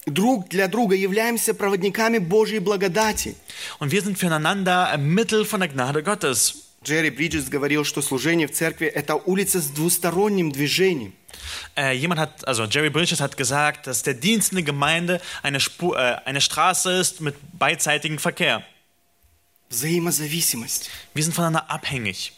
друг 0.07 0.49
для 0.49 0.67
друга 0.67 0.95
являемся 0.95 1.53
проводниками 1.53 2.17
Божьей 2.17 2.59
благодати. 2.59 3.35
Und 3.79 3.91
wir 3.91 4.01
sind 4.01 4.17
füreinander 4.17 4.89
ein 4.89 5.05
Mittel 5.05 5.45
von 5.45 5.61
der 5.61 5.69
Gnade 5.69 6.03
Gottes. 6.03 6.55
Джерри 6.83 7.11
Бриджес 7.11 7.47
говорил, 7.47 7.85
что 7.85 8.01
служение 8.01 8.47
в 8.47 8.51
церкви – 8.51 8.87
это 8.87 9.15
улица 9.15 9.61
с 9.61 9.67
двусторонним 9.67 10.51
движением. 10.51 11.13
Äh, 11.75 11.93
jemand 11.93 12.19
hat, 12.19 12.47
also 12.47 12.65
Jerry 12.65 12.89
Bridges 12.89 13.21
hat 13.21 13.37
gesagt, 13.37 13.87
dass 13.87 14.03
der 14.03 14.13
Dienst 14.13 14.51
in 14.51 14.57
der 14.57 14.65
Gemeinde 14.65 15.21
eine, 15.41 15.59
Spur, 15.59 15.97
äh, 15.97 16.17
eine 16.25 16.41
Straße 16.41 16.91
ist 16.91 17.21
mit 17.21 17.35
beidseitigem 17.57 18.19
Verkehr. 18.19 18.63
Взаимозависимость. 19.69 20.89
Wir 21.13 21.23
sind 21.23 21.33
voneinander 21.33 21.71
abhängig. 21.71 22.33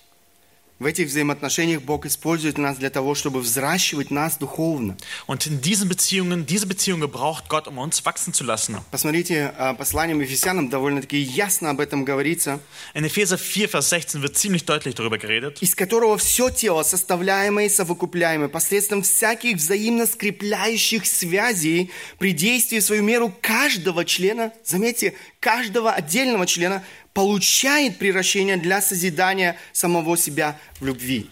В 0.80 0.86
этих 0.86 1.08
взаимоотношениях 1.08 1.82
Бог 1.82 2.06
использует 2.06 2.56
нас 2.56 2.78
для 2.78 2.88
того, 2.88 3.14
чтобы 3.14 3.40
взращивать 3.40 4.10
нас 4.10 4.38
духовно. 4.38 4.96
Und 5.26 5.46
in 5.46 5.60
diesen 5.60 5.90
Beziehungen, 5.90 6.46
diese 6.46 6.66
Beziehung 6.66 7.00
gebraucht 7.00 7.50
Gott, 7.50 7.68
um 7.68 7.76
uns 7.76 8.02
wachsen 8.06 8.32
zu 8.32 8.44
lassen. 8.44 8.78
Посмотрите, 8.90 9.52
э, 9.58 9.74
посланием 9.74 10.20
Ефесянам 10.22 10.70
довольно-таки 10.70 11.18
ясно 11.18 11.68
об 11.68 11.80
этом 11.80 12.06
говорится, 12.06 12.60
In 12.94 13.04
Epheser 13.04 13.36
4, 13.36 13.68
Vers 13.68 13.90
16 13.90 14.22
wird 14.22 14.38
ziemlich 14.38 14.64
deutlich 14.64 14.94
darüber 14.94 15.18
geredet. 15.18 15.58
из 15.60 15.74
которого 15.74 16.16
все 16.16 16.48
тело, 16.48 16.82
составляемое 16.82 17.66
и 17.66 17.68
совокупляемое 17.68 18.48
посредством 18.48 19.02
всяких 19.02 19.56
взаимно 19.58 20.06
скрепляющих 20.06 21.04
связей 21.04 21.90
при 22.18 22.32
действии 22.32 22.78
в 22.78 22.84
свою 22.84 23.02
меру 23.02 23.34
каждого 23.42 24.06
члена, 24.06 24.50
заметьте, 24.64 25.12
каждого 25.40 25.92
отдельного 25.92 26.46
члена, 26.46 26.82
получает 27.19 27.97
превращение 27.97 28.57
для 28.57 28.81
созидания 28.81 29.57
самого 29.73 30.17
себя 30.17 30.59
в 30.79 30.85
любви. 30.85 31.29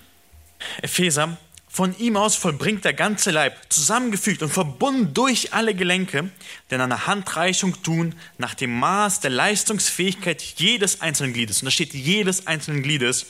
Epheser, 0.82 1.38
von 1.68 1.98
ihm 1.98 2.18
aus 2.18 2.36
vollbringt 2.36 2.86
der 2.86 2.94
ganze 2.94 3.32
Leib, 3.32 3.56
zusammengefügt 3.70 4.44
und 4.44 4.54
verbunden 4.54 5.14
durch 5.14 5.54
alle 5.54 5.74
Gelenke, 5.74 6.30
denn 6.70 6.82
eine 6.82 7.08
Handreichung 7.08 7.82
tun 7.82 8.16
nach 8.38 8.54
dem 8.54 8.72
Maß 8.80 9.22
der 9.22 9.32
Leistungsfähigkeit 9.32 10.42
jedes 10.58 11.02
einzelnen 11.02 11.34
Gliedes. 11.34 11.62
Und 11.62 11.66
da 11.66 11.72
steht 11.72 11.94
jedes 11.94 12.46
einzelnen 12.48 12.84
Gliedes, 12.84 13.26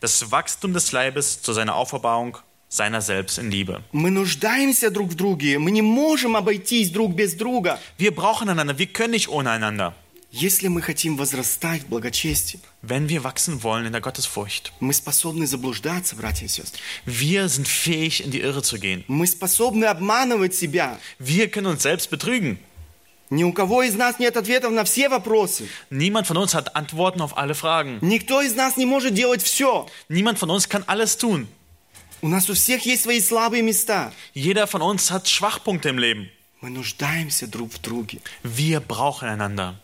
das 0.00 0.30
Wachstum 0.30 0.74
des 0.74 0.92
Leibes 0.92 1.40
zu 1.42 1.52
seiner 1.52 1.74
Auferbauung 1.74 2.38
seiner 2.68 3.00
selbst 3.02 3.38
in 3.38 3.50
Liebe. 3.50 3.82
Мы 3.92 4.10
нуждаемся 4.10 4.90
друг 4.90 5.10
в 5.10 5.14
друге, 5.14 5.58
мы 5.58 5.70
не 5.70 5.82
можем 5.82 6.36
обойтись 6.36 6.90
друг 6.90 7.14
без 7.14 7.34
друга. 7.34 7.80
Wir 7.98 8.14
brauchen 8.14 8.48
einander, 8.48 8.78
wir 8.78 8.86
können 8.86 9.12
nicht 9.12 9.28
ohne 9.28 9.50
einander. 9.50 9.94
Если 10.34 10.68
мы 10.68 10.80
хотим 10.80 11.16
возрастать 11.16 11.82
в 11.82 11.88
благочестии, 11.88 12.60
Wenn 12.82 13.08
wir 13.08 13.24
wachsen 13.24 13.62
wollen 13.64 13.86
in 13.86 13.92
der 13.92 14.00
Gottesfurcht. 14.00 14.70
мы 14.78 14.92
способны 14.94 15.46
заблуждаться, 15.46 16.14
братья 16.14 16.46
и 16.46 16.48
сестры. 16.48 16.80
Wir 17.04 17.48
sind 17.48 17.66
fähig, 17.66 18.22
in 18.24 18.30
die 18.30 18.40
Irre 18.40 18.62
zu 18.62 18.78
gehen. 18.78 19.04
Мы 19.08 19.26
способны 19.26 19.86
обманывать 19.86 20.54
себя. 20.54 20.98
Wir 21.18 21.50
können 21.50 21.66
uns 21.66 21.82
selbst 21.82 22.10
betrügen. 22.10 22.58
Ни 23.30 23.44
у 23.44 23.52
кого 23.52 23.82
из 23.82 23.94
нас 23.94 24.18
нет 24.18 24.36
ответов 24.36 24.72
на 24.72 24.84
все 24.84 25.08
вопросы. 25.08 25.68
Niemand 25.90 26.26
von 26.28 26.36
uns 26.36 26.54
hat 26.54 26.74
Antworten 26.76 27.20
auf 27.20 27.36
alle 27.36 27.54
Fragen. 27.54 27.98
Никто 28.00 28.40
из 28.40 28.54
нас 28.54 28.76
не 28.76 28.86
может 28.86 29.14
делать 29.14 29.42
все. 29.42 29.88
Niemand 30.08 30.38
von 30.38 30.50
uns 30.50 30.68
kann 30.68 30.84
alles 30.86 31.16
tun. 31.18 31.48
У 32.22 32.28
нас 32.28 32.48
у 32.50 32.54
всех 32.54 32.86
есть 32.86 33.02
свои 33.02 33.20
слабые 33.20 33.62
места. 33.62 34.12
Jeder 34.34 34.66
von 34.68 34.80
uns 34.82 35.10
hat 35.10 35.28
Schwachpunkte 35.28 35.88
im 35.88 35.98
Leben. 35.98 36.28
Мы 36.60 36.70
нуждаемся 36.70 37.46
друг 37.48 37.72
в 37.72 37.80
друге. 37.80 38.20
Wir 38.44 38.80
brauchen 38.80 39.28
einander. 39.28 39.74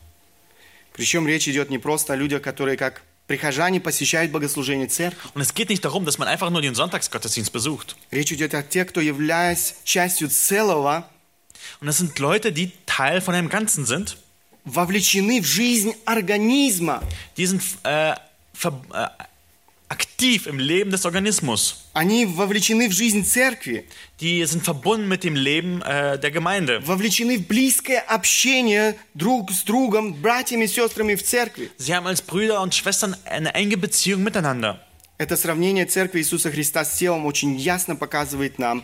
Причем 0.93 1.27
речь 1.27 1.47
идет 1.47 1.69
не 1.69 1.77
просто 1.77 2.13
о 2.13 2.15
людях, 2.15 2.41
которые 2.41 2.77
как 2.77 3.03
прихожане 3.27 3.79
посещают 3.79 4.31
богослужение 4.31 4.87
церкви. 4.87 5.19
Und 5.33 5.41
es 5.41 5.53
geht 5.53 5.69
nicht 5.69 5.83
darum, 5.83 6.05
dass 6.05 6.17
man 6.17 6.27
einfach 6.27 6.49
nur 6.49 6.61
den 6.61 6.75
Sonntagsgottesdienst 6.75 7.53
besucht. 7.53 7.95
Речь 8.11 8.31
идет 8.31 8.53
о 8.53 8.63
тех, 8.63 8.87
кто, 8.87 9.01
являясь 9.01 9.75
частью 9.85 10.29
целого, 10.29 11.05
Und 11.79 11.87
das 11.87 11.97
sind 11.97 12.17
Leute, 12.19 12.51
die 12.51 12.71
Teil 12.85 13.21
von 13.21 13.35
einem 13.35 13.49
Ganzen 13.49 13.85
sind, 13.85 14.17
вовлечены 14.65 15.41
в 15.41 15.45
жизнь 15.45 15.93
организма. 16.05 17.01
Die 17.37 17.45
sind 17.45 17.63
äh, 17.83 18.13
ver, 18.53 18.81
äh, 18.93 19.07
aktiv 19.91 20.47
im 20.47 20.57
Leben 20.57 20.89
des 20.91 21.05
Organismus. 21.05 21.75
Они 21.93 22.25
вовлечены 22.25 22.87
в 22.87 22.93
жизнь 22.93 23.25
церкви, 23.25 23.85
Die 24.19 24.45
sind 24.45 24.63
verbunden 24.63 25.07
mit 25.07 25.23
dem 25.23 25.35
Leben 25.35 25.81
äh, 25.81 26.17
der 26.17 26.31
Gemeinde. 26.31 26.79
вовлечены 26.85 27.37
в 27.37 27.47
близкое 27.47 27.99
общение 27.99 28.95
друг 29.13 29.51
с 29.51 29.63
другом, 29.63 30.13
братьями 30.13 30.65
и 30.65 30.67
сестрами 30.67 31.15
в 31.15 31.23
церкви. 31.23 31.69
Sie 31.77 31.93
haben 31.93 32.07
als 32.07 32.21
Brüder 32.21 32.61
und 32.61 32.73
Schwestern 32.73 33.15
eine 33.25 33.53
enge 33.53 33.77
Beziehung 33.77 34.23
miteinander. 34.23 34.79
Это 35.17 35.35
сравнение 35.35 35.85
церкви 35.85 36.19
Иисуса 36.19 36.49
Христа 36.51 36.83
с 36.85 36.97
телом 36.97 37.25
очень 37.25 37.55
ясно 37.57 37.95
показывает 37.95 38.57
нам, 38.59 38.83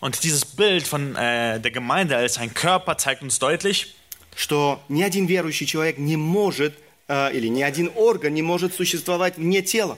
Und 0.00 0.22
dieses 0.24 0.44
Bild 0.44 0.86
von 0.86 1.14
äh, 1.16 1.60
der 1.60 1.70
Gemeinde 1.70 2.16
als 2.16 2.36
ein 2.38 2.52
Körper 2.52 2.98
zeigt 2.98 3.22
uns 3.22 3.38
deutlich, 3.38 3.94
что 4.36 4.80
ни 4.88 5.02
один 5.02 5.26
верующий 5.26 5.66
человек 5.66 5.98
не 5.98 6.16
может, 6.16 6.74
э, 7.07 7.33
или 7.33 7.47
ни 7.47 7.61
один 7.61 7.91
орган 7.95 8.33
не 8.33 8.41
может 8.41 8.73
существовать 8.73 9.37
вне 9.37 9.61
тела. 9.61 9.97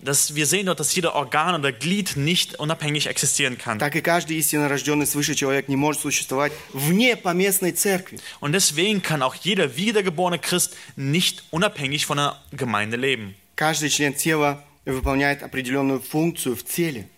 dass 0.00 0.34
wir 0.34 0.46
sehen 0.46 0.66
dort, 0.66 0.80
dass 0.80 0.94
jeder 0.94 1.14
Organ 1.14 1.54
oder 1.54 1.72
Glied 1.72 2.16
nicht 2.16 2.58
unabhängig 2.58 3.06
existieren 3.06 3.58
kann. 3.58 3.78
Так 3.78 3.96
и 3.96 4.00
каждый 4.00 4.36
истинно 4.38 4.68
рожденный 4.68 5.06
свыше 5.06 5.34
человек 5.34 5.68
не 5.68 5.76
может 5.76 6.02
существовать 6.02 6.52
вне 6.72 7.16
поместной 7.16 7.72
церкви. 7.72 8.18
Und 8.40 8.52
deswegen 8.52 9.02
kann 9.02 9.22
auch 9.22 9.34
jeder 9.34 9.76
wiedergeborene 9.76 10.38
Christ 10.38 10.76
nicht 10.96 11.44
unabhängig 11.50 12.06
von 12.06 12.18
der 12.18 12.36
Gemeinde 12.52 12.96
leben. 12.96 13.34
Каждый 13.56 13.88
член 13.88 14.14
тела 14.14 14.62
выполняет 14.84 15.42
определенную 15.42 16.00
функцию 16.00 16.56
в 16.56 16.64
теле. 16.64 17.08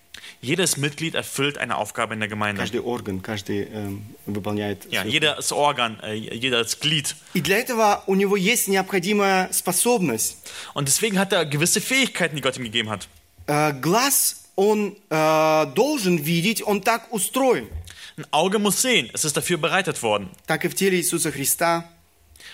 Jedes 0.40 0.76
Mitglied 0.76 1.14
erfüllt 1.14 1.58
eine 1.58 1.76
Aufgabe 1.76 2.14
in 2.14 2.20
der 2.20 2.28
Gemeinde. 2.28 2.60
Каждый 2.60 2.80
орган, 2.80 3.22
каждый 3.22 3.64
эм, 3.64 4.02
выполняет. 4.26 4.86
Ja, 4.92 5.02
свою 5.02 5.12
jedes 5.12 5.50
Organ, 5.52 5.98
äh, 6.02 6.14
jedes 6.14 6.78
Glied. 6.80 7.14
И 7.34 7.40
для 7.40 7.58
этого 7.58 8.02
у 8.06 8.14
него 8.14 8.36
есть 8.36 8.68
необходимая 8.68 9.52
способность. 9.52 10.38
Und 10.74 10.88
deswegen 10.88 11.18
hat 11.18 11.32
er 11.32 11.46
gewisse 11.46 11.80
Fähigkeiten, 11.80 12.36
die 12.36 12.42
Gott 12.42 12.56
ihm 12.58 12.64
gegeben 12.64 12.90
hat. 12.90 13.08
Э, 13.46 13.72
глаз, 13.72 14.44
он 14.56 14.96
э, 15.10 15.66
должен 15.74 16.18
видеть, 16.18 16.62
он 16.62 16.82
так 16.82 17.12
устроен. 17.12 17.68
Ein 18.16 18.26
Auge 18.30 18.58
muss 18.58 18.80
sehen, 18.80 19.10
es 19.12 19.24
ist 19.24 19.36
dafür 19.36 19.58
bereitet 19.58 20.02
worden. 20.02 20.30
Так 20.46 20.64
и 20.64 20.68
в 20.68 20.74
теле 20.74 20.98
Иисуса 20.98 21.30
Христа. 21.32 21.84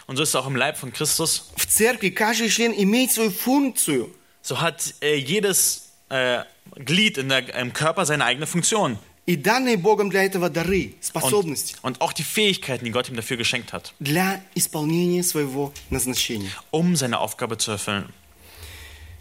Und 0.06 0.16
so 0.16 0.22
ist 0.22 0.30
es 0.30 0.36
auch 0.36 0.46
im 0.46 0.56
Leib 0.56 0.76
von 0.76 0.92
Christus. 0.92 1.52
В 1.56 1.66
церкви 1.66 2.10
каждый 2.10 2.48
член 2.48 2.72
имеет 2.72 3.12
свою 3.12 3.30
функцию. 3.30 4.10
So 4.42 4.60
hat 4.60 4.94
äh, 5.00 5.14
jedes 5.16 5.90
äh, 6.08 6.42
Glied 6.84 7.18
in 7.18 7.28
der, 7.28 7.54
im 7.54 7.72
Körper 7.72 8.06
seine 8.06 8.24
eigene 8.24 8.46
Funktion. 8.46 8.98
И 9.24 9.36
данные 9.36 9.76
Богом 9.76 10.10
для 10.10 10.24
этого 10.24 10.50
дары, 10.50 10.94
Und, 10.94 11.04
способности 11.04 11.76
und 11.82 12.00
auch 12.00 12.12
die 12.12 12.24
Fähigkeiten, 12.24 12.84
die 12.84 12.90
Gott 12.90 13.08
ihm 13.08 13.14
dafür 13.14 13.36
geschenkt 13.36 13.72
hat, 13.72 13.94
для 14.00 14.40
исполнения 14.56 15.22
своего 15.22 15.72
назначения. 15.90 16.50
um 16.72 16.96
seine 16.96 17.20
Aufgabe 17.20 17.56
zu 17.56 17.70
erfüllen. 17.70 18.12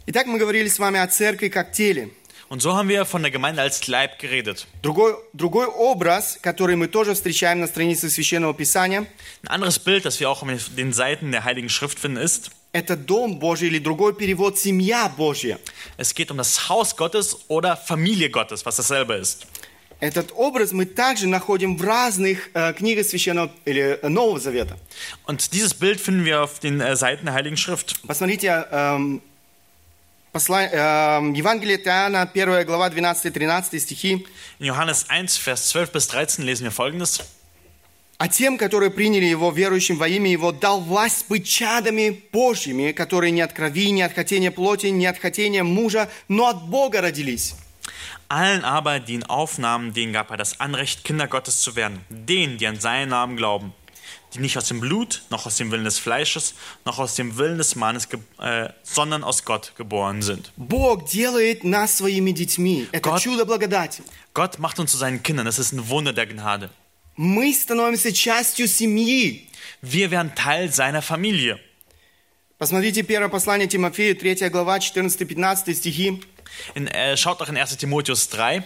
Итак, 0.07 0.25
мы 0.25 0.39
говорили 0.39 0.67
с 0.67 0.79
вами 0.79 0.99
о 0.99 1.07
церкви 1.07 1.49
как 1.49 1.71
теле. 1.71 2.09
Und 2.49 2.61
so 2.61 2.75
haben 2.75 2.89
wir 2.89 3.05
von 3.05 3.21
der 3.21 3.31
Gemeinde 3.31 3.61
als 3.61 3.87
Leib 3.87 4.17
geredet. 4.19 4.65
Другой, 4.81 5.15
другой 5.33 5.67
образ, 5.67 6.37
который 6.41 6.75
мы 6.75 6.87
тоже 6.87 7.13
встречаем 7.13 7.59
на 7.61 7.67
странице 7.67 8.09
Священного 8.09 8.53
Писания, 8.55 9.05
Ein 9.43 9.47
anderes 9.49 9.77
Bild, 9.79 10.03
das 10.03 10.19
wir 10.19 10.29
auch 10.29 10.41
auf 10.41 10.49
den 10.75 10.91
Seiten 10.93 11.31
der 11.31 11.43
Heiligen 11.45 11.69
Schrift 11.69 11.99
finden, 11.99 12.17
ist, 12.17 12.49
это 12.76 12.94
Дом 12.96 13.38
Божий 13.38 13.68
или 13.68 13.78
другой 13.78 14.14
перевод 14.14 14.58
«Семья 14.58 15.08
Божья». 15.08 15.58
es 15.96 16.14
geht 16.14 16.30
um 16.30 16.36
das 16.36 16.68
Haus 16.68 16.94
Gottes 16.94 17.36
oder 17.48 17.74
Familie 17.76 18.28
Gottes, 18.28 18.66
was 18.66 18.76
dasselbe 18.76 19.14
ist. 19.14 19.46
Этот 19.98 20.30
образ 20.34 20.72
мы 20.72 20.84
также 20.84 21.26
находим 21.26 21.78
в 21.78 21.82
разных 21.82 22.50
э, 22.52 22.74
книгах 22.74 23.06
Священного 23.06 23.50
или 23.64 23.98
э, 24.02 24.08
Нового 24.10 24.38
Завета. 24.38 24.76
Und 25.26 25.54
dieses 25.54 25.72
Bild 25.72 25.98
finden 26.02 26.26
wir 26.26 26.42
auf 26.42 26.58
den 26.58 26.82
äh, 26.82 26.96
Seiten 26.96 27.24
der 27.24 27.32
Heiligen 27.34 27.56
Schrift. 27.56 28.06
Посмотрите, 28.06 28.66
эм, 28.70 29.22
посла- 30.34 30.68
эм, 30.70 31.32
Евангелие 31.32 31.78
Иоанна, 31.82 32.26
1 32.26 32.66
глава, 32.66 32.88
12-13 32.90 33.80
стихи. 33.80 34.26
In 34.58 34.66
Johannes 34.66 35.06
1, 35.08 35.38
Vers 35.38 35.68
12 35.70 35.92
bis 35.92 36.08
13 36.08 36.44
lesen 36.44 36.64
wir 36.64 36.72
folgendes. 36.72 37.20
А 38.18 38.28
тем, 38.28 38.56
которые 38.56 38.90
приняли 38.90 39.26
Его, 39.26 39.50
верующим 39.50 39.98
во 39.98 40.08
имя 40.08 40.30
Его, 40.30 40.50
дал 40.52 40.80
власть 40.80 41.26
быть 41.28 41.46
чадами 41.46 42.22
Божьими, 42.32 42.92
которые 42.92 43.30
не 43.30 43.42
от 43.42 43.52
крови, 43.52 43.90
не 43.90 44.02
от 44.02 44.14
хотения 44.14 44.50
плоти, 44.50 44.86
не 44.86 45.06
от 45.06 45.18
хотения 45.18 45.62
мужа, 45.62 46.08
но 46.28 46.46
от 46.48 46.62
Бога 46.68 47.00
родились. 47.02 47.54
Allen 48.28 48.64
aber, 48.64 48.98
die 48.98 49.14
ihn 49.14 49.22
aufnahmen, 49.24 49.92
denen 49.92 50.12
gab 50.12 50.30
er 50.30 50.36
das 50.36 50.58
Anrecht, 50.60 51.04
Kinder 51.04 51.28
Gottes 51.28 51.60
zu 51.60 51.76
werden. 51.76 52.00
Denen, 52.08 52.58
die 52.58 52.66
an 52.66 52.80
seinen 52.80 53.10
Namen 53.10 53.36
glauben. 53.36 53.72
Die 54.34 54.40
nicht 54.40 54.56
aus 54.58 54.66
dem 54.66 54.80
Blut, 54.80 55.22
noch 55.30 55.46
aus 55.46 55.56
dem 55.56 55.70
Willen 55.70 55.84
des 55.84 55.98
Fleisches, 56.00 56.54
noch 56.84 56.98
aus 56.98 57.14
dem 57.14 57.36
Willen 57.38 57.58
des 57.58 57.76
Mannes, 57.76 58.08
äh, 58.40 58.70
sondern 58.82 59.22
aus 59.22 59.44
Gott 59.44 59.72
geboren 59.76 60.22
sind. 60.22 60.50
Бог 60.56 61.06
делает 61.08 61.62
нас 61.62 61.98
своими 61.98 62.32
детьми. 62.32 62.88
Это 62.92 63.10
Год- 63.10 63.22
чудо 63.22 63.44
благодати. 63.46 64.02
Gott 64.34 64.58
macht 64.58 64.80
uns 64.80 64.90
zu 64.90 64.96
seinen 64.96 65.22
Kindern. 65.22 65.46
Das 65.46 65.58
ist 65.60 65.72
ein 65.72 65.88
Wunder 65.88 66.12
der 66.12 66.26
Gnade. 66.26 66.70
Мы 67.16 67.54
становимся 67.54 68.12
частью 68.12 68.68
семьи. 68.68 69.48
Wir 69.82 70.10
werden 70.10 70.32
Teil 70.34 70.70
seiner 70.70 71.00
Familie. 71.00 71.58
Посмотрите 72.58 73.02
первое 73.02 73.28
послание 73.28 73.66
Тимофею, 73.66 74.14
3 74.14 74.50
глава, 74.50 74.78
14-15 74.78 75.74
стихи. 75.74 76.22
In, 76.74 76.86
äh, 76.88 77.16
schaut 77.16 77.40
doch 77.40 77.48
in 77.48 77.56
1 77.56 77.78
Timotheus 77.78 78.28
3. 78.28 78.62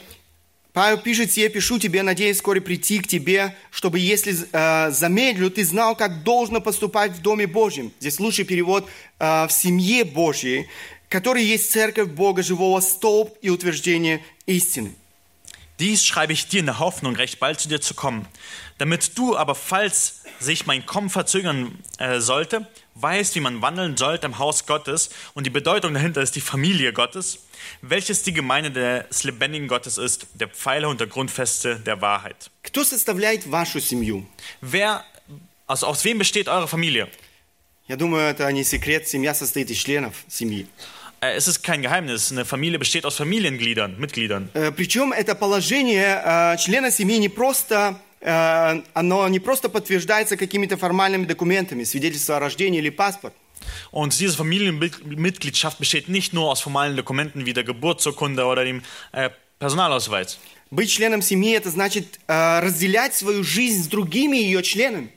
Павел 0.73 0.99
пишет, 0.99 1.33
«Сие 1.33 1.49
пишу 1.49 1.79
тебе, 1.79 2.03
надеясь 2.03 2.37
вскоре 2.37 2.61
прийти 2.61 3.01
к 3.01 3.07
тебе, 3.07 3.57
чтобы, 3.71 3.99
если 3.99 4.37
э, 4.53 4.91
замедлю, 4.91 5.51
ты 5.51 5.65
знал, 5.65 5.97
как 5.97 6.23
должно 6.23 6.61
поступать 6.61 7.13
в 7.13 7.23
Доме 7.23 7.47
Божьем». 7.47 7.93
Здесь 7.99 8.21
лучший 8.21 8.45
перевод 8.45 8.89
э, 9.19 9.47
«в 9.47 9.51
семье 9.51 10.05
Божьей», 10.05 10.69
который 11.09 11.45
есть 11.45 11.71
церковь 11.73 12.09
Бога 12.09 12.43
Живого, 12.43 12.81
столб 12.81 13.37
и 13.43 13.51
утверждение 13.51 14.25
истины. 14.47 14.95
Dies 15.80 16.06
schreibe 16.06 16.32
ich 16.32 16.48
dir 16.48 16.62
in 16.62 16.68
der 16.68 16.80
Hoffnung, 16.80 17.16
recht 17.16 17.40
bald 17.40 17.60
zu 17.60 17.68
dir 17.68 17.82
zu 17.82 17.94
kommen. 17.94 18.28
Damit 18.78 19.18
du 19.18 19.36
aber, 19.36 19.56
falls 19.56 20.22
sich 20.40 20.66
mein 20.66 20.86
Kommen 20.86 21.10
verzögern 21.10 21.78
äh, 21.98 22.20
sollte, 22.20 22.68
weißt, 22.96 23.36
wie 23.36 23.42
man 23.42 23.62
wandeln 23.62 23.98
sollte 23.98 24.26
im 24.26 24.40
Haus 24.40 24.66
Gottes. 24.66 25.10
Und 25.34 25.46
die 25.46 25.50
Bedeutung 25.50 25.94
dahinter 25.94 26.22
ist 26.22 26.36
die 26.36 26.42
Familie 26.42 26.94
Gottes, 26.94 27.40
welches 27.82 28.24
die 28.24 28.34
Gemeinde 28.34 28.72
des 28.72 29.24
lebendigen 29.24 29.68
Gottes 29.68 29.98
ist, 29.98 30.28
der 30.34 30.48
Pfeiler 30.48 30.90
und 30.90 31.00
der 31.00 31.08
Grundfeste 31.08 31.80
der 31.80 32.02
Wahrheit. 32.02 32.50
Кто 32.64 32.84
составляет 32.84 33.46
вашу 33.46 33.80
семью? 33.80 34.26
Wer, 34.62 35.04
also 35.68 35.88
aus 35.88 36.04
wem 36.06 36.18
besteht 36.18 36.48
eure 36.48 36.68
Familie? 36.68 37.10
Я 37.88 37.98
думаю, 37.98 38.24
это 38.24 38.52
не 38.52 38.64
секрет, 38.64 39.08
семья 39.08 39.36
состоит 39.36 39.70
из 39.70 39.78
членов 39.78 40.16
семьи. 40.28 40.68
Äh, 41.22 41.36
es 41.36 41.48
ist 41.48 41.64
kein 41.64 41.82
Geheimnis. 41.82 42.32
Eine 42.32 42.46
Familie 42.46 42.80
besteht 42.80 43.06
aus 43.06 43.16
Familiengliedern, 43.16 43.96
Mitgliedern. 44.00 44.50
Э, 44.54 44.72
Причем 44.72 45.12
это 45.14 45.36
положение 45.36 46.22
э, 46.24 46.58
члена 46.58 46.92
семьи 46.92 47.18
не 47.18 47.30
просто, 47.30 48.00
э, 48.22 48.82
оно 48.94 49.28
не 49.30 49.40
просто 49.40 49.70
подтверждается 49.70 50.38
какими-то 50.38 50.78
формальными 50.78 51.26
документами, 51.26 51.84
свидетельство 51.84 52.38
о 52.38 52.40
рождении 52.40 52.80
или 52.80 52.90
паспорт. 52.90 53.34
Und 53.92 54.20
diese 54.20 54.38
Familienmitgliedschaft 54.38 55.80
besteht 55.80 56.10
nicht 56.10 56.34
nur 56.34 56.52
aus 56.52 56.62
formalen 56.62 56.96
Dokumenten 56.96 57.46
wie 57.46 57.54
der 57.54 57.64
Geburtsurkunde 57.64 58.46
oder 58.46 58.64
dem 58.64 58.84
äh, 59.12 59.30
Personalausweis. 59.60 60.38
Быть 60.72 60.92
членом 60.92 61.22
семьи 61.22 61.56
это 61.56 61.70
значит 61.70 62.20
э, 62.28 62.60
разделять 62.60 63.16
свою 63.16 63.44
жизнь 63.44 63.84
с 63.84 63.88
другими 63.88 64.38
ее 64.38 64.62
членами. 64.64 65.10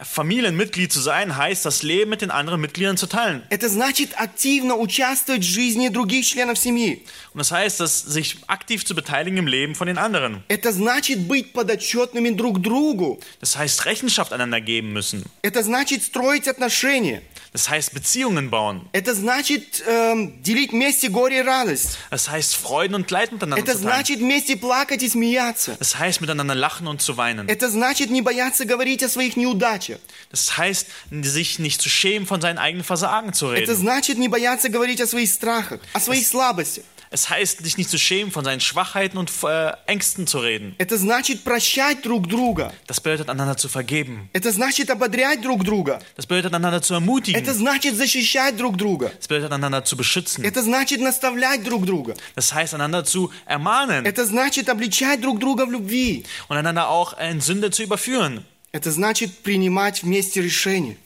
Familienmitglied 0.00 0.92
zu 0.92 1.00
sein 1.00 1.36
heißt, 1.36 1.64
das 1.64 1.82
Leben 1.82 2.10
mit 2.10 2.20
den 2.20 2.30
anderen 2.30 2.60
Mitgliedern 2.60 2.96
zu 2.96 3.06
teilen. 3.06 3.42
Это 3.48 3.68
значит 3.68 4.10
активно 4.16 4.76
участвовать 4.76 5.42
в 5.42 5.48
жизни 5.48 5.88
других 5.88 6.26
членов 6.26 6.58
семьи. 6.58 7.02
Und 7.32 7.38
das 7.38 7.50
heißt, 7.50 7.80
dass 7.80 8.02
sich 8.02 8.36
aktiv 8.46 8.84
zu 8.84 8.94
beteiligen 8.94 9.38
im 9.38 9.46
Leben 9.46 9.74
von 9.74 9.86
den 9.86 9.96
anderen. 9.98 10.42
Это 10.48 10.72
значит 10.72 11.26
быть 11.26 11.52
подотчетными 11.52 12.30
друг 12.30 12.60
другу. 12.60 13.20
Das 13.40 13.56
heißt, 13.56 13.86
Rechenschaft 13.86 14.32
einander 14.32 14.60
geben 14.60 14.92
müssen. 14.92 15.24
Это 15.42 15.62
значит 15.62 16.02
строить 16.02 16.46
отношения. 16.46 17.22
Das 17.52 17.70
heißt, 17.70 17.94
Beziehungen 17.94 18.50
bauen. 18.50 18.82
Это 18.92 19.14
значит 19.14 19.82
эм, 19.86 20.42
делить 20.42 20.72
вместе 20.72 21.08
горе 21.08 21.38
и 21.38 21.42
радость. 21.42 21.96
Das 22.10 22.28
heißt, 22.28 22.54
Freuden 22.54 22.94
und 22.94 23.10
Leid 23.10 23.32
miteinander 23.32 23.62
Это 23.62 23.72
zu 23.72 23.78
teilen. 23.78 23.82
значит 23.82 24.18
вместе 24.18 24.56
плакать 24.56 25.02
и 25.02 25.08
смеяться. 25.08 25.76
Das 25.78 25.98
heißt, 25.98 26.20
miteinander 26.20 26.54
lachen 26.54 26.86
und 26.86 27.00
zu 27.00 27.16
weinen. 27.16 27.48
Это 27.48 27.70
значит 27.70 28.10
не 28.10 28.20
бояться 28.20 28.64
говорить 28.66 29.02
о 29.02 29.08
своих 29.08 29.36
неудачах. 29.36 29.98
Das 30.30 30.58
heißt, 30.58 30.86
sich 31.22 31.58
nicht 31.58 31.80
zu 31.80 31.88
schämen, 31.88 32.26
von 32.26 32.40
seinen 32.40 32.58
eigenen 32.58 32.84
Versagen 32.84 33.32
zu 33.32 33.46
Это 33.52 33.72
reden. 33.72 33.76
значит 33.76 34.18
не 34.18 34.28
бояться 34.28 34.68
говорить 34.68 35.00
о 35.00 35.06
своих 35.06 35.30
страхах, 35.30 35.80
о 35.94 36.00
своих 36.00 36.26
слабостях. 36.26 36.84
Es 37.10 37.30
heißt, 37.30 37.62
sich 37.62 37.78
nicht 37.78 37.88
zu 37.88 37.98
schämen, 37.98 38.32
von 38.32 38.44
seinen 38.44 38.60
Schwachheiten 38.60 39.16
und 39.16 39.30
äh, 39.44 39.72
Ängsten 39.86 40.26
zu 40.26 40.38
reden. 40.40 40.74
Это 40.78 40.98
значит 40.98 41.44
прощать 41.44 42.02
друг 42.02 42.28
друга. 42.28 42.72
Das 42.88 43.00
bedeutet, 43.00 43.28
einander 43.30 43.56
zu 43.56 43.68
vergeben. 43.68 44.28
Это 44.32 44.50
значит 44.50 44.90
ободрять 44.90 45.40
друг 45.40 45.64
друга. 45.64 46.00
Das 46.16 46.26
bedeutet, 46.26 46.52
einander 46.52 46.82
zu 46.82 46.94
ermutigen. 46.94 47.40
Это 47.40 47.54
значит 47.54 47.94
защищать 47.94 48.56
друг 48.56 48.76
друга. 48.76 49.12
Das 49.20 49.28
bedeutet, 49.28 49.52
einander 49.52 49.84
zu 49.84 49.96
beschützen. 49.96 50.44
Это 50.44 50.62
значит 50.62 51.00
наставлять 51.00 51.62
друг 51.62 51.86
друга. 51.86 52.16
Das 52.34 52.52
heißt, 52.52 52.74
einander 52.74 53.04
zu 53.04 53.30
ermahnen 53.46 54.04
Это 54.04 54.26
значит 54.26 54.68
обличать 54.68 55.20
друг 55.20 55.38
друга 55.38 55.64
в 55.64 55.70
любви. 55.70 56.24
und 56.48 56.56
einander 56.56 56.88
auch 56.88 57.14
in 57.20 57.40
Sünde 57.40 57.70
zu 57.70 57.84
überführen. 57.84 58.44
Это 58.72 58.90
значит 58.90 59.38
принимать 59.44 60.02
вместе 60.02 60.42
решения. 60.42 60.96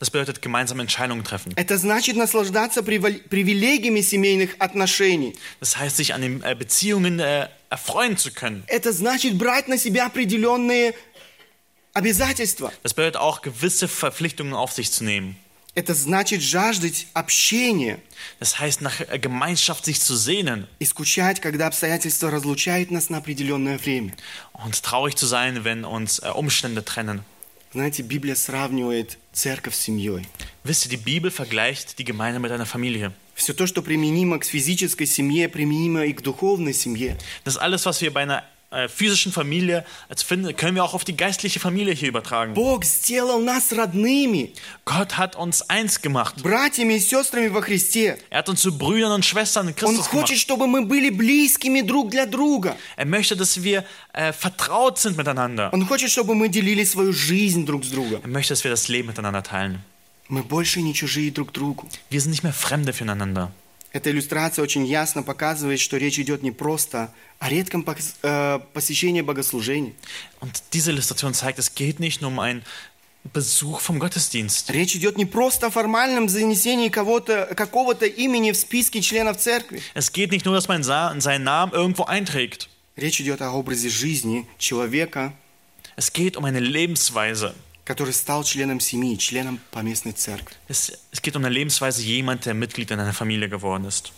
Das 0.00 0.10
bedeutet 0.10 0.42
gemeinsam 0.42 0.80
Entscheidungen 0.80 1.24
treffen. 1.24 1.52
Это 1.56 1.78
значит 1.78 2.16
наслаждаться 2.16 2.82
привил- 2.82 3.20
привилегиями 3.28 4.00
семейных 4.02 4.56
отношений. 4.58 5.34
Das 5.60 5.76
heißt, 5.76 5.96
sich 5.96 6.12
an 6.12 6.20
den 6.20 6.42
äh, 6.42 6.54
Beziehungen 6.58 7.20
äh, 7.20 7.48
erfreuen 7.70 8.16
zu 8.16 8.30
können. 8.32 8.64
Это 8.66 8.92
значит 8.92 9.38
брать 9.38 9.68
на 9.68 9.78
себя 9.78 10.06
определенные 10.06 10.94
обязательства. 11.92 12.72
Das 12.82 12.94
bedeutet 12.94 13.16
auch, 13.16 13.40
gewisse 13.42 13.88
Verpflichtungen 13.88 14.52
auf 14.54 14.72
sich 14.72 14.90
zu 14.90 15.04
nehmen. 15.04 15.36
Это 15.76 15.92
значит 15.94 16.40
жаждать 16.40 17.06
общения 17.14 17.98
Das 18.40 18.58
heißt, 18.60 18.80
nach 18.80 19.00
äh, 19.00 19.18
Gemeinschaft 19.18 19.84
sich 19.84 20.00
zu 20.00 20.14
sehnen 20.16 20.66
и 20.78 20.84
скучать, 20.84 21.40
когда 21.40 21.66
обстоятельства 21.66 22.30
разлучают 22.30 22.90
нас 22.90 23.10
на 23.10 23.18
определенное 23.18 23.78
время. 23.78 24.12
und 24.52 24.82
traurig 24.82 25.16
zu 25.16 25.26
sein, 25.26 25.64
wenn 25.64 25.84
uns 25.84 26.18
äh, 26.20 26.28
Umstände 26.28 26.84
trennen. 26.84 27.24
Знаете, 27.72 28.02
Библия 28.02 28.36
сравнивает 28.36 29.17
церковь 29.31 29.75
с 29.75 29.79
семьей. 29.79 30.27
Wisst 30.63 30.85
ihr, 30.85 30.89
die 30.89 30.97
Bibel 30.97 31.31
vergleicht 31.31 31.99
die 31.99 32.03
Gemeinde 32.03 32.39
mit 32.39 32.51
einer 32.51 32.65
Familie. 32.65 33.11
Все 33.35 33.53
то, 33.53 33.65
что 33.67 33.81
применимо 33.81 34.39
к 34.39 34.45
физической 34.45 35.05
семье, 35.05 35.47
применимо 35.47 36.05
и 36.05 36.13
к 36.13 36.21
духовной 36.21 36.73
семье. 36.73 37.17
Das 37.45 37.57
alles, 37.57 37.85
was 37.85 38.01
wir 38.01 38.11
bei 38.11 38.21
einer 38.21 38.43
äh, 38.70 38.88
physischen 38.88 39.30
Familie 39.30 39.84
als 40.08 40.24
finden, 40.24 40.56
können 40.56 40.74
wir 40.74 40.82
auch 40.82 40.94
auf 40.94 41.04
die 41.04 41.16
geistliche 41.16 41.60
Familie 41.60 41.94
hier 41.94 42.08
übertragen. 42.08 42.54
Бог 42.54 42.84
сделал 42.84 43.40
нас 43.40 43.72
родными, 43.72 44.52
Gott 44.84 45.16
hat 45.16 45.36
uns 45.36 45.62
eins 45.70 46.02
gemacht. 46.02 46.42
братьями 46.42 46.94
и 46.94 46.98
сестрами 46.98 47.46
во 47.48 47.62
Христе. 47.62 48.18
Er 48.30 48.38
hat 48.38 48.48
uns 48.48 48.62
zu 48.62 48.76
Brüdern 48.76 49.12
und 49.12 49.24
Schwestern 49.24 49.68
in 49.68 49.74
Он 49.74 49.76
Christus 49.76 50.06
хочет, 50.08 50.28
gemacht. 50.30 50.40
чтобы 50.40 50.66
мы 50.66 50.84
были 50.86 51.10
близкими 51.10 51.82
друг 51.82 52.10
для 52.10 52.26
друга. 52.26 52.76
Er 52.96 53.06
möchte, 53.06 53.36
dass 53.36 53.62
wir 53.62 53.84
äh, 54.12 54.32
vertraut 54.32 54.98
sind 54.98 55.16
miteinander. 55.16 55.70
Он 55.72 55.86
хочет, 55.86 56.10
чтобы 56.10 56.34
мы 56.34 56.48
делили 56.48 56.82
свою 56.84 57.12
жизнь 57.12 57.64
друг 57.64 57.84
с 57.84 57.90
другом. 57.90 58.22
Er 58.24 58.28
möchte, 58.28 58.54
dass 58.54 58.64
wir 58.64 58.72
das 58.72 58.88
Leben 58.88 59.06
miteinander 59.08 59.42
teilen. 59.44 59.78
Мы 60.28 60.42
больше 60.42 60.80
не 60.82 60.94
чужие 60.94 61.30
друг 61.30 61.52
другу. 61.52 61.86
Wir 62.10 62.20
sind 62.20 62.30
nicht 62.32 62.42
mehr 62.42 62.52
Fremde 62.54 62.92
füreinander. 62.92 63.52
Эта 63.91 64.11
иллюстрация 64.11 64.61
очень 64.61 64.85
ясно 64.85 65.23
показывает, 65.23 65.79
что 65.79 65.97
речь 65.97 66.19
идет 66.19 66.43
не 66.43 66.51
просто 66.51 67.11
о 67.39 67.49
редком 67.49 67.85
э, 68.21 68.59
посещении 68.73 69.21
богослужений. 69.21 69.95
Und 70.41 70.61
diese 70.73 70.91
Illustration 70.91 71.33
zeigt, 71.33 71.57
es 71.57 71.73
geht 71.73 71.99
nicht 71.99 72.21
nur 72.21 72.29
um 72.29 72.39
einen 72.39 72.63
Besuch 73.33 73.81
vom 73.81 73.99
Gottesdienst. 73.99 74.69
Речь 74.69 74.95
идет 74.95 75.17
не 75.17 75.25
просто 75.25 75.67
о 75.67 75.69
формальном 75.71 76.29
занесении 76.29 76.89
кого-то, 76.89 77.53
какого-то 77.55 78.05
имени 78.05 78.51
в 78.51 78.57
списке 78.57 79.01
членов 79.01 79.37
церкви. 79.37 79.81
Es 79.95 80.11
geht 80.13 80.31
nicht 80.31 80.45
nur, 80.45 80.53
dass 80.53 80.67
man 80.67 80.83
seinen 80.83 81.43
Namen 81.43 81.73
irgendwo 81.73 82.03
einträgt. 82.03 82.69
Речь 82.95 83.19
идет 83.19 83.41
о 83.41 83.51
образе 83.53 83.89
жизни 83.89 84.45
человека, 84.57 85.33
Es 85.95 86.13
geht 86.13 86.37
um 86.37 86.45
eine 86.45 86.61
Lebensweise. 86.61 87.53
который 87.88 88.12
стал 88.14 88.44
членом 88.44 88.80
семьи, 88.80 89.16
членом 89.16 89.60
поместной 89.70 90.12
церкви. 90.12 90.54
Es, 90.68 90.92
es 91.12 91.22
geht 91.22 91.36
um 91.36 91.44
eine 91.44 91.54
Lebensweise 91.54 92.02
jemand, 92.02 92.46
der 92.46 92.54
Mitglied 92.54 92.90
in 92.90 93.00
einer 93.00 93.12
Familie 93.12 93.48
geworden 93.48 93.84
ist. 93.84 94.12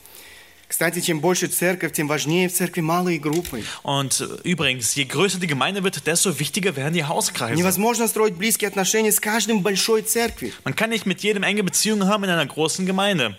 Кстати, 0.68 1.00
чем 1.00 1.20
больше 1.20 1.46
церковь, 1.46 1.92
тем 1.92 2.08
важнее 2.08 2.48
в 2.48 2.52
церкви 2.52 2.80
малые 2.80 3.20
группы. 3.20 3.62
Und 3.84 4.20
äh, 4.20 4.24
übrigens, 4.42 4.96
je 4.96 5.04
größer 5.04 5.38
die 5.38 5.46
Gemeinde 5.46 5.84
wird, 5.84 6.06
desto 6.06 6.40
wichtiger 6.40 6.74
werden 6.74 6.92
die 6.92 7.04
Hauskreise. 7.04 7.54
Невозможно 7.56 8.08
строить 8.08 8.34
близкие 8.34 8.68
отношения 8.68 9.12
с 9.12 9.20
каждым 9.20 9.60
в 9.60 9.62
большой 9.62 10.02
церкви. 10.02 10.52
Man 10.64 10.74
kann 10.74 10.90
nicht 10.90 11.06
mit 11.06 11.22
jedem 11.22 11.44
enge 11.44 11.62
Beziehungen 11.62 12.08
haben 12.08 12.24
in 12.24 12.30
einer 12.30 12.46
großen 12.46 12.84
Gemeinde. 12.84 13.38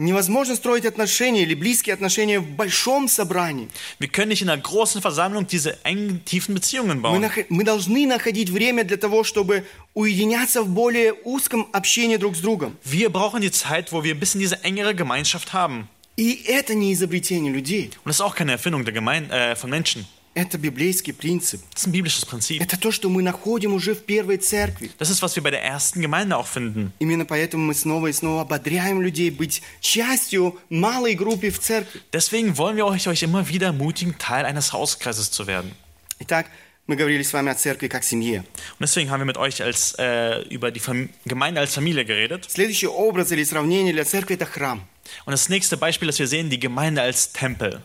Невозможно 0.00 0.56
строить 0.56 0.86
отношения 0.86 1.42
или 1.42 1.52
близкие 1.54 1.92
отношения 1.92 2.40
в 2.40 2.48
большом 2.48 3.06
собрании. 3.06 3.68
Wir 3.98 4.08
können 4.08 4.30
nicht 4.30 4.40
in 4.40 4.48
einer 4.48 4.56
großen 4.62 5.02
Versammlung 5.02 5.46
diese 5.46 5.76
engen, 5.84 6.24
tiefen 6.24 6.54
Beziehungen 6.54 6.96
Мы, 6.96 7.02
bauen. 7.02 7.20
нах- 7.20 7.44
мы 7.50 7.64
должны 7.64 8.06
находить 8.06 8.48
время 8.48 8.82
для 8.84 8.96
того, 8.96 9.24
чтобы 9.24 9.66
уединяться 9.92 10.62
в 10.62 10.68
более 10.70 11.12
узком 11.24 11.68
общении 11.74 12.16
друг 12.16 12.34
с 12.34 12.40
другом. 12.40 12.78
Wir 12.82 13.10
brauchen 13.10 13.42
die 13.42 13.50
Zeit, 13.50 13.92
wo 13.92 14.02
wir 14.02 14.14
ein 14.14 14.18
bisschen 14.20 14.40
diese 14.40 14.64
engere 14.64 14.94
Gemeinschaft 14.94 15.52
haben. 15.52 15.86
И 16.16 16.44
это 16.46 16.74
не 16.74 16.94
изобретение 16.94 17.52
людей. 17.52 17.90
Und 18.02 18.06
das 18.08 18.16
ist 18.16 18.22
auch 18.22 18.34
keine 18.34 18.52
Erfindung 18.52 18.84
der 18.86 18.94
Gemeinde, 18.94 19.34
äh, 19.34 19.54
von 19.54 19.68
Menschen. 19.68 20.06
Это 20.35 20.57
библейский 20.57 21.13
принцип. 21.13 21.61
Das 21.73 21.83
ist 21.83 21.87
ein 21.87 21.93
biblisches 21.93 22.25
Prinzip. 22.25 22.61
Это 22.61 22.77
то, 22.77 22.91
что 22.91 23.09
мы 23.09 23.23
находим 23.23 23.73
уже 23.73 23.95
в 23.95 24.03
первой 24.03 24.35
церкви. 24.35 24.91
Das 24.99 25.09
ist, 25.09 25.21
was 25.21 25.33
wir 25.37 25.41
bei 25.41 25.49
der 25.49 25.63
ersten 25.63 26.01
Gemeinde 26.01 26.35
auch 26.35 26.47
finden. 26.47 26.91
Именно 26.99 27.25
поэтому 27.25 27.63
мы 27.63 27.73
снова 27.73 28.07
и 28.07 28.11
снова 28.11 28.41
ободряем 28.41 29.01
людей 29.01 29.29
быть 29.29 29.61
частью 29.79 30.59
малой 30.69 31.13
группы 31.13 31.49
в 31.49 31.59
церкви. 31.59 32.01
Deswegen 32.11 32.57
wollen 32.57 32.75
wir 32.75 32.85
euch, 32.85 33.07
euch 33.07 33.23
immer 33.23 33.47
wieder 33.47 33.67
ermutigen, 33.67 34.17
Teil 34.17 34.43
eines 34.43 34.73
Hauskreises 34.73 35.31
zu 35.31 35.47
werden. 35.47 35.71
Итак, 36.19 36.47
мы 36.85 36.97
говорили 36.97 37.23
с 37.23 37.31
вами 37.31 37.51
о 37.51 37.55
церкви 37.55 37.87
как 37.87 38.03
семье. 38.03 38.39
Und 38.39 38.81
deswegen 38.81 39.11
haben 39.11 39.21
wir 39.21 39.25
mit 39.25 39.37
euch 39.37 39.63
als, 39.63 39.95
äh, 39.97 40.41
über 40.49 40.69
die 40.71 40.81
Fam 40.81 41.09
Gemeinde 41.25 41.61
als 41.61 41.73
Familie 41.73 42.03
geredet. 42.03 42.45
Следующий 42.49 42.87
образ 42.87 43.31
или 43.31 43.45
сравнение 43.45 43.93
для 43.93 44.03
церкви – 44.03 44.35
это 44.35 44.45
храм. 44.45 44.85
Und 45.25 45.31
das 45.31 45.47
nächste 45.47 45.77
Beispiel, 45.77 46.07
das 46.07 46.19
wir 46.19 46.27
sehen, 46.27 46.49
die 46.49 46.59
Gemeinde 46.59 47.01
als 47.01 47.31
Tempel. 47.31 47.81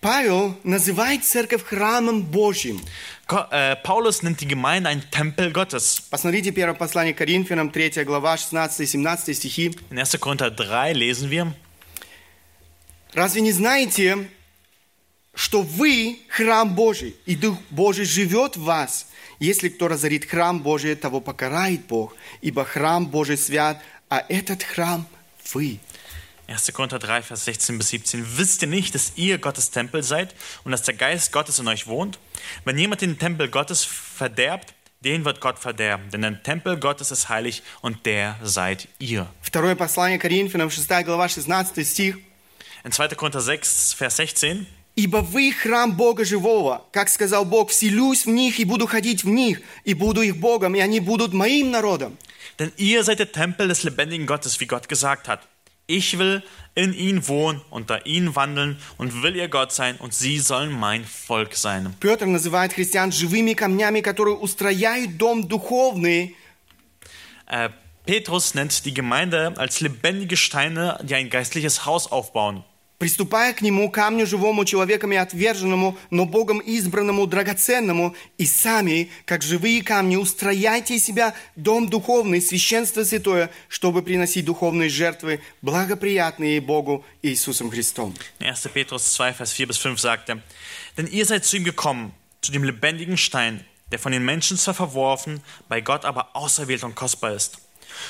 Павел 0.00 0.56
называет 0.62 1.24
церковь 1.24 1.64
храмом 1.64 2.22
Божьим. 2.22 2.80
Paulus 3.26 4.22
nennt 4.22 4.40
die 4.40 4.46
Gemeinde 4.46 4.88
ein 4.88 5.02
Tempel 5.10 5.52
Gottes. 5.52 6.00
Посмотрите 6.08 6.52
первое 6.52 6.74
послание 6.74 7.12
Коринфянам, 7.12 7.70
3 7.70 8.04
глава, 8.04 8.36
16 8.36 8.80
и 8.80 8.86
17 8.86 9.36
стихи. 9.36 9.68
In 9.90 9.98
1. 9.98 10.20
Korinther 10.20 10.50
3 10.50 10.92
lesen 10.94 11.30
wir, 11.30 11.52
Разве 13.12 13.40
не 13.40 13.50
знаете, 13.52 14.28
что 15.34 15.62
вы 15.62 16.20
храм 16.28 16.74
Божий, 16.74 17.16
и 17.26 17.34
Дух 17.34 17.58
Божий 17.70 18.04
живет 18.04 18.56
в 18.56 18.62
вас? 18.62 19.06
Если 19.40 19.68
кто 19.68 19.88
разорит 19.88 20.24
храм 20.26 20.60
Божий, 20.60 20.94
того 20.94 21.20
покарает 21.20 21.86
Бог, 21.86 22.14
ибо 22.40 22.64
храм 22.64 23.04
Божий 23.06 23.36
свят, 23.36 23.82
а 24.08 24.24
этот 24.28 24.62
храм 24.62 25.06
вы. 25.52 25.80
1. 26.47 26.73
Korinther 26.73 26.99
3, 26.99 27.21
Vers 27.21 27.45
16 27.45 27.77
bis 27.77 27.89
17. 27.89 28.37
Wisst 28.37 28.61
ihr 28.61 28.67
nicht, 28.67 28.93
dass 28.95 29.13
ihr 29.15 29.37
Gottes 29.37 29.71
Tempel 29.71 30.03
seid 30.03 30.35
und 30.63 30.71
dass 30.71 30.83
der 30.83 30.93
Geist 30.93 31.31
Gottes 31.31 31.59
in 31.59 31.67
euch 31.67 31.87
wohnt? 31.87 32.19
Wenn 32.65 32.77
jemand 32.77 33.01
den 33.01 33.17
Tempel 33.17 33.47
Gottes 33.47 33.85
verderbt, 33.85 34.73
den 35.01 35.25
wird 35.25 35.39
Gott 35.41 35.59
verderben. 35.59 36.09
Denn 36.11 36.21
der 36.21 36.43
Tempel 36.43 36.77
Gottes 36.77 37.11
ist 37.11 37.29
heilig 37.29 37.63
und 37.81 38.05
der 38.05 38.37
seid 38.43 38.87
ihr. 38.99 39.27
Второе 39.41 39.75
послание 39.75 40.19
Коринфянам, 40.19 40.69
6 40.69 41.05
глава, 41.05 41.27
16 41.27 41.85
стих. 41.85 42.17
In 42.83 42.91
2. 42.91 43.15
Korinther 43.15 43.41
6, 43.41 43.93
Vers 43.93 44.17
16. 44.17 44.67
«Ибо 44.95 45.17
вы 45.17 45.51
храм 45.51 45.95
Бога 45.95 46.23
живого, 46.23 46.85
как 46.91 47.09
сказал 47.09 47.45
Бог, 47.45 47.71
вселюсь 47.71 48.25
в 48.25 48.29
них 48.29 48.59
и 48.59 48.65
буду 48.65 48.85
ходить 48.85 49.23
в 49.23 49.27
них, 49.27 49.61
и 49.85 49.95
буду 49.95 50.21
их 50.21 50.37
Богом, 50.37 50.75
и 50.75 50.79
они 50.81 50.99
будут 50.99 51.33
моим 51.33 51.71
народом». 51.71 52.17
Denn 52.59 52.71
ihr 52.77 53.03
seid 53.03 53.17
der 53.17 53.31
Tempel 53.31 53.67
des 53.67 53.83
lebendigen 53.83 54.27
Gottes, 54.27 54.59
wie 54.59 54.67
Gott 54.67 54.87
gesagt 54.87 55.27
hat. 55.27 55.39
Ich 55.87 56.17
will 56.17 56.41
in 56.75 56.93
ihn 56.93 57.27
wohnen, 57.27 57.61
unter 57.69 58.05
ihnen 58.05 58.35
wandeln 58.35 58.77
und 58.97 59.21
will 59.21 59.35
ihr 59.35 59.49
Gott 59.49 59.71
sein 59.71 59.97
und 59.97 60.13
sie 60.13 60.39
sollen 60.39 60.71
mein 60.71 61.03
Volk 61.05 61.55
sein. 61.55 61.93
Петр 61.99 62.25
называет 62.25 62.73
христиан 62.73 63.11
живыми 63.11 63.53
камнями, 63.53 64.01
которые 64.01 64.35
устрояют 64.37 65.17
дом 65.17 65.47
духовный, 65.47 66.35
Äh, 67.47 67.69
Petrus 68.05 68.53
nennt 68.53 68.85
die 68.85 68.93
Gemeinde 68.93 69.53
als 69.57 69.79
lebendige 69.79 70.37
Steine, 70.37 70.99
die 71.03 71.15
ein 71.15 71.29
geistliches 71.29 71.85
Haus 71.85 72.11
aufbauen. 72.11 72.63
Приступая 72.98 73.52
к 73.54 73.62
нему, 73.62 73.90
камню 73.90 74.26
живому, 74.26 74.64
человеками 74.64 75.16
отверженному, 75.16 75.96
но 76.10 76.26
Богом 76.26 76.58
избранному, 76.58 77.26
драгоценному, 77.26 78.14
и 78.36 78.46
сами, 78.46 79.10
как 79.24 79.42
живые 79.42 79.82
камни, 79.82 80.16
устрояйте 80.16 80.98
себя 80.98 81.34
дом 81.56 81.88
духовный, 81.88 82.42
священство 82.42 83.04
святое, 83.04 83.50
чтобы 83.68 84.02
приносить 84.02 84.44
духовные 84.44 84.90
жертвы, 84.90 85.40
благоприятные 85.62 86.60
Богу 86.60 87.04
Иисусом 87.22 87.70
Христом. 87.70 88.14
In 88.40 88.48
1. 88.48 88.72
Petrus 88.72 89.12
2, 89.14 89.32
Vers 89.32 89.52
4 89.52 89.66
bis 89.68 89.78
5 89.78 89.98
sagt 89.98 90.28
er, 90.28 90.42
Denn 90.96 91.06
ihr 91.06 91.24
seid 91.24 91.44
zu 91.44 91.56
ihm 91.56 91.64
gekommen, 91.64 92.12
zu 92.40 92.52
dem 92.52 92.64
lebendigen 92.64 93.16
Stein, 93.16 93.64
der 93.92 93.98
von 93.98 94.12
den 94.12 94.24
Menschen 94.24 94.56
zwar 94.56 94.74
verworfen, 94.74 95.40
bei 95.68 95.80
Gott 95.80 96.04
aber 96.04 96.36
auserwählt 96.36 96.84
und 96.84 96.94
kostbar 96.94 97.32
ist. 97.32 97.58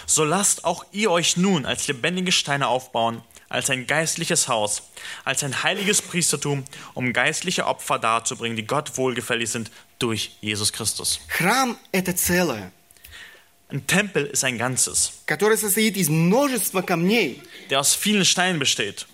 So 0.07 0.25
lasst 0.25 0.65
auch 0.65 0.85
ihr 0.93 1.11
euch 1.11 1.37
nun 1.37 1.65
als 1.65 1.87
lebendige 1.87 2.33
Steine 2.33 2.69
aufbauen, 2.69 3.23
als 3.50 3.70
ein 3.70 3.86
geistliches 3.86 4.48
Haus, 4.48 4.82
als 5.24 5.44
ein 5.44 5.64
heiliges 5.64 6.02
Priestertum, 6.02 6.64
um 6.96 7.14
geistliche 7.14 7.66
Opfer 7.68 8.00
darzubringen, 8.00 8.58
die 8.58 8.66
Gott 8.66 8.98
wohlgefällig 8.98 9.50
sind 9.52 9.70
durch 10.00 10.32
Jesus 10.42 10.74
Christus. 10.74 11.20
Храм – 11.28 11.92
это 11.92 12.16
целое, 12.16 12.72
Ein 13.70 13.88
Tempel 13.88 14.26
ist 14.28 14.44
ein 14.44 14.58
Ganzes, 14.58 15.14
которое 15.26 15.58
состоит 15.58 15.98
из 15.98 16.10
множества 16.10 16.82
камней. 16.82 17.42
der 17.70 17.80
aus 17.80 17.96
vielen 17.96 18.26
Steinen 18.26 18.60
besteht. 18.60 19.06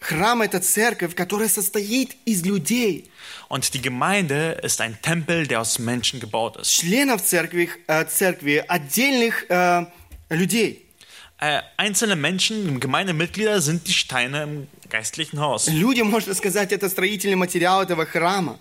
Храм – 0.00 0.42
это 0.42 0.60
церковь, 0.60 1.14
которая 1.14 1.48
состоит 1.48 2.16
из 2.24 2.42
людей. 2.46 3.10
Und 3.48 3.74
die 3.74 3.82
Gemeinde 3.82 4.58
ist 4.62 4.80
ein 4.80 5.00
Tempel, 5.02 5.46
der 5.46 5.60
aus 5.60 5.78
Menschen 5.78 6.20
gebaut 6.20 6.56
ist. 6.56 6.70
членов 6.70 7.22
церкви, 7.22 7.68
э, 7.86 8.04
церкви 8.06 8.64
отдельных 8.66 9.44
э, 9.50 9.86
людей. 10.30 10.83
Äh, 11.44 11.62
einzelne 11.76 12.16
Menschen, 12.16 12.80
Gemeindemitglieder 12.80 13.60
sind 13.60 13.86
die 13.88 13.92
Steine 13.92 14.42
im 14.42 14.68
geistlichen 14.90 15.40
Haus. 15.40 15.68
Люди, 15.68 16.02
можно 16.02 16.34
сказать, 16.34 16.72
это 16.72 16.88
строительный 16.88 17.36
материал 17.36 17.82
этого 17.82 18.04
храма. 18.04 18.58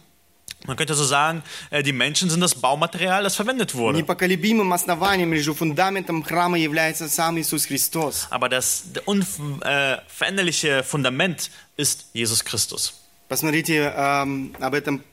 Man 0.66 0.76
könnte 0.76 0.94
so 0.94 1.06
sagen, 1.06 1.42
äh, 1.72 1.84
die 1.84 1.94
Menschen 1.94 2.30
sind 2.30 2.42
das 2.42 2.56
Baumaterial, 2.56 3.24
das 3.24 3.36
verwendet 3.36 3.76
wurde. 3.76 3.98
Непоколебимым 3.98 4.74
основанием 4.74 5.32
или 5.34 5.42
же 5.42 5.54
фундаментом 5.54 6.24
храма 6.24 6.58
является 6.58 7.08
сам 7.08 7.38
Иисус 7.38 7.66
Христос. 7.66 8.28
Aber 8.30 8.50
das 8.50 8.84
unveränderliche 9.06 10.84
Fundament 10.84 11.50
ist 11.78 12.08
Jesus 12.14 12.44
Christus. 12.44 12.94
Посмотрите, 13.30 13.94
эм, 13.96 14.54
об 14.60 14.74
этом 14.74 15.04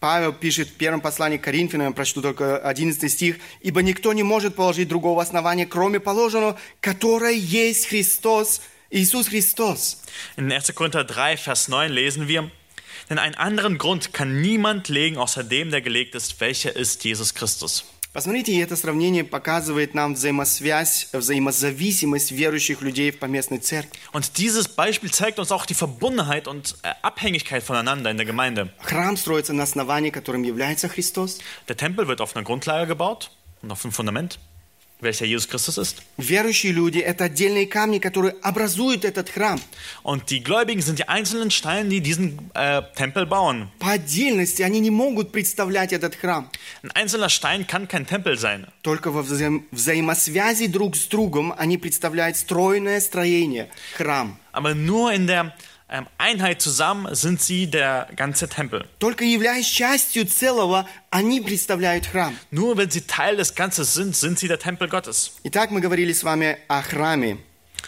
Павел 0.00 0.32
пишет 0.32 0.68
в 0.68 0.74
первом 0.74 1.00
послании 1.00 1.38
к 1.38 1.42
Коринфянам, 1.44 1.88
я 1.88 1.92
прочту 1.92 2.20
только 2.22 2.58
11 2.58 3.10
стих. 3.10 3.38
«Ибо 3.60 3.82
никто 3.82 4.12
не 4.12 4.22
может 4.22 4.54
положить 4.54 4.88
другого 4.88 5.22
основания, 5.22 5.66
кроме 5.66 6.00
положенного, 6.00 6.58
которое 6.80 7.32
есть 7.32 7.86
Христос, 7.86 8.60
Иисус 8.90 9.28
Христос». 9.28 10.02
In 10.36 10.52
1. 10.52 10.74
Korinther 10.74 11.04
3, 11.04 11.36
Vers 11.36 11.68
9 11.68 11.90
lesen 11.90 12.28
wir, 12.28 12.50
denn 13.08 13.18
einen 13.18 13.34
anderen 13.34 13.78
Grund 13.78 14.12
kann 14.12 14.40
niemand 14.40 14.88
legen, 14.88 15.16
außer 15.16 15.42
dem, 15.44 15.70
der 15.70 15.80
gelegt 15.80 16.14
ist, 16.14 16.40
welcher 16.40 16.76
ist 16.76 17.04
Jesus 17.04 17.34
Christus. 17.34 17.84
Посмотрите, 18.16 18.58
это 18.62 18.76
сравнение 18.76 19.24
показывает 19.24 19.92
нам 19.92 20.14
взаимосвязь, 20.14 21.08
взаимозависимость 21.12 22.32
верующих 22.32 22.80
людей 22.80 23.10
в 23.10 23.18
поместной 23.18 23.58
церкви. 23.58 23.90
Und 24.14 24.38
dieses 24.38 24.68
Beispiel 24.68 25.10
zeigt 25.10 25.38
uns 25.38 25.52
auch 25.52 25.66
die 25.66 25.74
Verbundenheit 25.74 26.48
und 26.48 26.76
äh, 26.82 26.94
Abhängigkeit 27.02 27.62
voneinander 27.62 28.10
in 28.10 28.16
der 28.16 28.24
Gemeinde. 28.24 28.72
Храм 28.80 29.18
строится 29.18 29.52
на 29.52 29.64
основании, 29.64 30.10
которым 30.10 30.44
является 30.44 30.88
Христос. 30.88 31.40
Der 31.68 31.76
Tempel 31.76 32.08
wird 32.08 32.22
auf 32.22 32.34
einer 32.34 32.42
Grundlage 32.42 32.86
gebaut 32.86 33.30
und 33.60 33.70
auf 33.70 33.84
einem 33.84 33.92
Fundament, 33.92 34.38
Welcher 35.01 35.25
Jesus 35.25 35.47
Christus 35.47 35.77
ist. 35.77 35.97
Верующие 36.17 36.71
люди– 36.71 36.99
это 36.99 37.25
отдельные 37.25 37.65
камни, 37.67 37.99
которые 37.99 38.35
образуют 38.41 39.03
этот 39.05 39.29
храм. 39.29 39.59
Und 40.03 40.29
die 40.29 40.43
Gläubigen 40.43 40.81
sind 40.81 40.99
die 40.99 41.07
einzelnen 41.07 41.51
Steine, 41.51 41.89
die 41.89 42.01
diesen 42.01 42.51
äh, 42.53 42.81
Tempel 42.95 43.25
bauen. 43.25 43.69
По 43.79 43.91
отдельности 43.91 44.61
они 44.61 44.79
не 44.79 44.91
могут 44.91 45.31
представлять 45.31 45.91
этот 45.93 46.15
храм. 46.15 46.49
Ein 46.83 46.91
einzelner 46.91 47.29
Stein 47.29 47.67
kann 47.67 47.87
kein 47.87 48.05
Tempel 48.05 48.37
sein. 48.37 48.67
Только 48.83 49.11
во 49.11 49.21
взаим- 49.23 49.65
взаимосвязи 49.71 50.67
друг 50.67 50.95
с 50.95 51.05
другом 51.07 51.53
они 51.57 51.77
представляют 51.77 52.37
стройное 52.37 52.99
строение, 52.99 53.69
храм. 53.97 54.37
Aber 54.53 54.75
nur 54.75 55.13
in 55.13 55.27
der 55.27 55.53
Einheit 56.18 56.60
zusammen 56.60 57.14
sind 57.14 57.40
sie 57.40 57.68
der 57.68 58.08
ganze 58.16 58.48
Tempel. 58.48 58.84
Только 58.98 59.24
являясь 59.24 59.66
частью 59.66 60.26
целого, 60.26 60.88
они 61.10 61.40
представляют 61.40 62.06
храм. 62.06 62.36
Nur 62.50 62.76
wenn 62.76 62.90
sie 62.90 63.06
Teil 63.06 63.36
des 63.36 63.54
Ganzen 63.54 63.84
sind, 63.84 64.16
sind 64.16 64.38
sie 64.38 64.48
der 64.48 64.58
Tempel 64.58 64.88
Gottes. 64.88 65.32
Итак, 65.44 65.70
мы 65.70 65.80
говорили 65.80 66.12
с 66.12 66.24
вами 66.24 66.58
о 66.68 66.82
храме. 66.82 67.38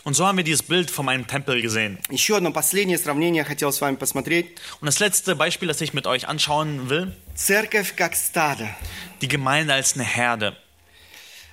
Und 0.04 0.14
so 0.14 0.26
haben 0.26 0.36
wir 0.38 0.44
dieses 0.44 0.62
Bild 0.62 0.92
von 0.92 1.08
einem 1.08 1.26
Tempel 1.26 1.60
gesehen. 1.60 1.98
Еще 2.08 2.36
одно 2.36 2.52
последнее 2.52 2.98
сравнение 2.98 3.40
я 3.40 3.44
хотел 3.44 3.72
с 3.72 3.80
вами 3.80 3.96
посмотреть. 3.96 4.56
Und 4.80 4.86
das 4.86 5.00
letzte 5.00 5.34
Beispiel, 5.34 5.66
das 5.66 5.80
ich 5.80 5.92
mit 5.92 6.06
euch 6.06 6.28
anschauen 6.28 6.88
will, 6.88 7.12
Церковь 7.34 7.96
как 7.96 8.14
стадо. 8.14 8.68
die 9.20 9.28
Gemeinde 9.28 9.74
als 9.74 9.94
eine 9.94 10.04
Herde. 10.04 10.56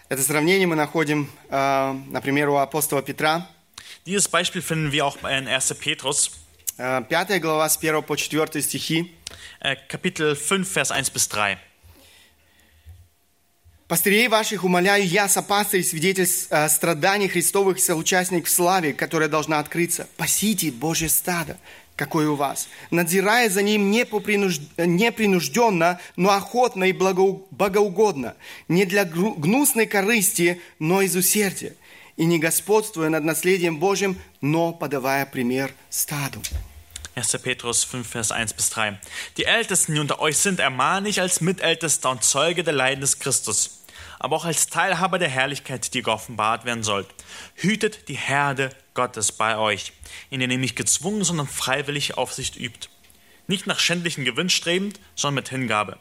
Это 0.09 0.21
сравнение 0.21 0.67
мы 0.67 0.75
находим, 0.75 1.27
э, 1.49 1.93
например, 2.11 2.49
у 2.49 2.57
апостола 2.57 3.01
Петра. 3.01 3.49
Dieses 4.06 4.28
Beispiel 4.28 4.62
finden 4.62 4.92
wir 4.92 5.04
auch 5.06 5.16
in 5.24 5.46
1. 5.46 5.74
Petrus, 5.74 6.30
Э, 6.78 7.02
Пятая 7.06 7.40
глава 7.40 7.68
с 7.68 7.76
1 7.76 8.00
по 8.02 8.16
4 8.16 8.62
стихи. 8.62 9.12
äh, 9.60 9.76
Kapitel 9.88 10.34
5, 10.34 10.64
Vers 10.66 10.90
1 10.90 11.10
bis 11.12 11.28
3. 11.28 11.58
Пастырей 13.86 14.28
ваших 14.28 14.64
умоляю 14.64 15.04
я, 15.06 15.28
сопастырь, 15.28 15.82
свидетель 15.84 16.28
э, 16.50 16.68
страданий 16.70 17.28
Христовых 17.28 17.80
соучастник 17.80 18.46
в 18.46 18.50
славе, 18.50 18.94
которая 18.94 19.28
должна 19.28 19.58
открыться. 19.58 20.08
Пасите 20.16 20.70
Божье 20.70 21.10
стадо, 21.10 21.58
какое 21.96 22.30
у 22.30 22.36
вас, 22.36 22.68
надзирая 22.90 23.50
за 23.50 23.60
ним 23.62 23.90
не 23.90 24.04
попринуж- 24.06 24.60
непринужденно, 24.78 26.00
но 26.16 26.30
охотно 26.30 26.84
и 26.84 26.92
благоу- 26.92 27.46
богоугодно, 27.50 28.36
не 28.68 28.86
для 28.86 29.04
гру- 29.04 29.34
гнусной 29.34 29.84
корысти, 29.86 30.62
но 30.78 31.02
из 31.02 31.14
усердия, 31.14 31.74
и 32.19 32.25
не 32.25 32.39
господствуя 32.39 33.09
над 33.09 33.23
наследием 33.23 33.79
Божьим, 33.79 34.19
но 34.41 34.73
подавая 34.73 35.25
пример 35.25 35.73
стаду. 35.89 36.41
1. 37.15 37.41
Petrus 37.41 37.85
5, 37.85 38.05
Vers 38.07 38.31
1 38.31 38.53
bis 38.53 38.69
3. 38.69 38.99
Die 39.37 39.45
Ältesten, 39.45 39.93
die 39.93 40.01
unter 40.01 40.19
euch 40.19 40.37
sind, 40.37 40.59
ermahne 40.59 41.07
ich 41.07 41.21
als 41.21 41.39
Mitältester 41.39 42.09
und 42.11 42.23
Zeuge 42.23 42.63
der 42.63 42.73
Leiden 42.73 42.99
des 42.99 43.19
Christus, 43.19 43.83
aber 44.19 44.35
auch 44.35 44.45
als 44.45 44.67
Teilhaber 44.67 45.17
der 45.17 45.29
Herrlichkeit, 45.29 45.93
die 45.93 46.01
geoffenbart 46.01 46.65
werden 46.65 46.83
soll. 46.83 47.05
Hütet 47.55 48.09
die 48.09 48.17
Herde 48.17 48.69
Gottes 48.93 49.31
bei 49.31 49.57
euch, 49.57 49.93
in 50.29 50.41
der 50.41 50.49
ihr 50.49 50.57
nicht 50.57 50.75
gezwungen, 50.75 51.23
sondern 51.23 51.47
freiwillig 51.47 52.17
Aufsicht 52.17 52.57
übt. 52.57 52.89
Nicht 53.47 53.65
nach 53.65 53.79
schändlichen 53.79 54.25
Gewinn 54.25 54.49
strebend, 54.49 54.99
sondern 55.15 55.35
mit 55.35 55.49
Hingabe. 55.49 55.97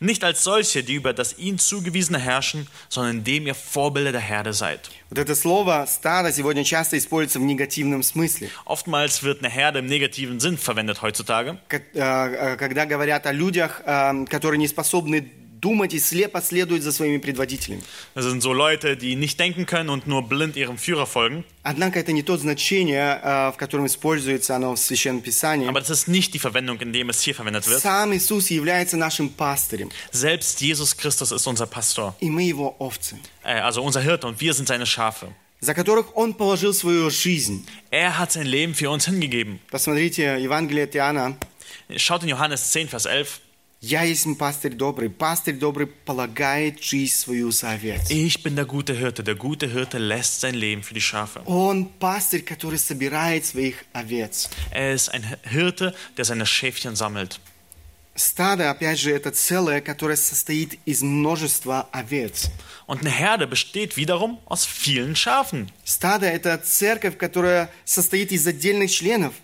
Nicht 0.00 0.22
als 0.24 0.42
solche, 0.44 0.82
die 0.82 0.94
über 0.94 1.12
das 1.12 1.38
ihnen 1.38 1.58
zugewiesene 1.58 2.18
herrschen, 2.18 2.66
sondern 2.88 3.18
indem 3.18 3.46
ihr 3.46 3.54
Vorbilder 3.54 4.12
der 4.12 4.20
Herde 4.20 4.52
seid. 4.52 4.90
Вот 5.10 5.18
это 5.18 5.34
слово 5.34 5.86
«стадо» 5.88 6.32
сегодня 6.32 6.64
часто 6.64 6.96
используется 6.98 7.38
в 7.38 7.42
негативном 7.42 8.02
смысле. 8.02 8.50
Oftmals 8.64 9.22
wird 9.22 9.40
eine 9.42 9.50
Herde 9.50 9.80
im 9.80 9.86
negativen 9.86 10.40
Sinn 10.40 10.56
verwendet 10.58 11.02
heutzutage. 11.02 11.58
Ко- 11.68 11.82
э, 11.94 12.54
э, 12.54 12.56
когда 12.56 12.86
говорят 12.86 13.26
о 13.26 13.32
людях, 13.32 13.82
э, 13.84 14.24
которые 14.26 14.58
не 14.58 14.68
способны 14.68 15.30
думать 15.66 15.94
и 15.94 15.98
слепо 15.98 16.40
следуют 16.42 16.82
за 16.82 16.92
своими 16.92 17.18
предводителями. 17.18 17.82
Das 18.14 18.24
sind 18.24 18.42
so 18.42 18.52
Leute, 18.52 18.96
die 18.96 19.14
nicht 19.14 19.38
denken 19.38 19.64
können 19.64 19.90
und 19.90 20.06
nur 20.06 20.28
blind 20.28 20.56
ihrem 20.56 20.76
Führer 20.76 21.06
folgen. 21.06 21.44
Однако 21.62 22.00
это 22.00 22.12
не 22.12 22.22
то 22.22 22.36
значение, 22.36 23.20
э, 23.22 23.52
в 23.52 23.56
котором 23.56 23.86
используется 23.86 24.56
оно 24.56 24.74
в 24.74 24.78
Священном 24.78 25.22
Писании. 25.22 25.68
Aber 25.68 25.80
das 25.80 25.90
ist 25.90 26.08
nicht 26.08 26.34
die 26.34 26.40
Verwendung, 26.40 26.80
in 26.80 26.92
dem 26.92 27.08
es 27.10 27.22
hier 27.22 27.34
verwendet 27.34 27.66
wird. 27.68 27.80
Сам 27.80 28.12
Иисус 28.12 28.50
является 28.50 28.96
нашим 28.96 29.28
пастырем, 29.28 29.90
Selbst 30.10 30.60
Jesus 30.60 30.96
Christus 30.96 31.30
ist 31.30 31.46
unser 31.46 31.66
Pastor, 31.66 32.14
и 32.20 32.28
мы 32.28 32.42
его 32.42 32.74
овцы, 32.78 33.16
äh, 33.44 33.60
also 33.60 33.82
unser 33.82 34.00
Hirte, 34.00 34.26
und 34.26 34.40
wir 34.40 34.54
sind 34.54 34.66
seine 34.66 34.86
Schafe. 34.86 35.28
за 35.60 35.74
которых 35.74 36.16
Он 36.16 36.34
положил 36.34 36.74
свою 36.74 37.08
жизнь. 37.08 37.64
Er 37.92 38.18
hat 38.18 38.32
sein 38.32 38.46
Leben 38.46 38.74
für 38.74 38.90
uns 38.90 39.06
hingegeben. 39.06 39.60
Посмотрите, 39.70 40.38
Евангелие 40.40 40.84
от 40.84 40.96
Иоанна. 40.96 41.36
Schaut 41.96 42.24
in 42.24 42.28
Johannes 42.28 42.72
10, 42.72 42.88
Vers 42.88 43.06
11. 43.06 43.40
«Я 43.79 44.01
есть 44.03 44.25
пастырь 44.39 44.73
добрый, 44.73 45.09
пастырь 45.09 45.55
добрый 45.55 45.85
полагает 45.85 46.81
жизнь 46.81 47.13
свою 47.13 47.51
за 47.51 47.71
овец». 47.71 48.09
Ich 48.09 48.41
bin 48.41 48.55
der 48.55 48.65
gute 48.65 48.93
Hirte. 48.93 49.23
Der 49.23 49.35
gute 49.35 49.67
Hirte 49.71 49.99
lässt 49.99 50.41
sein 50.41 50.55
Leben 50.55 50.81
für 50.81 50.95
die 50.95 51.01
Schafe. 51.01 51.43
Он 51.45 51.85
пастырь, 51.85 52.41
который 52.41 52.79
собирает 52.79 53.45
своих 53.45 53.85
овец. 53.93 54.49
Er 54.71 54.93
ist 54.93 55.09
ein 55.09 55.23
Hirte, 55.43 55.93
der 56.17 56.25
seine 56.25 56.47
Schäfchen 56.47 56.95
sammelt. 56.95 57.39
Стадо, 58.15 58.71
опять 58.71 58.97
же, 58.99 59.11
это 59.11 59.29
целое, 59.29 59.79
которое 59.79 60.15
состоит 60.15 60.79
из 60.85 61.03
множества 61.03 61.87
овец. 61.91 62.49
Und 62.87 63.01
eine 63.01 63.11
Herde 63.11 63.45
besteht 63.45 63.95
wiederum 63.95 64.39
aus 64.45 64.65
vielen 64.65 65.15
Schafen. 65.15 65.69
Стадо– 65.83 66.25
это 66.27 66.57
церковь, 66.57 67.15
которая 67.15 67.69
состоит 67.85 68.31
из 68.31 68.47
отдельных 68.47 68.89
членов. 68.89 69.35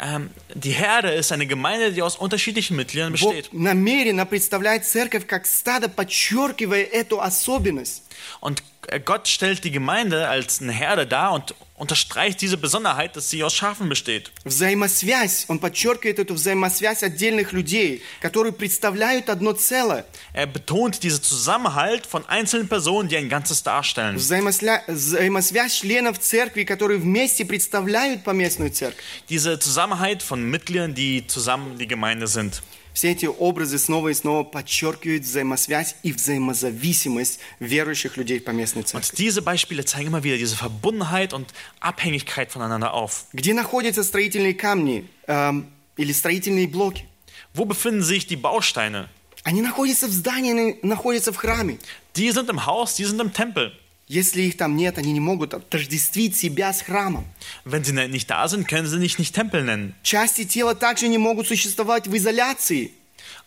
Ähm, 0.00 0.30
die 0.54 0.70
Herde 0.70 1.10
ist 1.10 1.32
eine 1.32 1.46
Gemeinde, 1.46 1.92
die 1.92 2.02
aus 2.02 2.16
unterschiedlichen 2.16 2.76
Mitgliedern 2.76 3.12
Бог 3.12 3.32
besteht. 3.32 3.52
намеренно 3.52 4.26
представляет 4.26 4.84
церковь 4.84 5.26
как 5.26 5.46
стадо, 5.46 5.88
подчеркивая 5.88 6.84
эту 6.84 7.20
особенность. 7.20 8.02
Und 8.40 8.62
äh, 8.88 9.00
Gott 9.00 9.28
stellt 9.28 9.64
die 9.64 9.70
Gemeinde 9.70 10.28
als 10.28 10.60
eine 10.60 10.72
Herde 10.72 11.06
dar 11.06 11.32
und 11.32 11.54
unterstreicht 11.76 12.40
diese 12.40 12.56
Besonderheit, 12.56 13.16
dass 13.16 13.30
sie 13.30 13.42
aus 13.42 13.52
Schafen 13.52 13.88
besteht. 13.88 14.30
Взаимосвязь, 14.44 15.46
он 15.48 15.58
подчеркивает 15.58 16.18
эту 16.20 16.34
взаимосвязь 16.34 17.02
отдельных 17.02 17.52
людей, 17.52 18.02
которые 18.20 18.52
представляют 18.52 19.28
одно 19.28 19.52
целое. 19.52 20.04
Er 20.32 20.46
betont 20.46 21.02
diesen 21.02 21.22
Zusammenhalt 21.22 22.06
von 22.06 22.24
einzelnen 22.28 22.68
Personen, 22.68 23.08
die 23.08 23.16
ein 23.16 23.28
Ganzes 23.28 23.62
darstellen. 23.64 24.16
Взаимосля- 24.16 24.82
Взаимосвязь 24.86 25.74
членов 25.80 26.18
церкви, 26.20 26.62
которые 26.64 26.98
вместе 27.00 27.44
представляют 27.44 28.22
поместную 28.22 28.70
церковь. 28.70 29.02
Diese 29.28 29.58
Zusammenhalt 29.58 30.22
von 30.22 30.42
Mitgliedern, 30.48 30.94
die 30.94 31.26
zusammen 31.26 31.76
die 31.78 31.88
Gemeinde 31.88 32.26
sind. 32.28 32.62
Все 32.93 33.11
эти 33.11 33.25
образы 33.25 33.77
снова 33.77 34.09
и 34.09 34.13
снова 34.13 34.43
подчеркивают 34.43 35.23
взаимосвязь 35.23 35.95
и 36.03 36.11
взаимозависимость 36.11 37.39
верующих 37.59 38.17
людей 38.17 38.39
в 38.39 38.43
поместной 38.43 38.83
церкви. 38.83 39.09
Und 39.09 39.17
diese 39.17 39.41
Beispiele 39.41 39.85
zeigen 39.85 40.07
immer 40.07 40.23
wieder 40.23 40.37
diese 40.37 40.55
Verbundenheit 40.55 41.33
und 41.33 41.53
Abhängigkeit 41.79 42.51
voneinander 42.51 42.93
auf. 42.93 43.25
Где 43.33 43.53
находятся 43.53 44.03
строительные 44.03 44.53
камни 44.53 45.07
эм, 45.27 45.67
или 45.97 46.11
строительные 46.11 46.67
блоки? 46.67 47.05
Wo 47.53 47.65
befinden 47.65 48.03
sich 48.03 48.27
die 48.27 48.35
Bausteine? 48.35 49.09
Они 49.43 49.61
находятся 49.61 50.07
в 50.07 50.11
здании, 50.11 50.79
находятся 50.83 51.31
в 51.31 51.37
храме. 51.37 51.77
Die 52.15 52.31
sind 52.31 52.49
im 52.49 52.65
Haus, 52.65 52.95
die 52.95 53.05
sind 53.05 53.21
im 53.21 53.33
Tempel. 53.33 53.71
Если 54.09 54.41
их 54.41 54.57
там 54.57 54.75
нет, 54.75 54.97
они 54.97 55.11
не 55.11 55.19
могут 55.19 55.53
отождествить 55.53 56.35
себя 56.35 56.73
с 56.73 56.81
храмом. 56.81 57.25
Wenn 57.63 57.83
sie 57.83 57.93
nicht 57.93 58.27
da 58.27 58.47
sind, 58.47 58.67
können 58.67 58.87
sie 58.87 58.97
nicht, 58.97 59.19
nicht 59.19 59.35
Tempel 59.35 59.63
nennen. 59.63 59.93
Части 60.01 60.45
тела 60.45 60.73
также 60.73 61.07
не 61.07 61.19
могут 61.19 61.47
существовать 61.47 62.07
в 62.07 62.15
изоляции. 62.17 62.91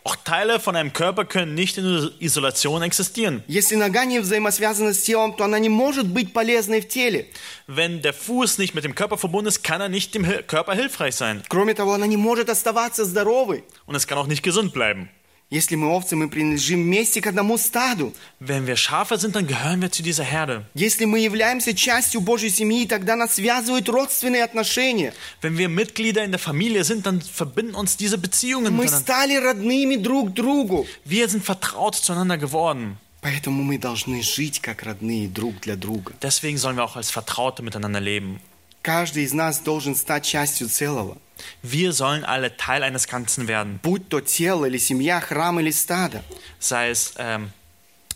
Auch 0.04 0.14
Teile 0.14 0.60
von 0.60 0.76
einem 0.76 0.92
Körper 0.92 1.24
können 1.24 1.54
nicht 1.54 1.78
in 1.78 2.10
Isolation 2.20 2.80
existieren. 2.82 3.42
Если 3.48 3.74
нога 3.74 4.04
не 4.04 4.20
взаимосвязана 4.20 4.94
с 4.94 5.02
телом, 5.02 5.34
то 5.34 5.44
она 5.44 5.58
не 5.58 5.68
может 5.68 6.06
быть 6.06 6.32
полезной 6.32 6.80
в 6.80 6.86
теле. 6.86 7.26
Wenn 7.66 8.00
der 8.00 8.14
Fuß 8.14 8.58
nicht 8.58 8.72
mit 8.76 8.84
dem 8.84 8.94
Körper 8.94 9.18
verbunden 9.18 9.48
ist, 9.48 9.64
kann 9.64 9.80
er 9.80 9.88
nicht 9.88 10.14
dem 10.14 10.24
Körper 10.46 10.74
hilfreich 10.74 11.16
sein. 11.16 11.42
Кроме 11.48 11.74
того, 11.74 11.92
она 11.92 12.06
не 12.06 12.16
может 12.16 12.48
оставаться 12.48 13.04
здоровой. 13.04 13.64
Und 13.86 13.96
es 13.96 14.06
kann 14.06 14.16
auch 14.16 14.28
nicht 14.28 14.44
gesund 14.44 14.72
bleiben. 14.72 15.08
Если 15.52 15.76
мы 15.76 15.88
овцы, 15.88 16.16
мы 16.16 16.30
принадлежим 16.30 16.82
вместе 16.82 17.20
к 17.20 17.26
одному 17.26 17.58
стаду. 17.58 18.14
Wenn 18.40 18.66
wir 18.66 18.76
Schafe 18.76 19.18
sind, 19.18 19.36
dann 19.36 19.46
gehören 19.46 19.82
wir 19.82 19.92
zu 19.92 20.02
dieser 20.02 20.24
Herde. 20.24 20.64
Если 20.72 21.04
мы 21.04 21.18
являемся 21.18 21.74
частью 21.74 22.22
Божьей 22.22 22.48
семьи, 22.48 22.86
тогда 22.86 23.16
нас 23.16 23.34
связывают 23.34 23.86
родственные 23.90 24.44
отношения. 24.44 25.12
Wenn 25.42 25.58
wir 25.58 25.68
Mitglieder 25.68 26.24
in 26.24 26.30
der 26.30 26.38
Familie 26.38 26.84
sind, 26.84 27.04
dann 27.04 27.20
verbinden 27.20 27.74
uns 27.74 27.98
diese 27.98 28.16
Beziehungen 28.16 28.74
Мы 28.74 28.88
стали 28.88 29.36
родными 29.36 29.96
друг 29.96 30.32
другу. 30.32 30.86
Wir 31.04 31.28
sind 31.28 31.44
vertraut 31.44 31.96
zueinander 31.96 32.38
geworden. 32.38 32.96
Поэтому 33.20 33.62
мы 33.62 33.76
должны 33.76 34.22
жить 34.22 34.60
как 34.62 34.82
родные 34.82 35.28
друг 35.28 35.60
для 35.60 35.76
друга. 35.76 36.14
Deswegen 36.22 36.56
sollen 36.56 36.76
wir 36.76 36.84
auch 36.84 36.96
als 36.96 37.10
Vertraute 37.10 37.62
miteinander 37.62 38.00
leben. 38.00 38.40
Каждый 38.81 39.23
из 39.23 39.33
нас 39.33 39.59
должен 39.59 39.95
стать 39.95 40.25
частью 40.25 40.69
целого. 40.69 41.17
Wir 41.61 41.93
sollen 41.93 42.23
alle 42.23 42.55
Teil 42.57 42.83
eines 42.83 43.07
Ganzen 43.07 43.47
werden. 43.47 43.79
Будь 43.83 44.09
то 44.09 44.21
тело 44.21 44.65
или 44.65 44.77
семья, 44.77 45.19
храм 45.19 45.59
или 45.59 45.71
стадо. 45.71 46.23
Sei 46.59 46.89
es 46.89 47.13
ähm, 47.17 47.51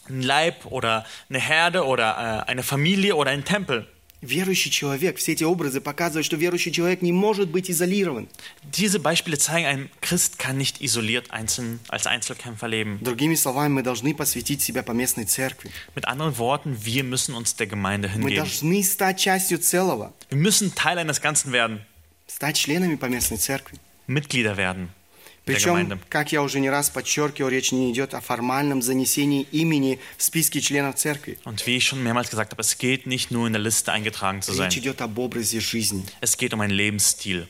ein 0.07 0.21
Leib 0.21 0.65
oder 0.65 1.05
eine 1.29 1.39
Herde 1.39 1.85
oder 1.85 2.43
äh, 2.47 2.49
eine 2.49 2.63
Familie 2.63 3.15
oder 3.15 3.31
ein 3.31 3.43
Tempel. 3.43 3.87
Верующий 4.26 4.70
человек, 4.70 5.18
все 5.18 5.32
эти 5.32 5.44
образы 5.44 5.80
показывают, 5.80 6.26
что 6.26 6.36
верующий 6.36 6.72
человек 6.72 7.00
не 7.00 7.12
может 7.12 7.48
быть 7.48 7.70
изолирован. 7.70 8.28
Diese 8.64 8.98
Beispiele 8.98 9.38
zeigen, 9.38 9.66
ein 9.66 9.90
Christ 10.00 10.38
kann 10.38 10.58
nicht 10.58 10.80
isoliert 10.80 11.30
einzeln, 11.30 11.78
als 11.88 12.06
Einzelkämpfer 12.06 12.66
leben. 12.68 12.98
Другими 13.00 13.36
словами, 13.36 13.72
мы 13.74 13.82
должны 13.82 14.14
посвятить 14.14 14.62
себя 14.62 14.82
поместной 14.82 15.26
церкви. 15.26 15.70
Mit 15.94 16.06
anderen 16.06 16.36
Worten, 16.38 16.76
wir 16.84 17.04
müssen 17.04 17.34
uns 17.34 17.54
der 17.54 17.68
Gemeinde 17.68 18.08
Мы 18.08 18.30
hingeben. 18.30 18.36
должны 18.44 18.82
стать 18.82 19.18
частью 19.20 19.58
целого, 19.58 20.12
Wir 20.30 20.38
müssen 20.38 20.74
Teil 20.74 20.98
eines 20.98 21.20
Ganzen 21.20 21.52
werden, 21.52 21.80
стать 22.26 22.56
членами 22.56 22.96
поместной 22.96 23.38
церкви. 23.38 23.78
Mitglieder 24.08 24.56
werden 24.56 24.90
Причем, 25.46 26.00
как 26.08 26.32
я 26.32 26.42
уже 26.42 26.58
не 26.58 26.68
раз 26.68 26.90
подчеркивал, 26.90 27.50
речь 27.50 27.70
не 27.70 27.92
идет 27.92 28.14
о 28.14 28.20
формальном 28.20 28.82
занесении 28.82 29.46
имени 29.52 30.00
в 30.18 30.22
списке 30.24 30.60
членов 30.60 30.96
церкви. 30.96 31.38
Und 31.44 31.64
wie 31.66 31.76
ich 31.76 31.84
schon 31.84 32.02
mehrmals 32.02 32.30
gesagt 32.30 32.50
habe, 32.50 32.60
es 32.60 32.76
geht 32.78 33.06
nicht 33.06 33.30
nur 33.30 33.46
in 33.46 33.52
der 33.52 33.62
Liste 33.62 33.92
eingetragen 33.92 34.42
zu 34.42 34.52
sein. 34.52 34.68
Речь 34.68 34.78
идет 34.78 35.00
об 35.00 35.16
образе 35.20 35.60
жизни. 35.60 36.04
Es 36.20 36.36
geht 36.36 36.52
um 36.52 36.60
einen 36.60 36.74
Lebensstil. 36.74 37.46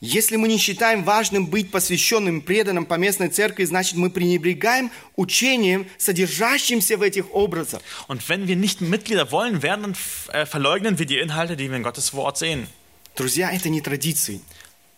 Если 0.00 0.34
мы 0.34 0.48
не 0.48 0.58
считаем 0.58 1.04
важным 1.04 1.46
быть 1.46 1.70
посвященным, 1.70 2.40
преданным 2.40 2.86
поместной 2.86 3.28
церкви, 3.28 3.62
значит 3.62 3.94
мы 3.94 4.10
пренебрегаем 4.10 4.90
учением, 5.14 5.86
содержащимся 5.96 6.96
в 6.96 7.02
этих 7.02 7.32
образах. 7.32 7.82
Und 8.08 8.28
wenn 8.28 8.48
wir 8.48 8.56
nicht 8.56 8.80
Mitglieder 8.80 9.30
wollen 9.30 9.62
werden, 9.62 9.82
dann 9.82 9.96
äh, 10.34 10.44
verleugnen 10.44 10.98
wir 10.98 11.06
die 11.06 11.18
Inhalte, 11.18 11.56
die 11.56 11.70
wir 11.70 11.76
in 11.76 11.84
Gottes 11.84 12.14
Wort 12.14 12.36
sehen. 12.36 12.66
Друзья, 13.14 13.52
это 13.52 13.68
не 13.68 13.80
традиции, 13.80 14.40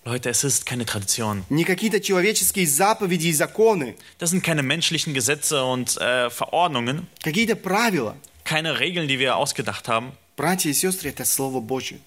Leute, 0.05 0.29
es 0.29 0.43
ist 0.43 0.65
keine 0.65 0.85
Tradition. 0.85 1.43
не 1.49 1.63
какие-то 1.65 1.99
человеческие 1.99 2.65
заповеди 2.65 3.27
и 3.27 3.33
законы, 3.33 3.95
Das 4.17 4.29
sind 4.31 4.43
keine 4.43 4.63
menschlichen 4.63 5.13
Gesetze 5.13 5.63
und 5.63 5.97
äh, 5.97 6.29
Verordnungen, 6.29 7.07
какие-то 7.23 7.55
правила. 7.55 8.15
keine 8.43 8.79
Regeln, 8.79 9.07
die 9.07 9.19
wir 9.19 9.35
ausgedacht 9.35 9.87
haben. 9.87 10.13
Братья 10.37 10.69
и 10.69 10.73
сестры, 10.73 11.09
это 11.09 11.25
Слово 11.25 11.59
Божье. 11.59 11.99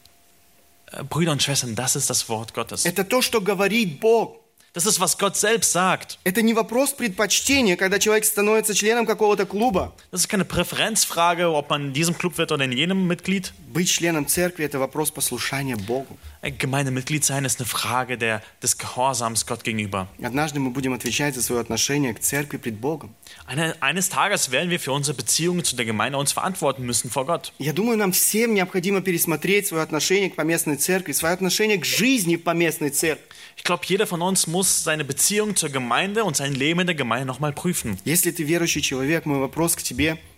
Äh, 0.90 1.04
Brüder 1.04 1.32
und 1.32 1.42
Schwestern, 1.42 1.74
das 1.74 1.94
ist 1.96 2.08
das 2.10 2.28
Wort 2.28 2.54
Gottes. 2.54 2.84
Это 2.86 3.04
то, 3.04 3.20
что 3.22 3.40
говорит 3.40 4.00
Бог. 4.00 4.38
Das 4.74 4.86
ist, 4.86 5.00
was 5.00 5.18
Gott 5.18 5.36
selbst 5.36 5.70
sagt. 5.72 6.18
Это 6.24 6.40
не 6.40 6.54
вопрос 6.54 6.94
предпочтения, 6.94 7.76
когда 7.76 7.98
человек 7.98 8.24
становится 8.24 8.72
членом 8.74 9.04
какого-то 9.04 9.44
клуба. 9.44 9.92
Das 10.10 10.22
ist 10.22 10.28
keine 10.28 10.46
Präferenzfrage, 10.46 11.50
ob 11.52 11.68
man 11.68 11.88
in 11.88 11.92
diesem 11.92 12.16
Club 12.16 12.38
wird 12.38 12.52
oder 12.52 12.64
in 12.64 12.72
jenem 12.72 13.06
Mitglied. 13.06 13.52
Быть 13.70 13.90
членом 13.90 14.26
церкви – 14.26 14.64
это 14.64 14.78
вопрос 14.78 15.10
послушания 15.10 15.76
Богу. 15.76 16.16
Ein 16.40 16.58
Gemeindemitglied 16.58 17.24
sein 17.24 17.44
ist 17.44 17.60
eine 17.60 17.66
Frage 17.66 18.18
der, 18.18 18.42
des 18.62 18.78
Gehorsams 18.78 19.46
Gott 19.46 19.64
gegenüber. 19.64 20.08
Однажды 20.22 20.60
мы 20.60 20.70
будем 20.70 20.92
отвечать 20.92 21.34
за 21.34 21.42
свое 21.42 21.60
отношение 21.60 22.14
к 22.14 22.20
церкви 22.20 22.56
пред 22.56 22.78
Богом. 22.78 23.14
Eine, 23.46 23.74
eines 23.80 24.08
Tages 24.08 24.50
werden 24.50 24.70
wir 24.70 24.80
für 24.80 24.92
unsere 24.92 25.16
Beziehungen 25.16 25.64
zu 25.64 25.76
der 25.76 25.84
Gemeinde 25.84 26.18
uns 26.18 26.32
verantworten 26.32 26.84
müssen 26.84 27.10
vor 27.10 27.26
Gott. 27.26 27.52
Я 27.58 27.72
думаю, 27.72 27.96
нам 27.96 28.12
всем 28.12 28.54
необходимо 28.54 29.00
пересмотреть 29.00 29.68
свое 29.68 29.82
отношение 29.82 30.30
к 30.30 30.36
поместной 30.36 30.76
церкви, 30.76 31.12
свое 31.12 31.34
отношение 31.34 31.78
к 31.78 31.84
жизни 31.84 32.36
в 32.36 32.42
поместной 32.42 32.90
церкви. 32.90 33.24
Ich 33.56 33.64
glaube, 33.64 33.84
jeder 33.86 34.06
von 34.06 34.22
uns 34.22 34.46
muss 34.46 34.82
seine 34.82 35.04
Beziehung 35.04 35.56
zur 35.56 35.68
Gemeinde 35.68 36.24
und 36.24 36.36
sein 36.36 36.54
Leben 36.54 36.80
in 36.80 36.86
der 36.86 36.96
Gemeinde 36.96 37.26
nochmal 37.26 37.52
prüfen. 37.52 37.98
Если 38.04 38.30
ты 38.30 38.42
верующий 38.42 38.82
человек, 38.82 39.26
мой 39.26 39.38
вопрос 39.38 39.76
к 39.76 39.82
тебе – 39.82 40.28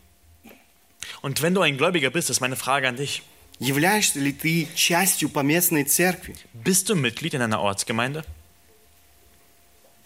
Und 1.23 1.43
wenn 1.43 1.55
du 1.55 1.63
ein 1.63 1.77
Gläubiger 1.77 2.11
bist, 2.11 2.31
ist 2.31 2.41
meine 2.41 2.57
Frage 2.57 2.89
an 2.89 2.97
dich. 2.97 3.23
Являешься 3.60 4.20
ли 4.20 4.32
ты 4.32 4.68
частью 4.76 5.30
поместной 5.30 5.84
церкви? 5.84 6.36
Bist 6.54 6.90
du 6.90 6.96
Mitglied 6.96 7.34
in 7.34 7.42
einer 7.42 7.60
Ortsgemeinde? 7.62 8.24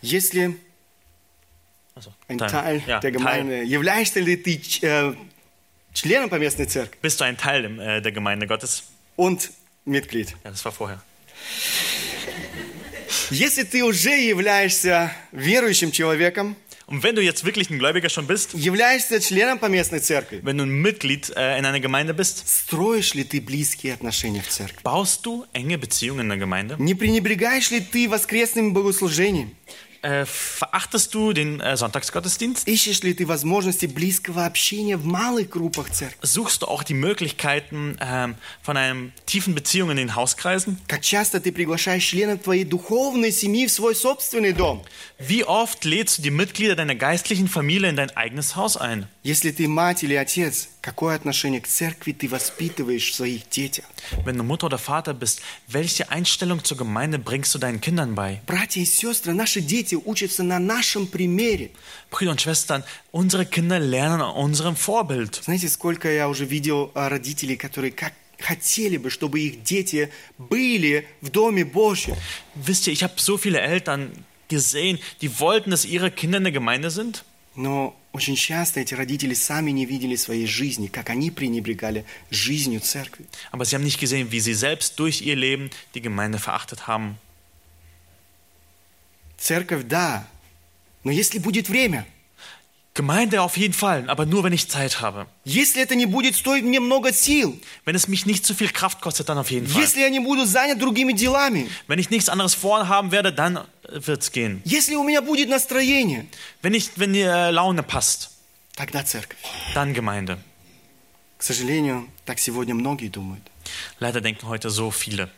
Если 0.02 0.58
Also, 1.96 2.12
ein 2.28 2.40
Teil 2.40 2.82
ja, 2.88 3.00
der 3.00 3.12
Teil. 3.12 3.12
Gemeinde, 3.12 3.64
являешься 3.64 4.20
ли 4.20 4.36
ты 4.36 4.60
э, 4.82 5.14
членом 5.94 6.30
поместной 6.30 6.66
церкви 6.66 6.98
Bist 7.04 7.20
du 7.20 7.24
ein 7.26 7.38
Teil 7.38 7.66
äh, 7.80 8.02
der 8.02 8.12
Gemeinde 8.12 8.48
Gottes? 8.48 8.84
und 9.16 9.52
Mitglied? 9.86 10.36
Ja, 10.44 10.50
das 10.50 10.66
war 10.66 10.72
vorher. 10.72 11.02
Если 13.30 13.64
ты 13.64 13.84
уже 13.84 14.10
являешься 14.12 15.12
верующим 15.32 15.92
человеком, 15.92 16.56
Und 16.87 17.03
wenn 17.03 17.15
du 17.15 17.23
jetzt 17.23 17.45
wirklich 17.45 17.69
ein 17.71 17.79
Gläubiger 17.79 18.09
schon 18.09 18.27
bist, 18.27 18.55
являешься 18.55 19.21
членом 19.21 19.59
поместной 19.59 20.01
церкви, 20.01 20.41
wenn 20.43 20.57
du 20.57 20.65
ein 20.65 20.71
Mitglied 20.71 21.31
äh, 21.37 21.59
in 21.59 21.67
einer 21.67 21.81
Gemeinde 21.81 22.15
bist, 22.15 22.45
строишь 22.47 23.15
ли 23.15 23.25
ты 23.25 23.41
близкие 23.41 23.93
отношения 23.93 24.41
в 24.41 24.49
церкви? 24.49 24.83
baust 24.83 25.27
du 25.27 25.45
enge 25.53 25.77
Beziehungen 25.77 26.21
in 26.21 26.29
der 26.29 26.39
Gemeinde? 26.39 26.77
Не 26.79 26.95
пренебрегаешь 26.95 27.71
ли 27.71 27.81
ты 27.81 28.09
воскресным 28.09 28.73
богослужением? 28.73 29.55
Äh, 30.03 30.27
verachtest 30.27 31.13
du 31.13 31.33
den 31.33 31.61
äh, 31.61 31.77
Sonntagsgottesdienst? 31.77 32.69
Ищешь 32.69 33.03
ли 33.03 33.15
ты 33.15 33.27
возможности 33.27 33.87
близкого 33.87 34.47
общения 34.47 34.97
в 34.97 35.05
малых 35.05 35.49
группах 35.49 35.91
церкви? 35.91 36.25
Suchst 36.25 36.63
du 36.63 36.67
auch 36.67 36.85
die 36.85 36.95
Möglichkeiten 36.95 37.97
ähm, 38.01 38.37
von 38.63 38.77
einem 38.77 39.13
tiefen 39.27 39.57
Beziehung 39.57 39.91
in 39.91 39.97
den 39.97 40.15
Hauskreisen? 40.15 40.79
Как 40.87 41.03
часто 41.03 41.41
ты 41.41 41.51
приглашаешь 41.51 42.05
членов 42.05 42.43
твоей 42.43 42.65
духовной 42.65 43.33
семьи 43.33 43.67
в 43.67 43.73
свой 43.73 43.97
собственный 43.97 44.53
дом? 44.53 44.83
Wie 45.19 45.45
oft 45.45 45.85
lädst 45.85 46.19
du 46.19 46.23
die 46.23 46.31
Mitglieder 46.31 46.77
deiner 46.77 46.95
geistlichen 46.95 47.49
Familie 47.49 47.89
in 47.89 47.97
dein 47.97 48.17
eigenes 48.17 48.55
Haus 48.55 48.77
ein? 48.77 49.09
Если 49.25 49.51
ты 49.51 49.67
мать 49.67 50.05
или 50.05 50.15
отец, 50.15 50.69
какое 50.81 51.17
отношение 51.17 51.61
к 51.61 51.67
церкви 51.67 52.13
ты 52.13 52.29
воспитываешь 52.29 53.11
в 53.11 53.15
своих 53.15 53.49
детях? 53.49 53.85
Wenn 54.25 54.39
du 54.39 54.45
Mutter 54.45 54.67
oder 54.67 54.79
Vater 54.79 55.13
bist, 55.13 55.43
welche 55.67 56.11
Einstellung 56.11 56.63
zur 56.65 56.79
Gemeinde 56.79 57.19
bringst 57.19 57.55
du 57.55 57.59
deinen 57.59 57.81
Kindern 57.81 58.15
bei? 58.15 58.41
Братья 58.47 58.81
и 58.81 58.87
сестры, 58.87 59.35
наши 59.35 59.61
дети 59.61 59.92
учатся 59.98 60.44
на 60.44 60.60
нашем 60.60 61.08
примере. 61.08 61.72
Brüder 62.12 62.32
und 62.32 62.42
Schwestern, 62.42 62.84
unsere 63.12 63.46
Kinder 63.46 63.80
lernen 63.80 64.22
an 64.22 64.36
unserem 64.36 64.76
Vorbild. 64.76 65.42
Знаете, 65.44 65.70
сколько 65.70 66.12
я 66.12 66.30
уже 66.30 66.46
видел 66.46 66.92
а, 66.94 67.10
родителей, 67.10 67.56
которые 67.56 67.92
как 67.92 68.14
хотели 68.40 68.98
бы, 68.98 69.10
чтобы 69.10 69.40
их 69.40 69.64
дети 69.64 70.12
были 70.38 71.08
в 71.22 71.30
Доме 71.30 71.66
Божьем. 71.66 72.16
Wisst 72.56 72.88
ihr, 72.88 72.94
ich 72.94 73.04
habe 73.04 73.14
so 73.18 73.38
viele 73.38 73.62
Eltern 73.62 74.12
gesehen, 74.50 75.00
die 75.22 75.40
wollten, 75.40 75.72
dass 75.72 75.86
ihre 75.86 76.12
Kinder 76.12 76.38
in 76.38 76.44
der 76.44 76.54
Gemeinde 76.54 76.90
sind. 76.90 77.24
Но 77.56 77.96
очень 78.14 78.36
часто 78.36 78.80
эти 78.80 78.96
родители 78.96 79.36
сами 79.36 79.72
не 79.72 79.86
видели 79.86 80.16
своей 80.16 80.48
жизни, 80.48 80.88
как 80.88 81.10
они 81.10 81.30
пренебрегали 81.30 82.06
жизнью 82.32 82.80
церкви. 82.80 83.26
Aber 83.52 83.66
sie 83.66 83.76
haben 83.76 83.84
nicht 83.84 84.00
gesehen, 84.00 84.32
wie 84.32 84.40
sie 84.40 84.54
selbst 84.54 85.00
durch 85.00 85.22
ihr 85.22 85.36
Leben 85.36 85.70
die 85.94 86.02
Gemeinde 86.02 86.40
verachtet 86.40 86.88
haben. 86.88 87.18
Церковь, 89.43 89.85
да, 89.87 90.27
но 91.05 91.11
если 91.13 91.39
будет 91.39 91.69
время, 91.69 92.07
Gemeinde 92.95 93.43
auf 93.43 93.57
jeden 93.57 93.75
Fall, 93.75 94.11
aber 94.11 94.27
nur 94.27 94.43
wenn 94.43 94.53
ich 94.53 94.69
Zeit 94.69 95.01
habe. 95.01 95.29
если 95.45 95.81
это 95.81 95.95
не 95.95 96.07
будет 96.07 96.35
стоить 96.35 96.65
мне 96.65 96.81
много 96.81 97.13
сил, 97.13 97.61
Wenn 97.85 97.95
es 97.95 98.09
mich 98.09 98.27
nicht 98.27 98.45
zu 98.45 98.55
viel 98.55 98.71
Kraft 98.71 99.01
kostet, 99.01 99.29
dann 99.29 99.39
auf 99.39 99.53
jeden 99.53 99.69
Fall. 99.69 99.81
если 99.81 100.01
я 100.01 100.09
не 100.11 100.19
буду 100.19 100.45
занят 100.47 100.81
другими 100.81 101.13
делами, 101.13 101.69
Wenn 101.87 102.01
ich 102.01 102.11
nichts 102.11 102.29
anderes 102.29 102.55
vorhaben 102.55 103.13
werde, 103.13 103.33
dann 103.33 103.59
äh, 103.59 103.63
wird's 104.05 104.33
gehen. 104.33 104.63
если 104.65 104.97
у 104.97 105.05
меня 105.05 105.21
будет 105.23 105.49
настроение, 105.49 106.27
Wenn, 106.61 106.75
ich, 106.75 106.91
wenn 106.97 107.13
die 107.13 107.21
äh, 107.21 107.51
Laune 107.53 107.85
passt, 107.85 108.31
тогда 108.75 109.05
церковь. 109.05 109.39
dann 109.75 109.95
Gemeinde. 109.95 110.39
К 111.39 111.45
сожалению, 111.45 112.09
так 112.27 112.41
сегодня 112.41 112.75
многие 112.75 113.09
думают. 113.11 113.45
Leider 114.01 114.21
denken 114.21 114.49
heute 114.49 114.71
so 114.71 114.91
viele. 114.91 115.31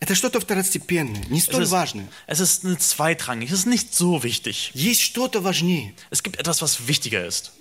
Это 0.00 0.14
что-то 0.14 0.40
второстепенное, 0.40 1.22
не 1.28 1.40
Es 1.40 1.44
столь 1.44 1.64
ist, 1.64 1.70
важное. 1.70 2.08
es 2.26 2.40
ist 2.40 2.64
eine 2.64 2.78
zweitrangig, 2.78 3.50
es 3.50 3.60
ist 3.60 3.66
nicht 3.66 3.94
so 3.94 4.22
wichtig. 4.22 4.70
Есть 4.74 5.02
что-то 5.02 5.40
важнее. 5.42 5.92
Es 6.10 6.22
gibt 6.22 6.38
etwas, 6.40 6.62
was 6.62 6.88
wichtiger 6.88 7.26
ist. 7.26 7.52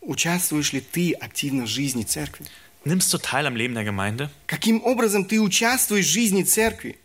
Участвуешь 0.00 0.72
ли 0.72 0.80
ты 0.80 1.12
активно 1.12 1.64
в 1.64 1.68
жизни 1.68 2.04
церкви? 2.04 2.46
Nimmst 2.86 3.12
du 3.12 3.18
teil 3.18 3.46
am 3.46 3.54
Leben 3.54 3.74
der 3.74 3.84
Gemeinde? 3.84 4.30
Каким 4.46 4.82
образом 4.82 5.26
ты 5.26 5.38
участвуешь 5.40 6.06
в 6.06 6.10
жизни 6.10 6.42
церкви? 6.42 6.98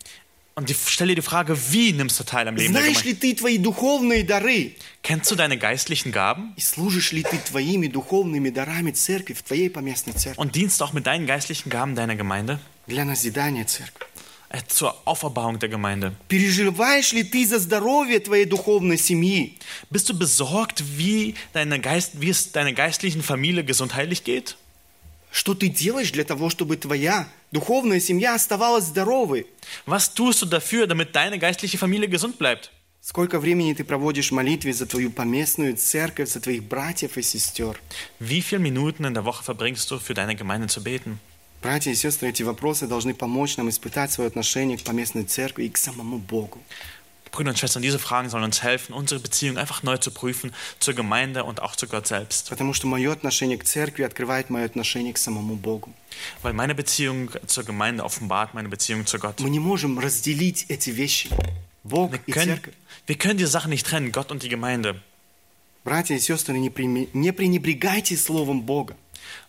Und 0.56 0.68
die, 0.68 0.74
stell 0.74 1.08
dir 1.08 1.14
die 1.14 1.22
Frage, 1.22 1.56
wie 1.72 1.92
nimmst 1.92 2.20
du 2.20 2.24
teil 2.24 2.46
am 2.46 2.56
Leben 2.56 2.72
der 2.72 2.82
Знаешь 2.82 3.02
Gemeinde? 3.02 3.08
ли 3.08 3.32
ты 3.32 3.34
твои 3.34 3.56
духовные 3.58 4.24
дары? 4.24 4.74
Kennst 5.02 5.30
du 5.30 5.36
deine 5.36 5.56
geistlichen 5.56 6.12
Gaben? 6.12 6.52
И 6.56 6.60
служишь 6.60 7.12
ли 7.12 7.22
ты 7.22 7.38
твоими 7.38 7.86
духовными 7.86 8.50
дарами 8.50 8.90
церкви 8.90 9.32
в 9.32 9.42
твоей 9.42 9.70
поместной 9.70 10.12
церкви? 10.14 10.38
Und 10.40 10.54
dienst 10.56 10.82
auch 10.82 10.92
mit 10.92 11.06
deinen 11.06 11.26
geistlichen 11.26 11.70
Gaben 11.70 11.94
deiner 11.94 12.16
Gemeinde? 12.16 12.58
Для 12.86 13.04
назидания 13.04 13.64
церкви. 13.64 14.04
äh, 14.50 14.60
zur 14.66 14.96
Auferbauung 15.06 15.60
der 15.60 15.68
Gemeinde? 15.70 16.12
Переживаешь 16.28 17.12
ли 17.12 17.22
ты 17.22 17.46
за 17.46 17.58
здоровье 17.58 18.18
твоей 18.20 18.44
духовной 18.44 18.98
семьи? 18.98 19.56
Bist 19.90 20.08
du 20.10 20.18
besorgt, 20.18 20.82
wie, 20.98 21.36
deine 21.54 21.80
Geist, 21.80 22.20
wie 22.20 22.28
es 22.30 22.52
deiner 22.52 22.72
geistlichen 22.72 23.22
Familie 23.22 23.64
gesundheitlich 23.64 24.24
geht? 24.24 24.56
Что 25.35 25.53
ты 25.53 25.67
делаешь 25.67 26.11
для 26.11 26.23
того, 26.23 26.49
чтобы 26.49 26.77
твоя 26.77 27.27
духовная 27.51 27.99
семья 27.99 28.35
оставалась 28.35 28.85
здоровой? 28.85 29.47
Was 29.85 30.15
tust 30.15 30.41
du 30.41 30.45
dafür, 30.45 30.87
damit 30.87 31.13
deine 31.13 31.37
geistliche 31.37 31.77
Familie 31.77 32.07
gesund 32.07 32.37
bleibt? 32.37 32.69
Сколько 33.01 33.41
времени 33.41 33.73
ты 33.73 33.83
проводишь 33.83 34.29
в 34.29 34.33
молитве 34.33 34.71
за 34.71 34.85
твою 34.85 35.11
поместную 35.11 35.75
церковь, 35.75 36.29
за 36.29 36.39
твоих 36.39 36.63
братьев 36.63 37.17
и 37.17 37.21
сестер? 37.21 37.77
Wie 38.21 38.41
viele 38.41 38.61
Minuten 38.61 39.03
in 39.03 39.13
der 39.13 39.25
Woche 39.25 39.43
verbringst 39.43 39.91
du, 39.91 39.99
für 39.99 40.13
deine 40.13 40.37
Gemeinde 40.37 40.67
zu 40.67 40.81
beten? 40.81 41.19
Братья 41.61 41.91
и 41.91 41.95
сестры, 41.95 42.29
эти 42.29 42.43
вопросы 42.43 42.87
должны 42.87 43.13
помочь 43.13 43.57
нам 43.57 43.69
испытать 43.69 44.13
свое 44.13 44.29
отношение 44.29 44.77
к 44.77 44.83
поместной 44.83 45.25
церкви 45.25 45.65
и 45.65 45.69
к 45.69 45.77
самому 45.77 46.17
Богу. 46.17 46.63
Brüder 47.34 47.50
und 47.50 47.58
Schwestern, 47.60 47.80
diese 47.82 48.00
Fragen 48.00 48.28
sollen 48.28 48.42
uns 48.42 48.62
helfen, 48.64 48.92
unsere 48.92 49.20
Beziehung 49.20 49.56
einfach 49.56 49.84
neu 49.84 49.96
zu 49.98 50.10
prüfen 50.10 50.52
zur 50.80 50.94
Gemeinde 50.94 51.44
und 51.44 51.62
auch 51.62 51.76
zu 51.76 51.86
Gott 51.86 52.08
selbst. 52.08 52.48
Потому 52.50 52.74
что 52.74 52.88
мое 52.88 53.12
отношение 53.12 53.56
к 53.56 53.62
церкви 53.64 54.02
открывает 54.02 54.50
мое 54.50 54.64
отношение 54.64 55.12
к 55.12 55.18
самому 55.18 55.54
Богу. 55.54 55.92
Weil 56.42 56.54
meine 56.54 56.74
Beziehung 56.74 57.30
zur 57.46 57.62
Gemeinde 57.62 58.02
offenbart 58.04 58.52
meine 58.54 58.68
Beziehung 58.68 59.06
zu 59.06 59.18
Gott. 59.20 59.38
Мы 59.40 59.48
не 59.50 59.60
можем 59.60 60.00
разделить 60.00 60.66
эти 60.68 60.90
вещи. 60.90 61.28
Бог 61.84 62.12
Wir 62.12 62.20
и 62.26 62.32
können, 62.32 62.56
церковь. 62.56 62.74
wir 63.06 63.16
können 63.16 63.38
die 63.38 63.46
Sachen 63.46 63.70
nicht 63.70 63.86
trennen, 63.86 64.10
Gott 64.10 64.32
und 64.32 64.42
die 64.42 64.48
Gemeinde. 64.48 65.00
Братья 65.84 66.16
и 66.16 66.18
сестры, 66.18 66.58
не, 66.58 66.68
прими- 66.68 67.08
не 67.14 67.32
пренебрегайте 67.32 68.16
Словом 68.16 68.62
Бога. 68.62 68.96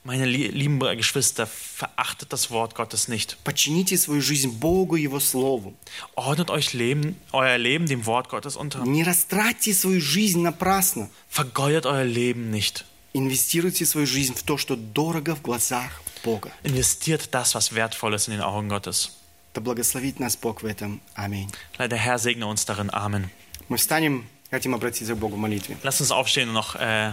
Meine 0.03 0.25
lie- 0.25 0.49
lieben 0.49 0.79
Geschwister, 0.97 1.45
verachtet 1.47 2.34
das 2.34 2.49
Wort 2.49 2.73
Gottes 2.75 3.07
nicht. 3.07 3.38
Подчините 3.43 3.97
свою 3.97 4.21
жизнь 4.21 4.51
Богу 4.59 4.95
и 4.95 5.03
Его 5.03 5.19
Слову. 5.19 5.73
Ordnet 6.15 6.49
euch 6.49 6.73
Leben, 6.73 7.15
euer 7.32 7.57
Leben 7.57 7.86
dem 7.88 8.05
Wort 8.07 8.29
Gottes 8.29 8.55
unter. 8.55 8.84
Не 8.84 9.03
растратьте 9.03 9.73
свою 9.73 10.01
жизнь 10.01 10.41
напрасно. 10.41 11.09
Vergeudet 11.29 11.86
euer 11.86 12.03
Leben 12.05 12.49
nicht. 12.51 12.84
Инвестируйте 13.13 13.86
свою 13.86 14.07
жизнь 14.07 14.34
в 14.36 14.41
то, 14.43 14.57
что 14.57 14.75
дорого 14.75 15.36
в 15.36 15.41
глазах 15.41 16.01
Бога. 16.23 16.51
Investiert 16.63 17.29
das, 17.34 17.53
was 17.55 17.73
wertvoll 17.73 18.13
ist 18.15 18.27
in 18.27 18.34
den 18.34 18.41
Augen 18.41 18.69
Gottes. 18.69 19.11
Да 19.53 19.61
благословит 19.61 20.19
нас 20.19 20.36
Бог 20.38 20.63
в 20.63 20.65
этом. 20.65 20.99
Аминь. 21.15 21.51
Der 21.77 21.97
Herr 21.97 22.17
segne 22.17 22.47
uns 22.47 22.65
darin. 22.65 22.89
Amen. 22.91 23.29
Мы 23.69 23.77
встанем, 23.77 24.25
хотим 24.49 24.73
обратиться 24.73 25.13
к 25.13 25.17
Богу 25.17 25.36
в 25.36 25.39
молитве. 25.39 25.77
Lasst 25.84 26.01
uns 26.01 26.09
aufstehen 26.11 26.47
und 26.49 26.53
noch 26.55 26.75
äh, 26.75 27.11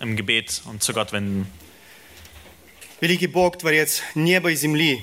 im 0.00 0.16
Gebet 0.16 0.62
und 0.66 0.82
zu 0.82 0.92
Gott 0.92 1.12
wenden. 1.12 1.46
Великий 3.01 3.27
Бог, 3.27 3.57
Творец 3.57 4.01
неба 4.15 4.51
и 4.51 4.55
земли, 4.55 5.01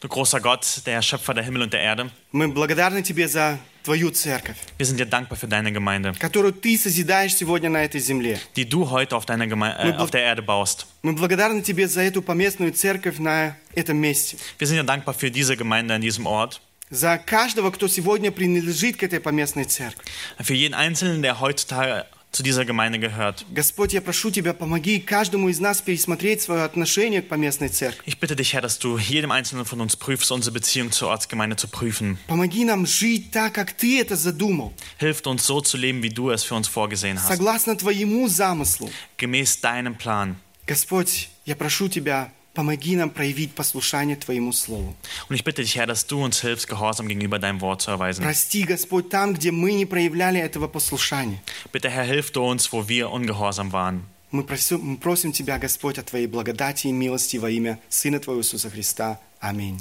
Du 0.00 0.06
großer 0.08 0.40
Gott, 0.40 0.82
der 0.86 1.02
Schöpfer 1.02 1.34
der 1.34 1.42
Himmel 1.42 1.62
und 1.62 1.72
der 1.72 1.80
Erde, 1.80 2.10
мы 2.30 2.46
благодарны 2.48 3.02
Тебе 3.02 3.26
за 3.26 3.58
Твою 3.84 4.10
церковь, 4.10 4.56
wir 4.78 4.86
sind 4.86 4.98
dir 4.98 5.06
dankbar 5.06 5.36
für 5.36 5.48
deine 5.48 5.72
Gemeinde, 5.72 6.12
которую 6.18 6.52
Ты 6.52 6.76
созидаешь 6.78 7.34
сегодня 7.34 7.68
на 7.68 7.84
этой 7.84 8.00
земле. 8.00 8.38
die 8.56 8.64
du 8.68 8.90
heute 8.90 9.16
auf, 9.16 9.26
deiner 9.26 9.46
Geme 9.48 9.74
äh, 9.76 9.92
auf 9.96 10.10
der 10.10 10.22
Erde 10.22 10.42
baust. 10.42 10.86
Мы 11.02 11.14
благодарны 11.14 11.62
Тебе 11.62 11.88
за 11.88 12.02
эту 12.02 12.22
поместную 12.22 12.72
церковь 12.72 13.18
на 13.18 13.56
этом 13.74 13.96
месте. 13.96 14.36
Wir 14.58 14.66
sind 14.68 14.76
dir 14.76 14.84
dankbar 14.84 15.14
für 15.14 15.30
diese 15.32 15.56
Gemeinde 15.56 15.94
an 15.94 16.00
diesem 16.00 16.26
Ort, 16.26 16.60
За 16.90 17.18
каждого, 17.18 17.70
кто 17.70 17.86
сегодня 17.88 18.30
принадлежит 18.32 18.96
к 18.96 19.02
этой 19.02 19.20
поместной 19.20 19.64
церкви. 19.64 20.04
für 20.40 20.54
jeden 20.54 20.74
Einzelnen, 20.74 21.22
der 21.22 21.40
heutzutage 21.40 22.06
zu 22.31 22.41
dieser 22.41 22.65
Gemeinde 22.65 22.97
gehört. 22.97 23.45
Господь, 23.53 23.93
я 23.93 24.01
прошу 24.01 24.31
Тебя, 24.31 24.53
помоги 24.55 24.99
каждому 24.99 25.49
из 25.49 25.59
нас 25.59 25.81
пересмотреть 25.81 26.41
свое 26.41 26.63
отношение 26.63 27.21
к 27.21 27.27
поместной 27.27 27.69
церкви. 27.69 28.01
Ich 28.07 28.19
bitte 28.19 28.35
dich, 28.35 28.53
Herr, 28.53 28.61
dass 28.61 28.79
du 28.79 28.97
jedem 28.97 29.29
Einzelnen 29.31 29.65
von 29.65 29.79
uns 29.81 29.95
prüfst, 29.95 30.31
unsere 30.31 30.51
Beziehung 30.51 30.91
zur 30.91 31.09
Ortsgemeinde 31.09 31.55
zu 31.57 31.67
prüfen. 31.67 32.17
Помоги 32.27 32.65
нам 32.65 32.87
жить 32.87 33.29
так, 33.31 33.53
как 33.53 33.73
Ты 33.73 33.99
это 34.01 34.15
задумал, 34.15 34.73
Hilft 34.97 35.27
uns 35.27 35.45
so 35.45 35.61
zu 35.61 35.77
leben, 35.77 36.01
wie 36.01 36.09
du 36.09 36.31
es 36.31 36.43
für 36.43 36.55
uns 36.55 36.67
vorgesehen 36.67 37.19
hast, 37.19 37.27
согласно 37.27 37.77
Твоему 37.77 38.27
замыслу. 38.27 38.89
gemäß 39.17 39.61
deinem 39.61 39.95
Plan. 39.95 40.35
Господь, 40.65 41.29
я 41.45 41.55
прошу 41.55 41.87
Тебя, 41.87 42.31
помоги 42.58 42.96
нам 42.96 43.10
проявить 43.10 43.54
послушание 43.54 44.16
Твоему 44.16 44.52
Слову. 44.52 44.96
Und 45.28 45.36
ich 45.36 45.44
bitte 45.44 45.62
dich, 45.62 45.76
Herr, 45.76 45.86
dass 45.86 46.08
du 46.08 46.24
uns 46.24 46.40
hilfst, 46.40 46.66
Gehorsam 46.66 47.06
gegenüber 47.06 47.38
deinem 47.38 47.60
Wort 47.60 47.82
zu 47.82 47.92
erweisen. 47.92 48.24
Прости, 48.24 48.64
Господь, 48.64 49.10
там, 49.10 49.34
где 49.34 49.52
мы 49.52 49.74
не 49.74 49.86
проявляли 49.86 50.40
этого 50.40 50.66
послушания. 50.66 51.40
Bitte, 51.72 51.88
Herr, 51.88 52.02
hilf 52.04 52.32
du 52.32 52.42
uns, 52.42 52.72
wo 52.72 52.88
wir 52.88 53.12
ungehorsam 53.12 53.70
waren. 53.70 54.02
Мы 54.32 54.42
просим, 54.42 54.80
мы 54.80 54.96
просим 54.96 55.30
Тебя, 55.32 55.58
Господь, 55.60 55.98
о 55.98 56.02
Твоей 56.02 56.26
благодати 56.26 56.88
и 56.88 56.92
милости 56.92 57.36
во 57.36 57.48
имя 57.48 57.78
Сына 57.88 58.18
Твоего 58.18 58.40
Иисуса 58.40 58.70
Христа. 58.70 59.20
Аминь. 59.40 59.80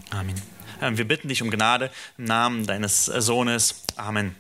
Ähm, 0.80 0.96
Wir 1.00 1.06
bitten 1.06 1.30
dich 1.30 1.42
um 1.42 1.50
Gnade 1.50 1.90
im 2.20 2.26
Namen 2.26 2.68
deines 2.68 3.06
Sohnes. 3.06 3.74
Amen. 3.96 4.36